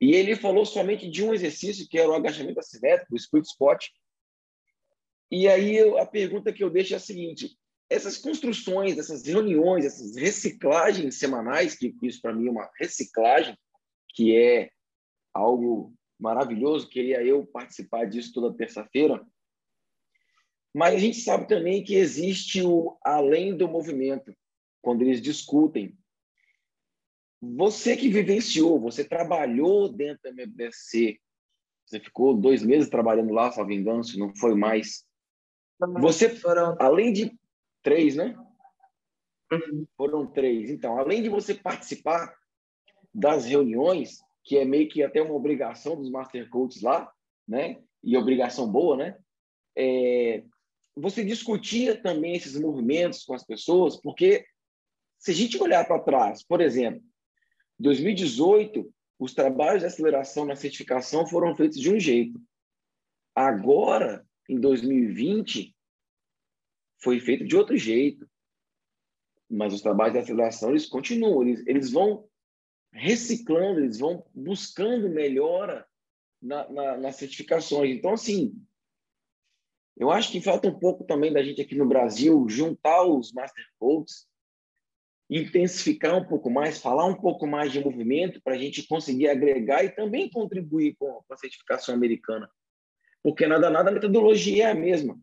E 0.00 0.12
ele 0.12 0.36
falou 0.36 0.64
somente 0.64 1.10
de 1.10 1.24
um 1.24 1.34
exercício, 1.34 1.88
que 1.88 1.98
era 1.98 2.08
o 2.08 2.14
agachamento 2.14 2.60
assimétrico, 2.60 3.14
o 3.14 3.16
split 3.16 3.44
spot. 3.44 3.86
E 5.30 5.48
aí 5.48 5.76
eu, 5.76 5.98
a 5.98 6.06
pergunta 6.06 6.52
que 6.52 6.62
eu 6.62 6.70
deixo 6.70 6.94
é 6.94 6.96
a 6.96 7.00
seguinte: 7.00 7.58
essas 7.90 8.16
construções, 8.16 8.96
essas 8.96 9.26
reuniões, 9.26 9.84
essas 9.84 10.16
reciclagens 10.16 11.18
semanais, 11.18 11.74
que 11.74 11.94
isso 12.02 12.20
para 12.22 12.34
mim 12.34 12.46
é 12.46 12.50
uma 12.50 12.70
reciclagem, 12.78 13.56
que 14.14 14.36
é 14.36 14.70
algo 15.34 15.92
maravilhoso, 16.18 16.88
queria 16.88 17.22
eu 17.22 17.46
participar 17.46 18.04
disso 18.06 18.32
toda 18.32 18.56
terça-feira. 18.56 19.24
Mas 20.74 20.94
a 20.94 20.98
gente 20.98 21.18
sabe 21.20 21.48
também 21.48 21.82
que 21.82 21.94
existe 21.94 22.62
o 22.62 22.96
além 23.02 23.56
do 23.56 23.66
movimento, 23.66 24.34
quando 24.80 25.02
eles 25.02 25.20
discutem 25.20 25.97
você 27.40 27.96
que 27.96 28.08
vivenciou, 28.08 28.80
você 28.80 29.04
trabalhou 29.04 29.88
dentro 29.88 30.22
da 30.22 30.30
MBC, 30.30 31.18
Você 31.86 32.00
ficou 32.00 32.36
dois 32.36 32.62
meses 32.62 32.90
trabalhando 32.90 33.32
lá, 33.32 33.50
engano, 33.70 34.04
se 34.04 34.18
não 34.18 34.34
foi 34.34 34.54
mais. 34.54 35.06
Você, 36.00 36.36
além 36.78 37.12
de 37.12 37.38
três, 37.82 38.16
né? 38.16 38.36
Uhum. 39.50 39.86
Foram 39.96 40.26
três. 40.26 40.70
Então, 40.70 40.98
além 40.98 41.22
de 41.22 41.28
você 41.28 41.54
participar 41.54 42.34
das 43.14 43.46
reuniões, 43.46 44.18
que 44.44 44.58
é 44.58 44.64
meio 44.64 44.88
que 44.88 45.02
até 45.02 45.22
uma 45.22 45.34
obrigação 45.34 45.96
dos 45.96 46.10
Master 46.10 46.48
Coaches 46.50 46.82
lá, 46.82 47.10
né? 47.46 47.80
E 48.02 48.16
obrigação 48.16 48.70
boa, 48.70 48.96
né? 48.96 49.18
É... 49.76 50.44
Você 50.96 51.24
discutia 51.24 52.00
também 52.00 52.34
esses 52.34 52.58
movimentos 52.60 53.24
com 53.24 53.32
as 53.32 53.44
pessoas, 53.44 53.96
porque 53.96 54.44
se 55.18 55.30
a 55.30 55.34
gente 55.34 55.62
olhar 55.62 55.86
para 55.86 56.02
trás, 56.02 56.42
por 56.42 56.60
exemplo, 56.60 57.02
2018, 57.78 58.92
os 59.18 59.34
trabalhos 59.34 59.80
de 59.80 59.86
aceleração 59.86 60.44
na 60.44 60.56
certificação 60.56 61.26
foram 61.26 61.54
feitos 61.54 61.78
de 61.78 61.92
um 61.92 61.98
jeito. 61.98 62.40
Agora, 63.34 64.26
em 64.48 64.58
2020, 64.58 65.74
foi 67.00 67.20
feito 67.20 67.44
de 67.44 67.56
outro 67.56 67.76
jeito. 67.76 68.28
Mas 69.50 69.72
os 69.72 69.80
trabalhos 69.80 70.12
de 70.12 70.18
aceleração, 70.18 70.70
eles 70.70 70.86
continuam, 70.86 71.42
eles, 71.42 71.66
eles 71.66 71.90
vão 71.90 72.28
reciclando, 72.92 73.80
eles 73.80 73.98
vão 73.98 74.24
buscando 74.34 75.08
melhora 75.08 75.86
na, 76.40 76.68
na, 76.68 76.96
nas 76.98 77.16
certificações. 77.16 77.96
Então, 77.96 78.12
assim, 78.12 78.54
eu 79.96 80.10
acho 80.10 80.30
que 80.30 80.40
falta 80.40 80.68
um 80.68 80.78
pouco 80.78 81.04
também 81.04 81.32
da 81.32 81.42
gente 81.42 81.60
aqui 81.60 81.74
no 81.74 81.88
Brasil 81.88 82.48
juntar 82.48 83.04
os 83.04 83.32
Master 83.32 83.64
Codes, 83.78 84.27
intensificar 85.30 86.16
um 86.16 86.24
pouco 86.24 86.48
mais, 86.50 86.80
falar 86.80 87.04
um 87.04 87.14
pouco 87.14 87.46
mais 87.46 87.70
de 87.70 87.82
movimento 87.82 88.40
para 88.42 88.54
a 88.54 88.58
gente 88.58 88.86
conseguir 88.86 89.28
agregar 89.28 89.84
e 89.84 89.90
também 89.90 90.30
contribuir 90.30 90.96
com 90.98 91.22
a 91.30 91.36
certificação 91.36 91.94
americana. 91.94 92.50
Porque 93.22 93.46
nada, 93.46 93.68
nada, 93.68 93.90
a 93.90 93.92
metodologia 93.92 94.68
é 94.68 94.70
a 94.70 94.74
mesma. 94.74 95.18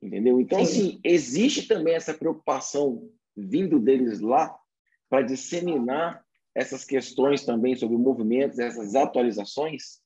Entendeu? 0.00 0.40
Então, 0.40 0.64
Sim. 0.64 0.64
assim, 0.64 1.00
existe 1.02 1.66
também 1.66 1.94
essa 1.94 2.14
preocupação 2.14 3.10
vindo 3.36 3.80
deles 3.80 4.20
lá 4.20 4.56
para 5.08 5.22
disseminar 5.22 6.24
essas 6.54 6.84
questões 6.84 7.44
também 7.44 7.74
sobre 7.74 7.96
movimentos, 7.96 8.58
essas 8.58 8.94
atualizações? 8.94 10.00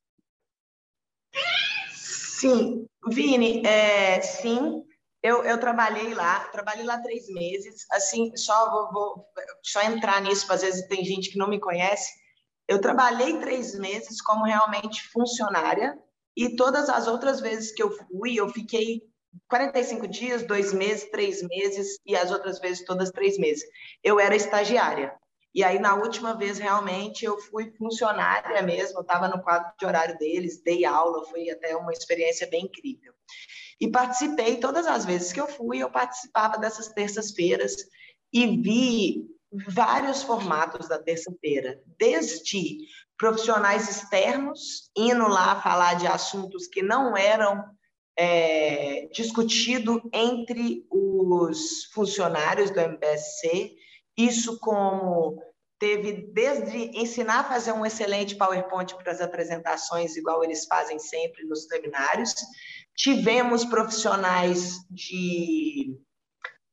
Sim, 1.90 2.86
Vini, 3.10 3.66
é, 3.66 4.20
sim, 4.20 4.84
eu, 5.22 5.42
eu 5.44 5.58
trabalhei 5.58 6.14
lá, 6.14 6.40
trabalhei 6.48 6.84
lá 6.84 6.98
três 7.00 7.28
meses. 7.28 7.86
Assim, 7.90 8.36
só 8.36 8.70
vou, 8.70 8.92
vou 8.92 9.26
só 9.62 9.82
entrar 9.82 10.20
nisso, 10.20 10.50
às 10.52 10.62
vezes 10.62 10.86
tem 10.86 11.04
gente 11.04 11.30
que 11.30 11.38
não 11.38 11.48
me 11.48 11.60
conhece. 11.60 12.12
Eu 12.66 12.80
trabalhei 12.80 13.38
três 13.38 13.74
meses 13.78 14.20
como 14.20 14.44
realmente 14.44 15.02
funcionária 15.08 15.98
e 16.36 16.54
todas 16.54 16.88
as 16.88 17.08
outras 17.08 17.40
vezes 17.40 17.72
que 17.72 17.82
eu 17.82 17.90
fui, 17.90 18.36
eu 18.36 18.48
fiquei 18.50 19.02
45 19.48 20.06
dias, 20.06 20.42
dois 20.42 20.72
meses, 20.72 21.10
três 21.10 21.42
meses 21.42 21.98
e 22.06 22.14
as 22.14 22.30
outras 22.30 22.58
vezes 22.60 22.84
todas 22.84 23.10
três 23.10 23.38
meses. 23.38 23.64
Eu 24.04 24.20
era 24.20 24.36
estagiária. 24.36 25.14
E 25.54 25.64
aí, 25.64 25.78
na 25.78 25.94
última 25.94 26.34
vez, 26.34 26.58
realmente, 26.58 27.24
eu 27.24 27.38
fui 27.38 27.72
funcionária 27.76 28.62
mesmo, 28.62 29.00
estava 29.00 29.28
no 29.28 29.42
quadro 29.42 29.72
de 29.78 29.86
horário 29.86 30.16
deles, 30.18 30.62
dei 30.62 30.84
aula, 30.84 31.24
foi 31.24 31.50
até 31.50 31.74
uma 31.74 31.92
experiência 31.92 32.46
bem 32.46 32.66
incrível. 32.66 33.12
E 33.80 33.90
participei, 33.90 34.56
todas 34.56 34.86
as 34.86 35.04
vezes 35.04 35.32
que 35.32 35.40
eu 35.40 35.46
fui, 35.46 35.78
eu 35.78 35.90
participava 35.90 36.58
dessas 36.58 36.88
terças-feiras 36.88 37.76
e 38.32 38.46
vi 38.46 39.24
vários 39.68 40.22
formatos 40.22 40.88
da 40.88 40.98
terça-feira, 40.98 41.80
desde 41.98 42.78
profissionais 43.16 43.88
externos 43.88 44.90
indo 44.96 45.26
lá 45.26 45.60
falar 45.60 45.94
de 45.94 46.06
assuntos 46.06 46.66
que 46.66 46.82
não 46.82 47.16
eram 47.16 47.64
é, 48.16 49.08
discutidos 49.12 50.00
entre 50.12 50.84
os 50.90 51.84
funcionários 51.92 52.70
do 52.70 52.80
MBSC, 52.80 53.76
isso 54.16 54.58
como 54.58 55.40
teve 55.78 56.30
desde 56.32 56.98
ensinar 56.98 57.40
a 57.40 57.44
fazer 57.44 57.72
um 57.72 57.86
excelente 57.86 58.36
PowerPoint 58.36 58.94
para 58.96 59.12
as 59.12 59.20
apresentações, 59.20 60.16
igual 60.16 60.42
eles 60.42 60.66
fazem 60.66 60.98
sempre 60.98 61.44
nos 61.44 61.64
seminários, 61.64 62.34
Tivemos 62.98 63.64
profissionais 63.64 64.84
de 64.90 65.96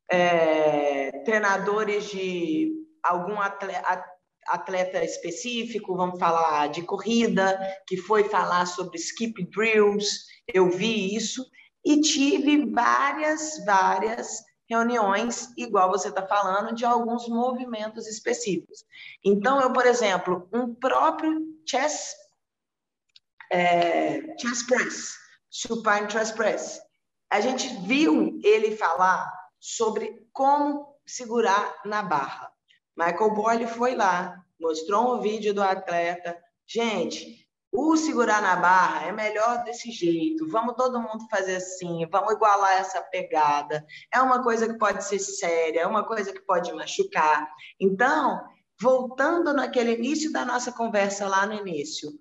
é, 0.10 1.12
treinadores 1.24 2.10
de 2.10 2.72
algum 3.04 3.40
atleta, 3.40 4.04
atleta 4.48 5.04
específico, 5.04 5.96
vamos 5.96 6.20
falar 6.20 6.70
de 6.70 6.82
corrida, 6.82 7.60
que 7.88 7.96
foi 7.96 8.24
falar 8.24 8.66
sobre 8.66 8.98
skip 8.98 9.36
drills, 9.52 10.26
eu 10.52 10.68
vi 10.68 11.16
isso, 11.16 11.46
e 11.86 12.02
tive 12.02 12.72
várias, 12.72 13.64
várias 13.64 14.44
reuniões, 14.70 15.54
igual 15.58 15.90
você 15.90 16.10
está 16.10 16.26
falando, 16.26 16.74
de 16.74 16.86
alguns 16.86 17.28
movimentos 17.28 18.08
específicos. 18.08 18.84
Então, 19.24 19.62
eu, 19.62 19.72
por 19.72 19.86
exemplo, 19.86 20.48
um 20.52 20.74
próprio 20.74 21.42
chess, 21.66 22.16
é, 23.52 24.22
chess 24.40 24.64
press, 24.66 25.14
Supine 25.50 26.08
Trust 26.08 26.36
Press. 26.36 26.82
A 27.30 27.40
gente 27.40 27.68
viu 27.88 28.40
ele 28.44 28.76
falar 28.76 29.32
sobre 29.60 30.28
como 30.34 30.96
segurar 31.06 31.82
na 31.86 32.04
barra. 32.04 32.52
Michael 32.98 33.34
Boyle 33.34 33.68
foi 33.68 33.96
lá, 33.96 34.44
mostrou 34.60 35.16
um 35.16 35.22
vídeo 35.22 35.54
do 35.54 35.62
atleta. 35.64 36.38
Gente, 36.68 37.45
o 37.76 37.98
segurar 37.98 38.42
na 38.42 38.56
barra 38.56 39.08
é 39.08 39.12
melhor 39.12 39.64
desse 39.64 39.92
jeito. 39.92 40.48
Vamos 40.48 40.76
todo 40.76 41.02
mundo 41.02 41.28
fazer 41.30 41.58
assim, 41.58 42.06
vamos 42.10 42.34
igualar 42.34 42.80
essa 42.80 43.02
pegada. 43.02 43.86
É 44.14 44.22
uma 44.22 44.42
coisa 44.42 44.68
que 44.68 44.80
pode 44.80 45.04
ser 45.04 45.20
séria, 45.20 45.82
é 45.82 45.88
uma 45.88 46.06
coisa 46.06 46.32
que 46.32 46.42
pode 46.42 46.72
machucar. 46.74 47.48
Então, 47.80 48.42
voltando 48.80 49.54
naquele 49.54 49.94
início 49.94 50.32
da 50.32 50.46
nossa 50.46 50.72
conversa 50.72 51.28
lá 51.28 51.46
no 51.46 51.54
início, 51.54 52.12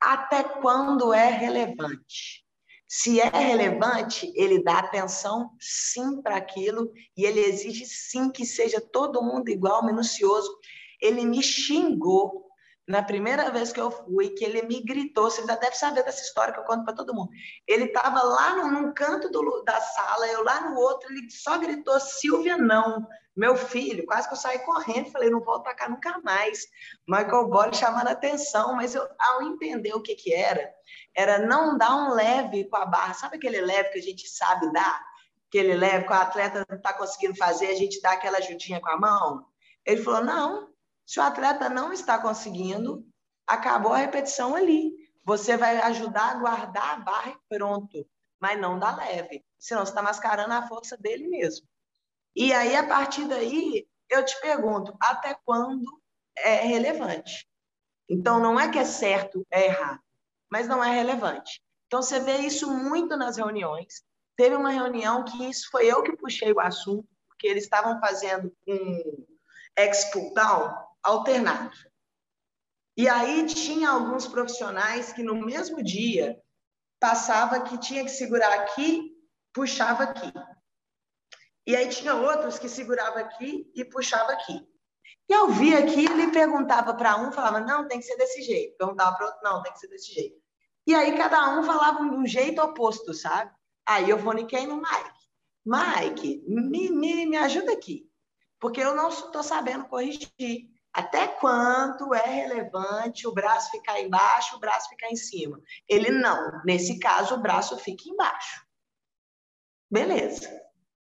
até 0.00 0.42
quando 0.42 1.12
é 1.12 1.30
relevante? 1.30 2.44
Se 2.88 3.20
é 3.20 3.28
relevante, 3.28 4.32
ele 4.34 4.62
dá 4.62 4.78
atenção 4.78 5.50
sim 5.60 6.22
para 6.22 6.36
aquilo 6.36 6.92
e 7.16 7.24
ele 7.24 7.40
exige 7.40 7.84
sim 7.84 8.30
que 8.30 8.44
seja 8.46 8.80
todo 8.80 9.22
mundo 9.22 9.48
igual, 9.48 9.84
minucioso. 9.84 10.56
Ele 11.00 11.24
me 11.26 11.42
xingou 11.42 12.45
na 12.86 13.02
primeira 13.02 13.50
vez 13.50 13.72
que 13.72 13.80
eu 13.80 13.90
fui, 13.90 14.30
que 14.30 14.44
ele 14.44 14.62
me 14.62 14.80
gritou. 14.80 15.24
Você 15.24 15.44
já 15.44 15.56
deve 15.56 15.76
saber 15.76 16.04
dessa 16.04 16.22
história 16.22 16.54
que 16.54 16.60
eu 16.60 16.64
conto 16.64 16.84
para 16.84 16.94
todo 16.94 17.14
mundo. 17.14 17.30
Ele 17.66 17.84
estava 17.84 18.22
lá 18.22 18.56
num, 18.56 18.70
num 18.70 18.94
canto 18.94 19.28
do, 19.28 19.62
da 19.64 19.80
sala, 19.80 20.28
eu 20.28 20.44
lá 20.44 20.70
no 20.70 20.76
outro, 20.78 21.12
ele 21.12 21.28
só 21.30 21.58
gritou: 21.58 21.98
Silvia, 21.98 22.56
não. 22.56 23.06
Meu 23.34 23.54
filho, 23.54 24.06
quase 24.06 24.28
que 24.28 24.34
eu 24.34 24.38
saí 24.38 24.60
correndo, 24.60 25.10
falei: 25.10 25.28
não 25.28 25.40
volto 25.40 25.64
para 25.64 25.74
cá 25.74 25.88
nunca 25.88 26.20
mais. 26.22 26.66
Michael 27.06 27.48
Boyle 27.48 27.74
chamando 27.74 28.08
atenção, 28.08 28.74
mas 28.74 28.94
eu, 28.94 29.06
ao 29.18 29.42
entender 29.42 29.92
o 29.92 30.00
que, 30.00 30.14
que 30.14 30.32
era, 30.32 30.72
era 31.14 31.38
não 31.38 31.76
dar 31.76 31.94
um 31.96 32.14
leve 32.14 32.64
com 32.64 32.76
a 32.76 32.86
barra. 32.86 33.14
Sabe 33.14 33.36
aquele 33.36 33.60
leve 33.60 33.90
que 33.90 33.98
a 33.98 34.02
gente 34.02 34.28
sabe 34.28 34.72
dar? 34.72 35.04
Aquele 35.48 35.74
leve 35.74 36.06
que 36.06 36.12
o 36.12 36.16
atleta 36.16 36.64
não 36.68 36.76
está 36.76 36.92
conseguindo 36.92 37.36
fazer, 37.36 37.66
a 37.66 37.74
gente 37.74 38.00
dá 38.00 38.12
aquela 38.12 38.38
ajudinha 38.38 38.80
com 38.80 38.88
a 38.88 38.96
mão? 38.96 39.44
Ele 39.84 40.02
falou: 40.02 40.24
não, 40.24 40.75
se 41.06 41.20
o 41.20 41.22
atleta 41.22 41.68
não 41.68 41.92
está 41.92 42.18
conseguindo, 42.18 43.06
acabou 43.46 43.92
a 43.92 43.98
repetição 43.98 44.54
ali. 44.54 44.92
Você 45.24 45.56
vai 45.56 45.78
ajudar 45.78 46.32
a 46.32 46.34
guardar 46.34 46.94
a 46.94 46.98
barra 46.98 47.30
e 47.30 47.56
pronto, 47.56 48.06
mas 48.40 48.60
não 48.60 48.78
dá 48.78 48.94
leve. 48.96 49.44
Senão 49.58 49.84
você 49.84 49.92
está 49.92 50.02
mascarando 50.02 50.52
a 50.52 50.66
força 50.66 50.96
dele 50.96 51.28
mesmo. 51.28 51.66
E 52.34 52.52
aí, 52.52 52.76
a 52.76 52.86
partir 52.86 53.26
daí, 53.26 53.88
eu 54.10 54.24
te 54.24 54.38
pergunto, 54.40 54.94
até 55.00 55.34
quando 55.44 56.02
é 56.36 56.56
relevante? 56.56 57.48
Então, 58.08 58.38
não 58.38 58.60
é 58.60 58.70
que 58.70 58.78
é 58.78 58.84
certo, 58.84 59.44
é 59.50 59.66
errado 59.66 60.06
mas 60.50 60.68
não 60.68 60.82
é 60.82 60.94
relevante. 60.94 61.62
Então, 61.86 62.02
você 62.02 62.20
vê 62.20 62.38
isso 62.38 62.70
muito 62.70 63.16
nas 63.16 63.36
reuniões. 63.36 64.02
Teve 64.36 64.56
uma 64.56 64.70
reunião 64.70 65.24
que 65.24 65.48
isso 65.48 65.68
foi 65.70 65.86
eu 65.86 66.02
que 66.02 66.16
puxei 66.16 66.52
o 66.52 66.60
assunto, 66.60 67.08
porque 67.28 67.46
eles 67.46 67.64
estavam 67.64 67.98
fazendo 68.00 68.52
um 68.66 69.26
expo 69.76 70.32
down 70.34 70.74
alternado. 71.06 71.76
E 72.96 73.08
aí 73.08 73.46
tinha 73.46 73.90
alguns 73.90 74.26
profissionais 74.26 75.12
que 75.12 75.22
no 75.22 75.34
mesmo 75.34 75.82
dia 75.82 76.40
passava 76.98 77.60
que 77.60 77.78
tinha 77.78 78.02
que 78.02 78.10
segurar 78.10 78.52
aqui, 78.54 79.12
puxava 79.52 80.04
aqui. 80.04 80.32
E 81.66 81.76
aí 81.76 81.88
tinha 81.88 82.14
outros 82.14 82.58
que 82.58 82.68
segurava 82.68 83.20
aqui 83.20 83.70
e 83.74 83.84
puxava 83.84 84.32
aqui. 84.32 84.66
E 85.28 85.32
eu 85.32 85.48
vi 85.48 85.74
aqui, 85.74 86.04
ele 86.04 86.30
perguntava 86.30 86.94
para 86.94 87.16
um, 87.16 87.32
falava, 87.32 87.60
não, 87.60 87.86
tem 87.86 87.98
que 87.98 88.04
ser 88.04 88.16
desse 88.16 88.42
jeito. 88.42 88.76
Perguntava 88.76 89.16
para 89.16 89.26
outro, 89.26 89.40
não, 89.42 89.62
tem 89.62 89.72
que 89.72 89.80
ser 89.80 89.88
desse 89.88 90.12
jeito. 90.14 90.36
E 90.86 90.94
aí 90.94 91.16
cada 91.16 91.58
um 91.58 91.64
falava 91.64 92.08
de 92.08 92.16
um 92.16 92.26
jeito 92.26 92.62
oposto, 92.62 93.12
sabe? 93.12 93.52
Aí 93.84 94.08
eu 94.08 94.18
foniquei 94.18 94.66
no 94.66 94.76
Mike. 94.76 95.16
Mike, 95.66 96.44
me, 96.46 96.90
me, 96.90 97.26
me 97.26 97.36
ajuda 97.36 97.72
aqui, 97.72 98.08
porque 98.60 98.80
eu 98.80 98.94
não 98.94 99.08
estou 99.08 99.42
sabendo 99.42 99.86
corrigir. 99.86 100.75
Até 100.96 101.28
quanto 101.28 102.14
é 102.14 102.26
relevante 102.26 103.28
o 103.28 103.32
braço 103.32 103.70
ficar 103.70 104.00
embaixo, 104.00 104.56
o 104.56 104.58
braço 104.58 104.88
ficar 104.88 105.10
em 105.10 105.16
cima? 105.16 105.60
Ele 105.86 106.10
não. 106.10 106.62
Nesse 106.64 106.98
caso, 106.98 107.34
o 107.34 107.38
braço 107.38 107.76
fica 107.76 108.08
embaixo. 108.08 108.66
Beleza. 109.90 110.48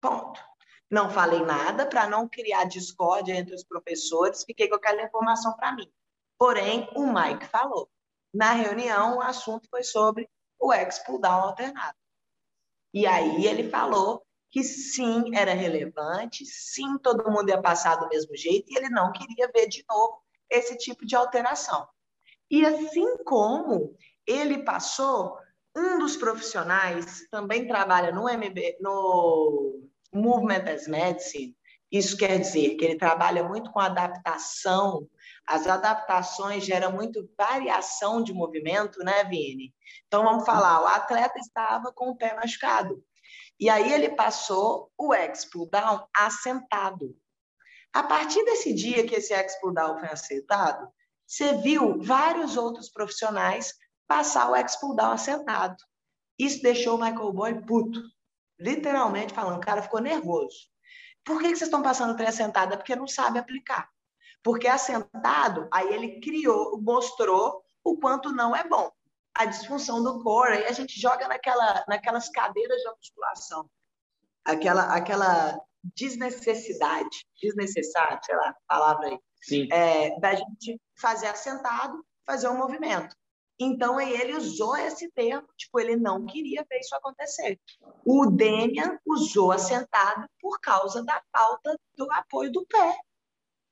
Ponto. 0.01 0.43
Não 0.89 1.11
falei 1.11 1.41
nada 1.41 1.85
para 1.85 2.09
não 2.09 2.27
criar 2.27 2.63
discórdia 2.63 3.35
entre 3.35 3.53
os 3.53 3.63
professores, 3.63 4.43
fiquei 4.43 4.67
com 4.67 4.73
aquela 4.73 5.03
informação 5.03 5.55
para 5.55 5.71
mim. 5.73 5.87
Porém, 6.39 6.89
o 6.95 7.05
Mike 7.05 7.45
falou. 7.45 7.87
Na 8.33 8.53
reunião, 8.53 9.17
o 9.17 9.21
assunto 9.21 9.69
foi 9.69 9.83
sobre 9.83 10.27
o 10.59 10.73
ex-pull 10.73 11.21
down 11.21 11.43
alternado. 11.43 11.95
E 12.91 13.05
aí 13.05 13.45
ele 13.45 13.69
falou 13.69 14.25
que 14.51 14.63
sim, 14.63 15.35
era 15.35 15.53
relevante, 15.53 16.45
sim, 16.45 16.97
todo 16.99 17.29
mundo 17.29 17.49
ia 17.49 17.61
passar 17.61 17.95
do 17.95 18.07
mesmo 18.07 18.35
jeito, 18.35 18.71
e 18.71 18.77
ele 18.77 18.89
não 18.89 19.11
queria 19.11 19.49
ver 19.53 19.67
de 19.67 19.83
novo 19.89 20.21
esse 20.49 20.77
tipo 20.77 21.05
de 21.05 21.15
alteração. 21.15 21.87
E 22.49 22.65
assim 22.65 23.17
como 23.23 23.95
ele 24.25 24.63
passou, 24.63 25.37
um 25.75 25.99
dos 25.99 26.15
profissionais 26.15 27.27
também 27.29 27.67
trabalha 27.67 28.11
no 28.11 28.27
MB, 28.27 28.77
no 28.79 29.81
Movement 30.13 30.63
as 30.73 30.87
Medicine, 30.87 31.55
isso 31.91 32.17
quer 32.17 32.39
dizer 32.39 32.75
que 32.75 32.83
ele 32.83 32.97
trabalha 32.97 33.43
muito 33.43 33.71
com 33.71 33.79
adaptação. 33.79 35.07
As 35.45 35.65
adaptações 35.67 36.65
geram 36.65 36.91
muito 36.91 37.29
variação 37.37 38.21
de 38.21 38.33
movimento, 38.33 38.99
né, 38.99 39.23
Vini? 39.23 39.73
Então 40.05 40.23
vamos 40.23 40.45
falar, 40.45 40.81
o 40.81 40.87
atleta 40.87 41.39
estava 41.39 41.91
com 41.93 42.09
o 42.09 42.17
pé 42.17 42.35
machucado. 42.35 43.01
E 43.59 43.69
aí 43.69 43.91
ele 43.91 44.09
passou 44.09 44.91
o 44.97 45.13
X-Pull 45.13 45.69
Down 45.69 46.07
assentado. 46.15 47.17
A 47.91 48.03
partir 48.03 48.43
desse 48.45 48.73
dia 48.73 49.05
que 49.05 49.15
esse 49.15 49.33
X-Pull 49.33 49.73
Down 49.73 49.99
foi 49.99 50.09
assentado, 50.09 50.87
você 51.25 51.55
viu 51.55 52.01
vários 52.01 52.55
outros 52.55 52.89
profissionais 52.89 53.73
passar 54.07 54.51
o 54.51 54.55
X-Pull 54.55 54.95
Down 54.95 55.11
assentado. 55.11 55.77
Isso 56.37 56.61
deixou 56.61 56.97
o 56.97 57.01
Michael 57.01 57.33
Boy 57.33 57.65
puto. 57.65 57.99
Literalmente 58.59 59.33
falando, 59.33 59.57
o 59.57 59.65
cara 59.65 59.81
ficou 59.81 59.99
nervoso. 59.99 60.69
Por 61.25 61.39
que 61.39 61.47
vocês 61.47 61.63
estão 61.63 61.81
passando 61.81 62.13
o 62.13 62.15
trem 62.15 62.29
assentado? 62.29 62.73
É 62.73 62.77
porque 62.77 62.95
não 62.95 63.07
sabe 63.07 63.39
aplicar. 63.39 63.89
Porque 64.43 64.67
assentado, 64.67 65.67
aí 65.73 65.93
ele 65.93 66.21
criou, 66.21 66.79
mostrou 66.81 67.63
o 67.83 67.97
quanto 67.97 68.31
não 68.31 68.55
é 68.55 68.63
bom 68.63 68.91
a 69.37 69.45
disfunção 69.45 70.03
do 70.03 70.23
core, 70.23 70.53
aí 70.53 70.65
a 70.65 70.71
gente 70.71 70.99
joga 70.99 71.27
naquela, 71.27 71.85
naquelas 71.87 72.29
cadeiras 72.29 72.81
de 72.81 72.89
musculação, 72.89 73.69
aquela, 74.43 74.95
aquela 74.95 75.59
desnecessidade, 75.95 77.25
desnecessário, 77.41 78.19
sei 78.23 78.35
lá, 78.35 78.55
palavra 78.67 79.07
aí, 79.07 79.19
Sim. 79.41 79.67
É, 79.71 80.19
da 80.19 80.33
gente 80.33 80.81
fazer 80.99 81.27
assentado, 81.27 82.03
fazer 82.25 82.49
um 82.49 82.57
movimento. 82.57 83.15
Então, 83.59 83.99
ele 83.99 84.35
usou 84.35 84.75
esse 84.75 85.09
termo, 85.11 85.47
tipo, 85.57 85.79
ele 85.79 85.95
não 85.95 86.25
queria 86.25 86.65
ver 86.69 86.79
isso 86.79 86.95
acontecer. 86.95 87.59
O 88.05 88.27
Demian 88.27 88.99
usou 89.05 89.51
assentado 89.51 90.27
por 90.39 90.59
causa 90.59 91.03
da 91.03 91.21
falta 91.31 91.75
do 91.95 92.11
apoio 92.11 92.51
do 92.51 92.65
pé. 92.67 92.95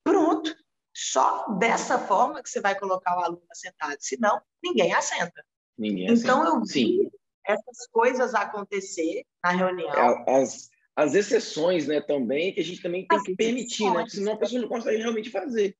Pronto. 0.03 0.55
Só 0.95 1.45
dessa 1.59 1.99
forma 1.99 2.41
que 2.41 2.49
você 2.49 2.61
vai 2.61 2.77
colocar 2.79 3.17
o 3.17 3.23
aluno 3.23 3.45
assentado, 3.51 3.97
senão 3.99 4.41
ninguém 4.63 4.93
assenta. 4.93 5.45
Ninguém 5.77 6.11
então 6.11 6.45
eu 6.45 6.61
vi 6.61 6.67
Sim. 6.67 7.11
essas 7.45 7.87
coisas 7.91 8.33
acontecer 8.33 9.23
na 9.43 9.51
reunião. 9.51 9.93
É, 9.93 10.41
as, 10.41 10.69
as 10.95 11.13
exceções, 11.13 11.87
né, 11.87 12.01
também, 12.01 12.53
que 12.53 12.61
a 12.61 12.63
gente 12.63 12.81
também 12.81 13.05
tem 13.05 13.17
as 13.17 13.23
que 13.23 13.35
permitir, 13.35 13.91
né? 13.91 14.05
Senão 14.07 14.33
a 14.33 14.37
pessoa 14.37 14.61
não 14.61 14.69
consegue 14.69 15.01
realmente 15.01 15.29
fazer. 15.29 15.77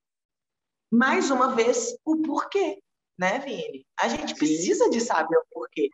Mais 0.91 1.31
uma 1.31 1.55
vez, 1.55 1.97
o 2.05 2.21
porquê, 2.21 2.81
né, 3.17 3.39
Vini? 3.39 3.85
A 3.99 4.07
gente 4.07 4.29
Sim. 4.29 4.35
precisa 4.35 4.89
de 4.89 4.99
saber 4.99 5.37
o 5.37 5.45
porquê. 5.51 5.89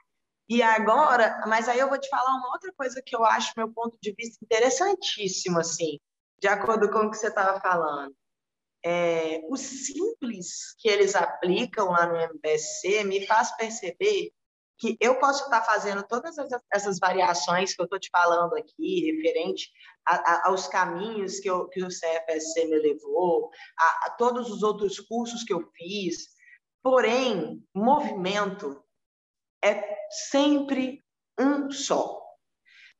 E 0.49 0.61
agora, 0.61 1.43
mas 1.47 1.69
aí 1.69 1.79
eu 1.79 1.87
vou 1.87 1.99
te 1.99 2.09
falar 2.09 2.35
uma 2.35 2.51
outra 2.51 2.73
coisa 2.73 3.01
que 3.05 3.15
eu 3.15 3.23
acho, 3.23 3.53
meu 3.55 3.71
ponto 3.71 3.97
de 4.01 4.13
vista, 4.17 4.37
interessantíssimo, 4.43 5.59
assim, 5.59 5.97
de 6.39 6.47
acordo 6.47 6.89
com 6.89 6.99
o 6.99 7.11
que 7.11 7.17
você 7.17 7.27
estava 7.27 7.59
falando 7.61 8.13
é, 8.83 9.41
o 9.49 9.55
simples 9.55 10.75
que 10.79 10.89
eles 10.89 11.15
aplicam 11.15 11.91
lá 11.91 12.07
no 12.07 12.15
MBSC 12.15 13.03
me 13.03 13.25
faz 13.25 13.55
perceber 13.55 14.31
que 14.81 14.97
eu 14.99 15.19
posso 15.19 15.43
estar 15.43 15.61
fazendo 15.61 16.01
todas 16.01 16.35
essas 16.73 16.97
variações 16.97 17.75
que 17.75 17.81
eu 17.81 17.83
estou 17.83 17.99
te 17.99 18.09
falando 18.11 18.55
aqui, 18.55 19.11
referente 19.11 19.69
a, 20.03 20.15
a, 20.15 20.47
aos 20.47 20.67
caminhos 20.67 21.39
que, 21.39 21.47
eu, 21.47 21.67
que 21.67 21.83
o 21.83 21.87
CFSC 21.87 22.65
me 22.65 22.79
levou, 22.79 23.51
a, 23.77 24.07
a 24.07 24.09
todos 24.17 24.49
os 24.49 24.63
outros 24.63 24.99
cursos 24.99 25.43
que 25.43 25.53
eu 25.53 25.69
fiz. 25.75 26.29
Porém, 26.81 27.63
movimento 27.75 28.83
é 29.63 29.95
sempre 30.09 31.05
um 31.39 31.69
só. 31.69 32.19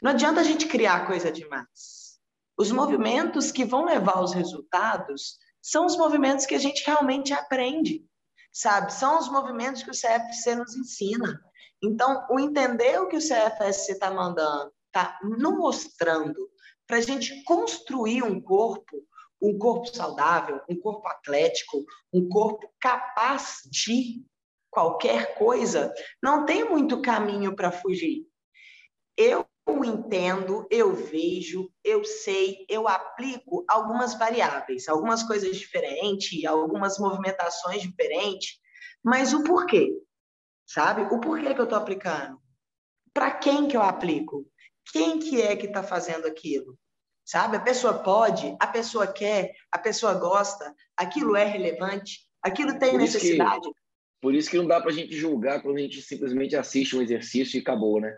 Não 0.03 0.11
adianta 0.11 0.41
a 0.41 0.43
gente 0.43 0.67
criar 0.67 1.07
coisa 1.07 1.31
demais. 1.31 2.19
Os 2.55 2.71
movimentos 2.71 3.51
que 3.51 3.65
vão 3.65 3.85
levar 3.85 4.17
aos 4.17 4.33
resultados 4.33 5.39
são 5.61 5.85
os 5.85 5.97
movimentos 5.97 6.45
que 6.45 6.55
a 6.55 6.59
gente 6.59 6.83
realmente 6.85 7.33
aprende, 7.33 8.05
sabe? 8.51 8.93
São 8.93 9.19
os 9.19 9.29
movimentos 9.29 9.83
que 9.83 9.91
o 9.91 9.93
CFC 9.93 10.55
nos 10.55 10.75
ensina. 10.75 11.39
Então, 11.83 12.25
o 12.29 12.39
entender 12.39 12.99
o 12.99 13.07
que 13.07 13.17
o 13.17 13.21
CFSC 13.21 13.93
está 13.93 14.11
mandando, 14.11 14.71
está 14.87 15.19
nos 15.23 15.57
mostrando, 15.57 16.49
para 16.87 16.97
a 16.97 17.01
gente 17.01 17.43
construir 17.43 18.23
um 18.23 18.41
corpo, 18.41 19.03
um 19.41 19.57
corpo 19.57 19.87
saudável, 19.87 20.61
um 20.69 20.75
corpo 20.79 21.07
atlético, 21.07 21.83
um 22.13 22.27
corpo 22.27 22.69
capaz 22.79 23.61
de 23.65 24.23
qualquer 24.69 25.35
coisa, 25.37 25.93
não 26.23 26.45
tem 26.45 26.69
muito 26.69 27.01
caminho 27.01 27.55
para 27.55 27.71
fugir. 27.71 28.25
Eu 29.17 29.47
entendo, 29.85 30.67
eu 30.69 30.93
vejo, 30.93 31.71
eu 31.83 32.03
sei, 32.03 32.65
eu 32.69 32.87
aplico 32.87 33.63
algumas 33.67 34.17
variáveis, 34.17 34.87
algumas 34.87 35.23
coisas 35.23 35.55
diferentes, 35.55 36.45
algumas 36.45 36.99
movimentações 36.99 37.81
diferentes, 37.81 38.59
mas 39.03 39.33
o 39.33 39.43
porquê, 39.43 39.91
sabe? 40.65 41.01
O 41.13 41.19
porquê 41.19 41.53
que 41.53 41.59
eu 41.59 41.65
estou 41.65 41.77
aplicando? 41.77 42.39
Para 43.13 43.31
quem 43.31 43.67
que 43.67 43.75
eu 43.75 43.81
aplico? 43.81 44.45
Quem 44.91 45.19
que 45.19 45.41
é 45.41 45.55
que 45.55 45.67
está 45.67 45.83
fazendo 45.83 46.27
aquilo? 46.27 46.77
Sabe? 47.25 47.57
A 47.57 47.61
pessoa 47.61 47.99
pode, 47.99 48.55
a 48.59 48.67
pessoa 48.67 49.07
quer, 49.07 49.53
a 49.71 49.77
pessoa 49.77 50.13
gosta, 50.13 50.73
aquilo 50.97 51.35
é 51.35 51.45
relevante, 51.45 52.19
aquilo 52.41 52.77
tem 52.79 52.91
por 52.91 52.99
necessidade. 52.99 53.61
Que, 53.61 53.75
por 54.21 54.35
isso 54.35 54.49
que 54.49 54.57
não 54.57 54.67
dá 54.67 54.81
para 54.81 54.91
a 54.91 54.93
gente 54.93 55.15
julgar 55.15 55.61
quando 55.61 55.77
a 55.77 55.81
gente 55.81 56.01
simplesmente 56.01 56.55
assiste 56.55 56.95
um 56.95 57.01
exercício 57.01 57.57
e 57.57 57.61
acabou, 57.61 57.99
né? 58.01 58.17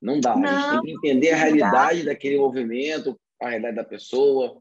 Não 0.00 0.20
dá. 0.20 0.36
Não, 0.36 0.48
a 0.48 0.60
gente 0.60 0.70
tem 0.70 0.82
que 0.82 1.08
entender 1.08 1.30
a 1.30 1.36
realidade 1.36 2.04
dá. 2.04 2.12
daquele 2.12 2.38
movimento, 2.38 3.18
a 3.40 3.48
realidade 3.48 3.76
da 3.76 3.84
pessoa, 3.84 4.60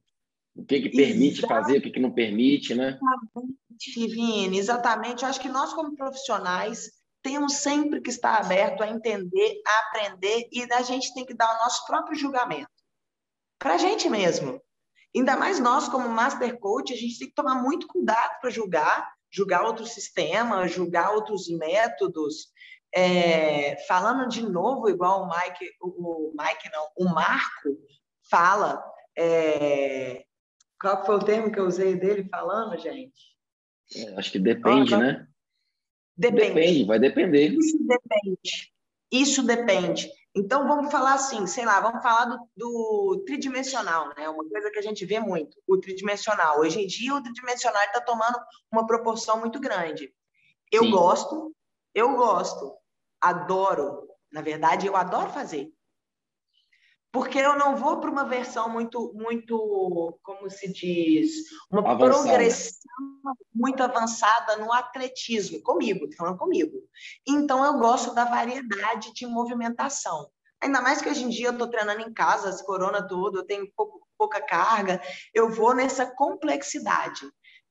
o 0.55 0.65
que, 0.65 0.81
que 0.81 0.89
permite 0.89 1.39
exatamente. 1.39 1.47
fazer, 1.47 1.77
o 1.77 1.81
que, 1.81 1.91
que 1.91 1.99
não 1.99 2.11
permite, 2.11 2.73
né? 2.73 2.97
Exatamente, 2.97 4.07
Vini, 4.07 4.57
exatamente. 4.57 5.23
Eu 5.23 5.29
acho 5.29 5.39
que 5.39 5.49
nós, 5.49 5.73
como 5.73 5.95
profissionais, 5.95 6.91
temos 7.21 7.53
sempre 7.55 8.01
que 8.01 8.09
estar 8.09 8.39
aberto 8.39 8.81
a 8.81 8.89
entender, 8.89 9.61
a 9.65 9.79
aprender, 9.87 10.47
e 10.51 10.63
a 10.71 10.81
gente 10.81 11.13
tem 11.13 11.25
que 11.25 11.33
dar 11.33 11.55
o 11.55 11.63
nosso 11.63 11.85
próprio 11.85 12.17
julgamento. 12.17 12.69
Para 13.59 13.75
a 13.75 13.77
gente 13.77 14.09
mesmo. 14.09 14.61
Ainda 15.15 15.35
mais 15.35 15.59
nós, 15.59 15.87
como 15.87 16.09
Master 16.09 16.59
Coach, 16.59 16.93
a 16.93 16.97
gente 16.97 17.17
tem 17.17 17.27
que 17.27 17.33
tomar 17.33 17.61
muito 17.61 17.87
cuidado 17.87 18.39
para 18.39 18.49
julgar, 18.49 19.13
julgar 19.31 19.63
outros 19.63 19.91
sistemas, 19.91 20.71
julgar 20.71 21.11
outros 21.11 21.47
métodos, 21.49 22.51
é, 22.97 23.77
falando 23.87 24.27
de 24.27 24.41
novo, 24.41 24.89
igual 24.89 25.21
o 25.21 25.29
Mike, 25.29 25.71
o, 25.79 26.29
o 26.29 26.33
Mike 26.35 26.67
não, 26.71 26.89
o 26.97 27.13
Marco 27.13 27.77
fala, 28.27 28.83
é, 29.15 30.25
qual 30.81 31.05
foi 31.05 31.15
o 31.15 31.23
termo 31.23 31.51
que 31.51 31.59
eu 31.59 31.67
usei 31.67 31.95
dele 31.95 32.27
falando, 32.27 32.75
gente? 32.79 33.37
É, 33.95 34.15
acho 34.17 34.31
que 34.31 34.39
depende, 34.39 34.97
né? 34.97 35.27
Depende. 36.17 36.55
Depende, 36.55 36.85
vai 36.85 36.97
depender. 36.97 37.49
Isso 37.49 37.77
depende. 37.85 38.73
Isso 39.11 39.43
depende. 39.43 40.11
Então, 40.35 40.67
vamos 40.67 40.91
falar 40.91 41.13
assim, 41.13 41.45
sei 41.45 41.65
lá, 41.65 41.79
vamos 41.79 42.01
falar 42.01 42.25
do, 42.25 42.49
do, 42.55 43.23
tridimensional, 43.27 44.09
né? 44.17 44.27
Uma 44.27 44.49
coisa 44.49 44.71
que 44.71 44.79
a 44.79 44.81
gente 44.81 45.05
vê 45.05 45.19
muito, 45.19 45.55
o 45.67 45.77
tridimensional. 45.77 46.61
Hoje 46.61 46.81
em 46.81 46.87
dia, 46.87 47.13
o 47.13 47.21
tridimensional 47.21 47.83
está 47.83 48.01
tomando 48.01 48.39
uma 48.71 48.87
proporção 48.87 49.39
muito 49.39 49.59
grande. 49.59 50.11
Eu 50.71 50.85
Sim. 50.85 50.91
gosto, 50.91 51.55
eu 51.93 52.15
gosto, 52.15 52.75
adoro. 53.21 54.07
Na 54.31 54.41
verdade, 54.41 54.87
eu 54.87 54.95
adoro 54.95 55.29
fazer. 55.29 55.71
Porque 57.11 57.39
eu 57.39 57.57
não 57.57 57.75
vou 57.75 57.99
para 57.99 58.11
uma 58.11 58.25
versão 58.25 58.69
muito, 58.69 59.13
muito, 59.15 60.19
como 60.21 60.49
se 60.49 60.71
diz, 60.71 61.31
uma 61.71 61.91
avançada. 61.91 62.27
progressão 62.27 62.77
muito 63.53 63.81
avançada 63.81 64.57
no 64.57 64.71
atletismo, 64.71 65.61
comigo, 65.63 66.07
falando 66.15 66.37
comigo. 66.37 66.77
Então, 67.27 67.65
eu 67.65 67.79
gosto 67.79 68.13
da 68.13 68.25
variedade 68.25 69.13
de 69.13 69.25
movimentação. 69.25 70.29
Ainda 70.61 70.81
mais 70.81 71.01
que 71.01 71.09
hoje 71.09 71.23
em 71.23 71.29
dia 71.29 71.47
eu 71.47 71.53
estou 71.53 71.69
treinando 71.69 72.01
em 72.01 72.13
casa, 72.13 72.49
as 72.49 72.61
corona 72.61 73.07
tudo, 73.07 73.39
eu 73.39 73.45
tenho 73.45 73.71
pouco, 73.75 74.07
pouca 74.17 74.41
carga, 74.41 75.01
eu 75.33 75.49
vou 75.49 75.73
nessa 75.73 76.05
complexidade. 76.05 77.21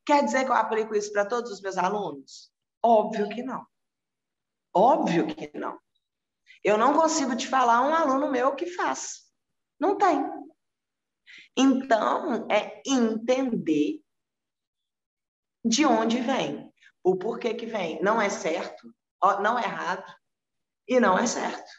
Quer 0.05 0.25
dizer 0.25 0.45
que 0.45 0.51
eu 0.51 0.55
aplico 0.55 0.95
isso 0.95 1.13
para 1.13 1.27
todos 1.27 1.51
os 1.51 1.61
meus 1.61 1.77
alunos? 1.77 2.51
Óbvio 2.83 3.29
que 3.29 3.43
não. 3.43 3.67
Óbvio 4.79 5.27
que 5.27 5.51
não. 5.57 5.79
Eu 6.63 6.77
não 6.77 6.93
consigo 6.93 7.35
te 7.35 7.49
falar 7.49 7.81
um 7.81 7.95
aluno 7.95 8.31
meu 8.31 8.55
que 8.55 8.67
faz. 8.67 9.23
Não 9.81 9.97
tem. 9.97 10.23
Então, 11.57 12.47
é 12.51 12.83
entender 12.87 14.03
de 15.65 15.87
onde 15.87 16.21
vem, 16.21 16.71
o 17.03 17.17
porquê 17.17 17.55
que 17.55 17.65
vem. 17.65 18.03
Não 18.03 18.21
é 18.21 18.29
certo, 18.29 18.95
não 19.41 19.59
é 19.59 19.63
errado 19.63 20.15
e 20.87 21.01
não 21.01 21.19
é 21.19 21.27
certo. 21.27 21.71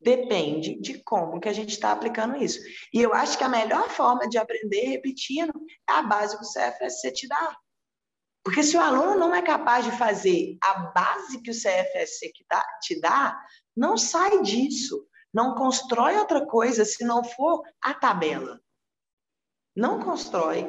Depende 0.00 0.80
de 0.80 1.00
como 1.04 1.38
que 1.38 1.48
a 1.48 1.52
gente 1.52 1.70
está 1.70 1.92
aplicando 1.92 2.36
isso. 2.36 2.58
E 2.92 3.00
eu 3.00 3.14
acho 3.14 3.38
que 3.38 3.44
a 3.44 3.48
melhor 3.48 3.88
forma 3.90 4.28
de 4.28 4.38
aprender 4.38 4.86
repetindo 4.86 5.52
é 5.88 5.92
a 5.92 6.02
base 6.02 6.36
que 6.36 6.44
o 6.44 6.48
CFSC 6.48 7.12
te 7.12 7.28
dá. 7.28 7.56
Porque 8.44 8.62
se 8.62 8.76
o 8.76 8.80
aluno 8.80 9.16
não 9.16 9.34
é 9.34 9.42
capaz 9.42 9.84
de 9.84 9.92
fazer 9.92 10.56
a 10.62 10.74
base 10.90 11.42
que 11.42 11.50
o 11.50 11.54
CFSC 11.54 12.32
te 12.80 13.00
dá, 13.00 13.38
não 13.76 13.96
sai 13.96 14.42
disso. 14.42 15.06
Não 15.32 15.54
constrói 15.54 16.16
outra 16.16 16.46
coisa 16.46 16.84
se 16.84 17.04
não 17.04 17.22
for 17.22 17.62
a 17.82 17.92
tabela. 17.92 18.60
Não 19.76 20.00
constrói. 20.00 20.66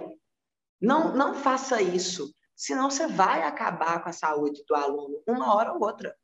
Não, 0.81 1.15
não 1.15 1.33
faça 1.33 1.81
isso. 1.81 2.33
Senão 2.55 2.91
você 2.91 3.07
vai 3.07 3.43
acabar 3.43 4.03
com 4.03 4.09
a 4.09 4.13
saúde 4.13 4.63
do 4.67 4.75
aluno 4.75 5.23
uma 5.25 5.55
hora 5.55 5.73
ou 5.73 5.81
outra. 5.81 6.15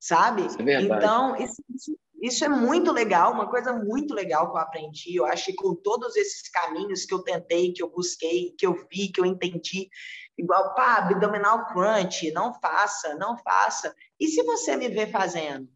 Sabe? 0.00 0.42
É 0.68 0.82
então, 0.82 1.36
isso, 1.36 1.62
isso, 1.70 1.98
isso 2.20 2.44
é 2.44 2.48
muito 2.48 2.90
legal, 2.90 3.32
uma 3.32 3.48
coisa 3.48 3.72
muito 3.72 4.12
legal 4.12 4.50
que 4.50 4.56
eu 4.56 4.60
aprendi. 4.60 5.16
Eu 5.16 5.26
acho 5.26 5.46
que 5.46 5.54
com 5.54 5.74
todos 5.74 6.16
esses 6.16 6.48
caminhos 6.48 7.04
que 7.04 7.14
eu 7.14 7.22
tentei, 7.22 7.72
que 7.72 7.82
eu 7.82 7.90
busquei, 7.90 8.54
que 8.58 8.66
eu 8.66 8.74
vi, 8.90 9.12
que 9.12 9.20
eu 9.20 9.24
entendi, 9.24 9.88
igual, 10.36 10.74
pá, 10.74 10.96
abdominal 10.96 11.66
crunch, 11.66 12.30
não 12.32 12.54
faça, 12.54 13.14
não 13.14 13.36
faça. 13.38 13.94
E 14.18 14.28
se 14.28 14.42
você 14.42 14.76
me 14.76 14.88
vê 14.88 15.06
fazendo? 15.06 15.68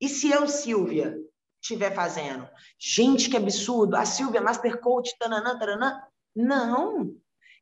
E 0.00 0.08
se 0.08 0.30
eu, 0.30 0.46
Silvia, 0.48 1.16
estiver 1.62 1.94
fazendo? 1.94 2.48
Gente, 2.78 3.30
que 3.30 3.36
absurdo! 3.36 3.96
A 3.96 4.04
Silvia, 4.04 4.40
Master 4.40 4.80
Coach, 4.80 5.16
tananã, 5.18 5.58
taranã. 5.58 6.02
Não! 6.34 7.14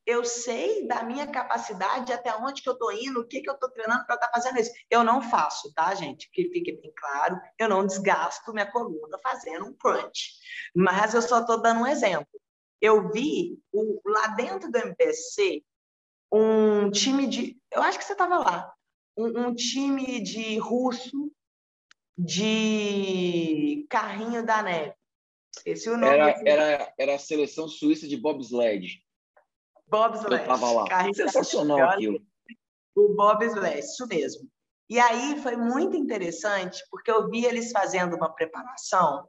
Eu 0.05 0.25
sei 0.25 0.87
da 0.89 1.05
minha 1.05 1.29
capacidade, 1.29 2.13
até 2.13 2.35
onde 2.35 2.61
que 2.61 2.69
eu 2.69 2.73
estou 2.73 2.91
indo, 2.91 3.21
o 3.21 3.27
que, 3.27 3.41
que 3.41 3.49
eu 3.49 3.55
estou 3.55 3.71
treinando 3.71 4.05
para 4.05 4.17
estar 4.17 4.27
tá 4.27 4.33
fazendo 4.35 4.59
isso. 4.59 4.73
Eu 4.91 5.05
não 5.05 5.23
faço, 5.23 5.73
tá, 5.75 5.95
gente? 5.95 6.29
Que 6.33 6.49
fique 6.49 6.73
bem 6.73 6.93
claro, 6.97 7.41
eu 7.57 7.69
não 7.69 7.87
desgasto 7.87 8.53
minha 8.53 8.71
coluna 8.71 9.17
fazendo 9.23 9.67
um 9.67 9.75
crunch. 9.75 10.33
Mas 10.75 11.15
eu 11.15 11.23
só 11.23 11.41
estou 11.41 11.63
dando 11.63 11.83
um 11.83 11.87
exemplo. 11.87 12.27
Eu 12.81 13.13
vi 13.13 13.61
o, 13.71 14.01
lá 14.05 14.29
dentro 14.29 14.69
do 14.73 14.77
MPSC 14.77 15.65
um 16.33 16.91
time 16.91 17.27
de. 17.27 17.61
Eu 17.71 17.83
acho 17.83 17.99
que 17.99 18.05
você 18.05 18.13
estava 18.13 18.39
lá. 18.39 18.75
Um, 19.17 19.49
um, 19.49 19.55
time 19.55 20.21
de 20.21 20.59
russo 20.59 21.31
de 22.17 23.87
carrinho 23.91 24.45
da 24.45 24.63
neve. 24.63 24.95
Esse 25.67 25.89
é 25.89 25.93
o 25.93 25.97
nome. 25.97 26.15
Era, 26.15 26.43
era, 26.47 26.95
era 26.99 27.15
a 27.17 27.19
seleção 27.19 27.69
suíça 27.69 28.09
de 28.09 28.17
bobsled. 28.17 29.05
Bobsled. 29.87 30.33
Eu 30.33 30.39
estava 30.39 30.73
lá. 30.73 30.89
Carrinho 30.89 31.15
Sensacional 31.15 31.91
aquilo. 31.91 32.25
O 32.97 33.15
bobsled, 33.15 33.81
isso 33.81 34.07
mesmo. 34.07 34.49
E 34.89 34.99
aí 34.99 35.41
foi 35.43 35.57
muito 35.57 35.97
interessante, 35.97 36.83
porque 36.91 37.11
eu 37.11 37.29
vi 37.29 37.45
eles 37.45 37.71
fazendo 37.71 38.17
uma 38.17 38.35
preparação 38.35 39.29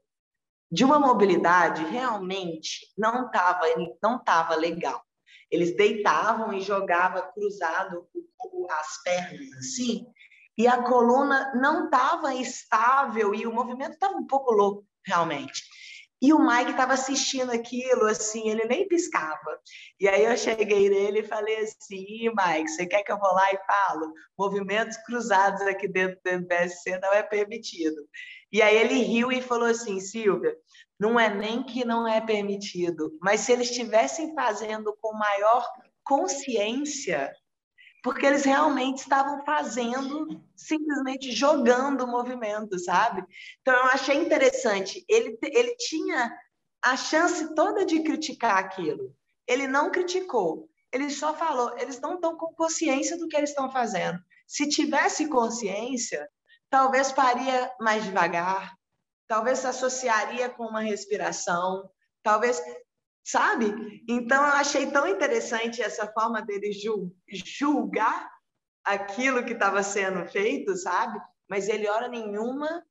de 0.71 0.83
uma 0.83 0.99
mobilidade 0.99 1.85
realmente 1.85 2.91
não 2.97 3.27
estava 3.27 3.61
não 4.01 4.21
tava 4.23 4.55
legal. 4.55 5.05
Eles 5.53 5.75
deitavam 5.75 6.51
e 6.51 6.61
jogavam 6.61 7.31
cruzado 7.31 8.07
as 8.71 9.03
pernas 9.03 9.51
assim, 9.59 10.03
e 10.57 10.67
a 10.67 10.81
coluna 10.81 11.53
não 11.55 11.85
estava 11.85 12.33
estável 12.33 13.35
e 13.35 13.45
o 13.45 13.53
movimento 13.53 13.93
estava 13.93 14.15
um 14.15 14.25
pouco 14.25 14.51
louco, 14.51 14.83
realmente. 15.05 15.61
E 16.19 16.33
o 16.33 16.39
Mike 16.39 16.71
estava 16.71 16.93
assistindo 16.93 17.51
aquilo, 17.51 18.05
assim, 18.05 18.49
ele 18.49 18.65
nem 18.65 18.87
piscava. 18.87 19.59
E 19.99 20.07
aí 20.07 20.23
eu 20.23 20.35
cheguei 20.37 20.89
nele 20.89 21.19
e 21.19 21.27
falei 21.27 21.57
assim, 21.57 22.29
Mike, 22.29 22.69
você 22.69 22.87
quer 22.87 23.03
que 23.03 23.11
eu 23.11 23.19
vou 23.19 23.31
lá 23.33 23.51
e 23.51 23.59
falo? 23.67 24.11
Movimentos 24.39 24.97
cruzados 25.05 25.61
aqui 25.63 25.87
dentro 25.87 26.17
do 26.23 26.31
MPSC 26.31 26.97
não 26.99 27.13
é 27.13 27.21
permitido. 27.21 28.07
E 28.51 28.61
aí 28.61 28.75
ele 28.75 29.03
riu 29.03 29.31
e 29.31 29.41
falou 29.41 29.67
assim, 29.67 29.99
Silvia, 29.99 30.55
não 30.99 31.19
é 31.19 31.33
nem 31.33 31.63
que 31.63 31.83
não 31.83 32.07
é 32.07 32.21
permitido, 32.21 33.17
mas 33.21 33.41
se 33.41 33.51
eles 33.51 33.69
estivessem 33.69 34.33
fazendo 34.33 34.95
com 35.01 35.13
maior 35.13 35.67
consciência, 36.03 37.33
porque 38.03 38.25
eles 38.25 38.43
realmente 38.43 38.99
estavam 38.99 39.43
fazendo, 39.45 40.27
simplesmente 40.55 41.31
jogando 41.31 42.01
o 42.01 42.07
movimento, 42.07 42.77
sabe? 42.77 43.23
Então 43.61 43.73
eu 43.73 43.85
achei 43.85 44.17
interessante. 44.17 45.05
Ele, 45.07 45.37
ele 45.41 45.75
tinha 45.77 46.37
a 46.83 46.97
chance 46.97 47.55
toda 47.55 47.85
de 47.85 48.03
criticar 48.03 48.57
aquilo. 48.57 49.15
Ele 49.47 49.67
não 49.67 49.89
criticou. 49.89 50.69
Ele 50.91 51.09
só 51.09 51.33
falou, 51.33 51.75
eles 51.77 51.99
não 52.01 52.15
estão 52.15 52.37
com 52.37 52.53
consciência 52.53 53.17
do 53.17 53.27
que 53.27 53.37
eles 53.37 53.51
estão 53.51 53.71
fazendo. 53.71 54.19
Se 54.45 54.67
tivesse 54.67 55.27
consciência, 55.27 56.29
talvez 56.69 57.11
faria 57.11 57.71
mais 57.79 58.03
devagar, 58.03 58.73
talvez 59.27 59.59
se 59.59 59.67
associaria 59.67 60.49
com 60.49 60.65
uma 60.65 60.81
respiração, 60.81 61.89
talvez, 62.21 62.61
sabe? 63.23 64.03
Então 64.07 64.45
eu 64.45 64.53
achei 64.53 64.91
tão 64.91 65.07
interessante 65.07 65.81
essa 65.81 66.07
forma 66.11 66.41
dele 66.41 66.71
julgar 67.27 68.29
aquilo 68.83 69.45
que 69.45 69.53
estava 69.53 69.81
sendo 69.81 70.25
feito, 70.27 70.75
sabe? 70.75 71.19
Mas 71.49 71.67
ele 71.67 71.87
hora 71.87 72.07
nenhuma 72.07 72.85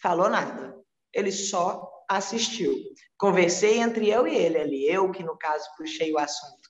falou 0.00 0.28
nada. 0.28 0.76
Ele 1.12 1.32
só 1.32 1.90
assistiu. 2.08 2.74
Conversei 3.18 3.78
entre 3.78 4.08
eu 4.10 4.26
e 4.26 4.34
ele 4.34 4.58
ali, 4.58 4.86
eu 4.86 5.10
que 5.10 5.22
no 5.22 5.36
caso 5.36 5.68
puxei 5.76 6.12
o 6.12 6.18
assunto. 6.18 6.68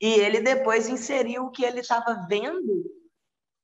E 0.00 0.14
ele 0.14 0.40
depois 0.40 0.88
inseriu 0.88 1.44
o 1.44 1.50
que 1.50 1.64
ele 1.64 1.80
estava 1.80 2.26
vendo 2.28 2.84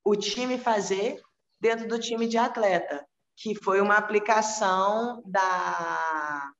o 0.05 0.16
time 0.16 0.59
fazer 0.59 1.20
dentro 1.61 1.86
do 1.86 1.98
time 1.98 2.26
de 2.26 2.38
atleta 2.38 3.07
que 3.37 3.55
foi 3.55 3.80
uma 3.80 3.97
aplicação 3.97 5.22
da 5.26 6.53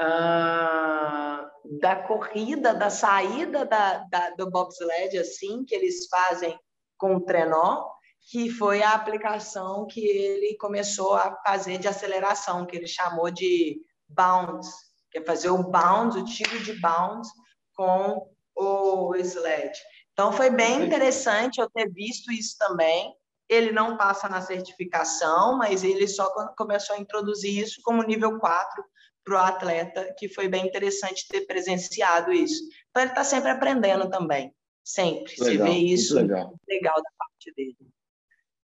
uh, 0.00 1.52
da 1.78 1.96
corrida, 1.96 2.74
da 2.74 2.90
saída 2.90 3.64
da, 3.64 3.98
da, 3.98 4.30
do 4.30 4.50
bobsled, 4.50 5.16
assim, 5.18 5.64
que 5.64 5.74
eles 5.74 6.06
fazem 6.08 6.58
com 6.98 7.16
o 7.16 7.20
trenó, 7.20 7.88
que 8.30 8.50
foi 8.50 8.82
a 8.82 8.92
aplicação 8.92 9.86
que 9.86 10.00
ele 10.00 10.56
começou 10.56 11.14
a 11.14 11.36
fazer 11.44 11.78
de 11.78 11.88
aceleração, 11.88 12.66
que 12.66 12.76
ele 12.76 12.86
chamou 12.86 13.30
de 13.30 13.80
bounds, 14.08 14.68
que 15.10 15.18
é 15.18 15.24
fazer 15.24 15.50
o 15.50 15.62
bounds, 15.62 16.16
o 16.16 16.24
tiro 16.24 16.62
de 16.62 16.78
bounds 16.80 17.28
com 17.74 18.28
o 18.54 19.14
sled. 19.16 19.72
Então, 20.12 20.32
foi 20.32 20.50
bem 20.50 20.84
interessante 20.84 21.60
eu 21.60 21.70
ter 21.70 21.90
visto 21.90 22.30
isso 22.30 22.56
também 22.58 23.14
ele 23.52 23.70
não 23.70 23.96
passa 23.96 24.28
na 24.28 24.40
certificação, 24.40 25.58
mas 25.58 25.84
ele 25.84 26.08
só 26.08 26.26
começou 26.56 26.96
a 26.96 26.98
introduzir 26.98 27.62
isso 27.62 27.80
como 27.82 28.02
nível 28.02 28.38
4 28.38 28.82
para 29.22 29.34
o 29.34 29.38
atleta, 29.38 30.14
que 30.18 30.28
foi 30.28 30.48
bem 30.48 30.66
interessante 30.66 31.28
ter 31.28 31.42
presenciado 31.42 32.32
isso. 32.32 32.62
Então, 32.90 33.02
ele 33.02 33.12
está 33.12 33.22
sempre 33.22 33.50
aprendendo 33.50 34.08
também, 34.08 34.52
sempre. 34.82 35.34
Legal, 35.38 35.66
Você 35.66 35.72
vê 35.72 35.78
isso 35.78 36.14
legal. 36.14 36.54
legal 36.68 36.94
da 36.96 37.10
parte 37.18 37.52
dele. 37.54 37.76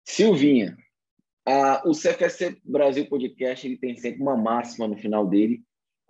Silvinha, 0.05 0.77
a, 1.45 1.83
o 1.87 1.93
CFSC 1.93 2.61
Brasil 2.65 3.09
Podcast 3.09 3.67
ele 3.67 3.77
tem 3.77 3.97
sempre 3.97 4.23
uma 4.23 4.37
máxima 4.37 4.87
no 4.87 4.97
final 4.97 5.27
dele, 5.27 5.63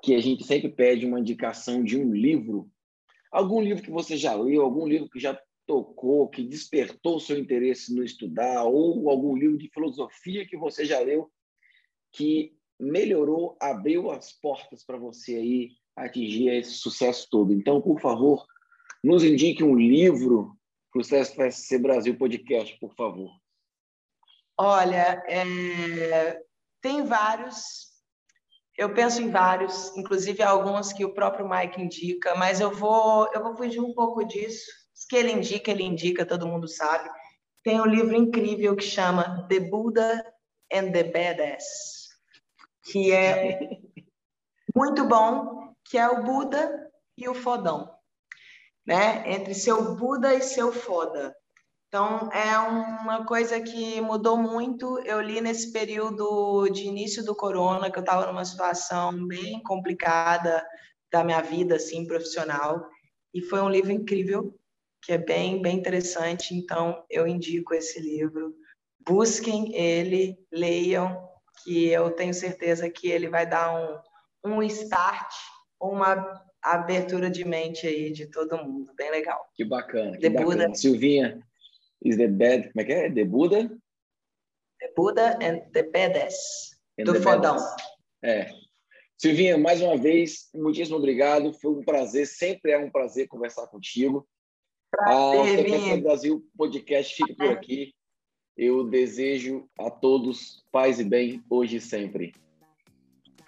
que 0.03 0.15
a 0.15 0.21
gente 0.21 0.45
sempre 0.45 0.69
pede 0.69 1.07
uma 1.07 1.19
indicação 1.19 1.83
de 1.83 1.99
um 1.99 2.13
livro. 2.13 2.71
Algum 3.33 3.61
livro 3.61 3.83
que 3.83 3.91
você 3.91 4.17
já 4.17 4.35
leu, 4.35 4.63
algum 4.63 4.87
livro 4.87 5.09
que 5.09 5.19
já 5.19 5.37
tocou, 5.67 6.29
que 6.29 6.43
despertou 6.43 7.19
seu 7.19 7.37
interesse 7.37 7.95
no 7.95 8.05
estudar, 8.05 8.65
ou 8.65 9.11
algum 9.11 9.37
livro 9.37 9.59
de 9.59 9.69
filosofia 9.69 10.47
que 10.47 10.57
você 10.57 10.85
já 10.85 11.01
leu, 11.01 11.31
que 12.13 12.57
melhorou, 12.79 13.57
abriu 13.61 14.11
as 14.11 14.33
portas 14.33 14.85
para 14.85 14.97
você 14.97 15.35
aí 15.37 15.71
atingir 15.97 16.49
esse 16.49 16.73
sucesso 16.73 17.27
todo. 17.31 17.53
Então, 17.53 17.81
por 17.81 18.01
favor, 18.01 18.47
nos 19.03 19.25
indique 19.25 19.65
um 19.65 19.75
livro 19.75 20.57
para 20.93 21.01
o 21.01 21.05
CSFC 21.05 21.79
Brasil 21.79 22.17
Podcast, 22.17 22.79
por 22.79 22.95
favor. 22.95 23.31
Olha, 24.59 25.23
é... 25.27 26.41
tem 26.81 27.05
vários. 27.05 27.95
Eu 28.79 28.93
penso 28.93 29.23
em 29.23 29.31
vários, 29.31 29.97
inclusive 29.97 30.43
alguns 30.43 30.93
que 30.93 31.05
o 31.05 31.15
próprio 31.15 31.49
Mike 31.49 31.81
indica, 31.81 32.35
mas 32.35 32.61
eu 32.61 32.71
vou, 32.71 33.27
eu 33.33 33.43
vou 33.43 33.57
fugir 33.57 33.81
um 33.81 33.95
pouco 33.95 34.23
disso 34.23 34.86
que 35.09 35.17
ele 35.17 35.33
indica, 35.33 35.71
ele 35.71 35.85
indica, 35.85 36.27
todo 36.27 36.47
mundo 36.47 36.69
sabe. 36.69 37.09
Tem 37.63 37.81
um 37.81 37.87
livro 37.87 38.15
incrível 38.15 38.77
que 38.77 38.85
chama 38.85 39.47
The 39.49 39.61
Buddha 39.61 40.25
and 40.73 40.93
the 40.93 41.05
Badass, 41.05 42.09
que 42.85 43.13
é 43.13 43.59
muito 44.75 45.05
bom, 45.05 45.75
que 45.85 45.99
é 45.99 46.09
o 46.09 46.23
Buda 46.23 46.91
e 47.17 47.29
o 47.29 47.35
fodão. 47.35 47.93
né? 48.87 49.33
Entre 49.33 49.55
seu 49.55 49.97
Buda 49.97 50.35
e 50.35 50.43
seu 50.43 50.73
foda. 50.73 51.35
Então, 51.89 52.31
é 52.33 52.59
uma 52.59 53.25
coisa 53.25 53.61
que 53.61 54.01
mudou 54.01 54.37
muito. 54.37 54.99
Eu 55.01 55.21
li 55.21 55.41
nesse 55.41 55.73
período 55.73 56.69
de 56.69 56.85
início 56.85 57.25
do 57.25 57.35
corona, 57.35 57.91
que 57.91 57.99
eu 57.99 58.03
estava 58.03 58.27
numa 58.27 58.45
situação 58.45 59.27
bem 59.27 59.63
complicada 59.63 60.67
da 61.13 61.25
minha 61.25 61.41
vida, 61.41 61.77
assim, 61.77 62.07
profissional. 62.07 62.87
E 63.33 63.41
foi 63.41 63.61
um 63.61 63.71
livro 63.71 63.93
incrível, 63.93 64.55
que 65.07 65.13
é 65.13 65.19
bem, 65.19 65.63
bem 65.63 65.77
interessante. 65.77 66.53
Então, 66.53 67.05
eu 67.09 67.29
indico 67.29 67.73
esse 67.73 68.01
livro. 68.01 68.57
Busquem 69.09 69.73
ele, 69.73 70.37
leiam, 70.51 71.31
que 71.63 71.87
eu 71.87 72.11
tenho 72.11 72.35
certeza 72.35 72.91
que 72.91 73.09
ele 73.09 73.29
vai 73.29 73.47
dar 73.47 74.03
um, 74.45 74.57
um 74.57 74.63
start, 74.65 75.33
uma 75.81 76.43
abertura 76.61 77.31
de 77.31 77.45
mente 77.45 77.87
aí 77.87 78.11
de 78.11 78.27
todo 78.27 78.59
mundo. 78.59 78.93
Bem 78.97 79.13
legal. 79.13 79.49
Que 79.55 79.65
bacana. 79.65 80.19
Que 80.19 80.29
bacana. 80.29 80.75
Silvinha, 80.75 81.41
is 82.05 82.17
the 82.17 82.27
bad. 82.27 82.73
Como 82.73 82.81
é 82.81 82.85
que 82.85 82.93
é? 82.93 83.09
The 83.09 83.25
Buddha? 83.25 83.69
The 84.81 84.93
Buddha 84.97 85.39
and 85.41 85.71
the 85.73 85.85
Badass. 85.85 86.35
And 86.99 87.05
do 87.05 87.23
Fodão. 87.23 87.57
É. 88.25 88.51
Silvinha, 89.17 89.57
mais 89.57 89.81
uma 89.81 89.97
vez, 89.97 90.49
muitíssimo 90.53 90.97
obrigado. 90.97 91.53
Foi 91.53 91.71
um 91.71 91.85
prazer, 91.85 92.27
sempre 92.27 92.73
é 92.73 92.79
um 92.79 92.91
prazer 92.91 93.29
conversar 93.29 93.69
contigo. 93.69 94.27
Prazer, 94.91 95.93
a 95.93 95.97
Brasil 96.01 96.45
Podcast 96.57 97.15
fica 97.15 97.35
por 97.35 97.53
aqui. 97.53 97.95
Eu 98.57 98.85
desejo 98.85 99.69
a 99.79 99.91
todos 99.91 100.65
paz 100.73 100.99
e 100.99 101.05
bem 101.05 101.45
hoje 101.51 101.77
e 101.77 101.81
sempre. 101.81 102.33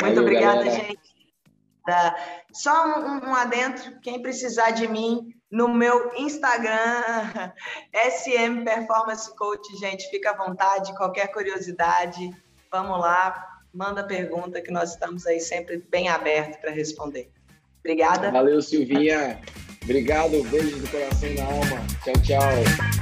Muito 0.01 0.15
Valeu, 0.17 0.23
obrigada, 0.23 0.65
galera. 0.65 0.87
gente. 0.87 1.19
Só 2.53 3.01
um, 3.01 3.29
um 3.31 3.35
adentro, 3.35 3.99
quem 4.01 4.21
precisar 4.21 4.73
de 4.73 4.87
mim, 4.87 5.35
no 5.51 5.69
meu 5.69 6.15
Instagram, 6.17 7.03
SM 7.93 8.65
Performance 8.65 9.35
Coach, 9.35 9.75
gente, 9.79 10.09
fica 10.11 10.31
à 10.31 10.37
vontade, 10.37 10.95
qualquer 10.97 11.29
curiosidade, 11.29 12.31
vamos 12.71 13.01
lá, 13.01 13.63
manda 13.73 14.07
pergunta 14.07 14.61
que 14.61 14.71
nós 14.71 14.91
estamos 14.91 15.27
aí 15.27 15.41
sempre 15.41 15.79
bem 15.79 16.09
abertos 16.09 16.59
para 16.59 16.71
responder. 16.71 17.31
Obrigada. 17.81 18.31
Valeu, 18.31 18.61
Silvinha. 18.61 19.41
Obrigado, 19.89 20.43
beijo 20.51 20.81
do 20.81 20.89
coração 20.91 21.35
da 21.35 21.45
alma. 21.45 21.87
Tchau, 22.05 22.13
tchau. 22.23 22.98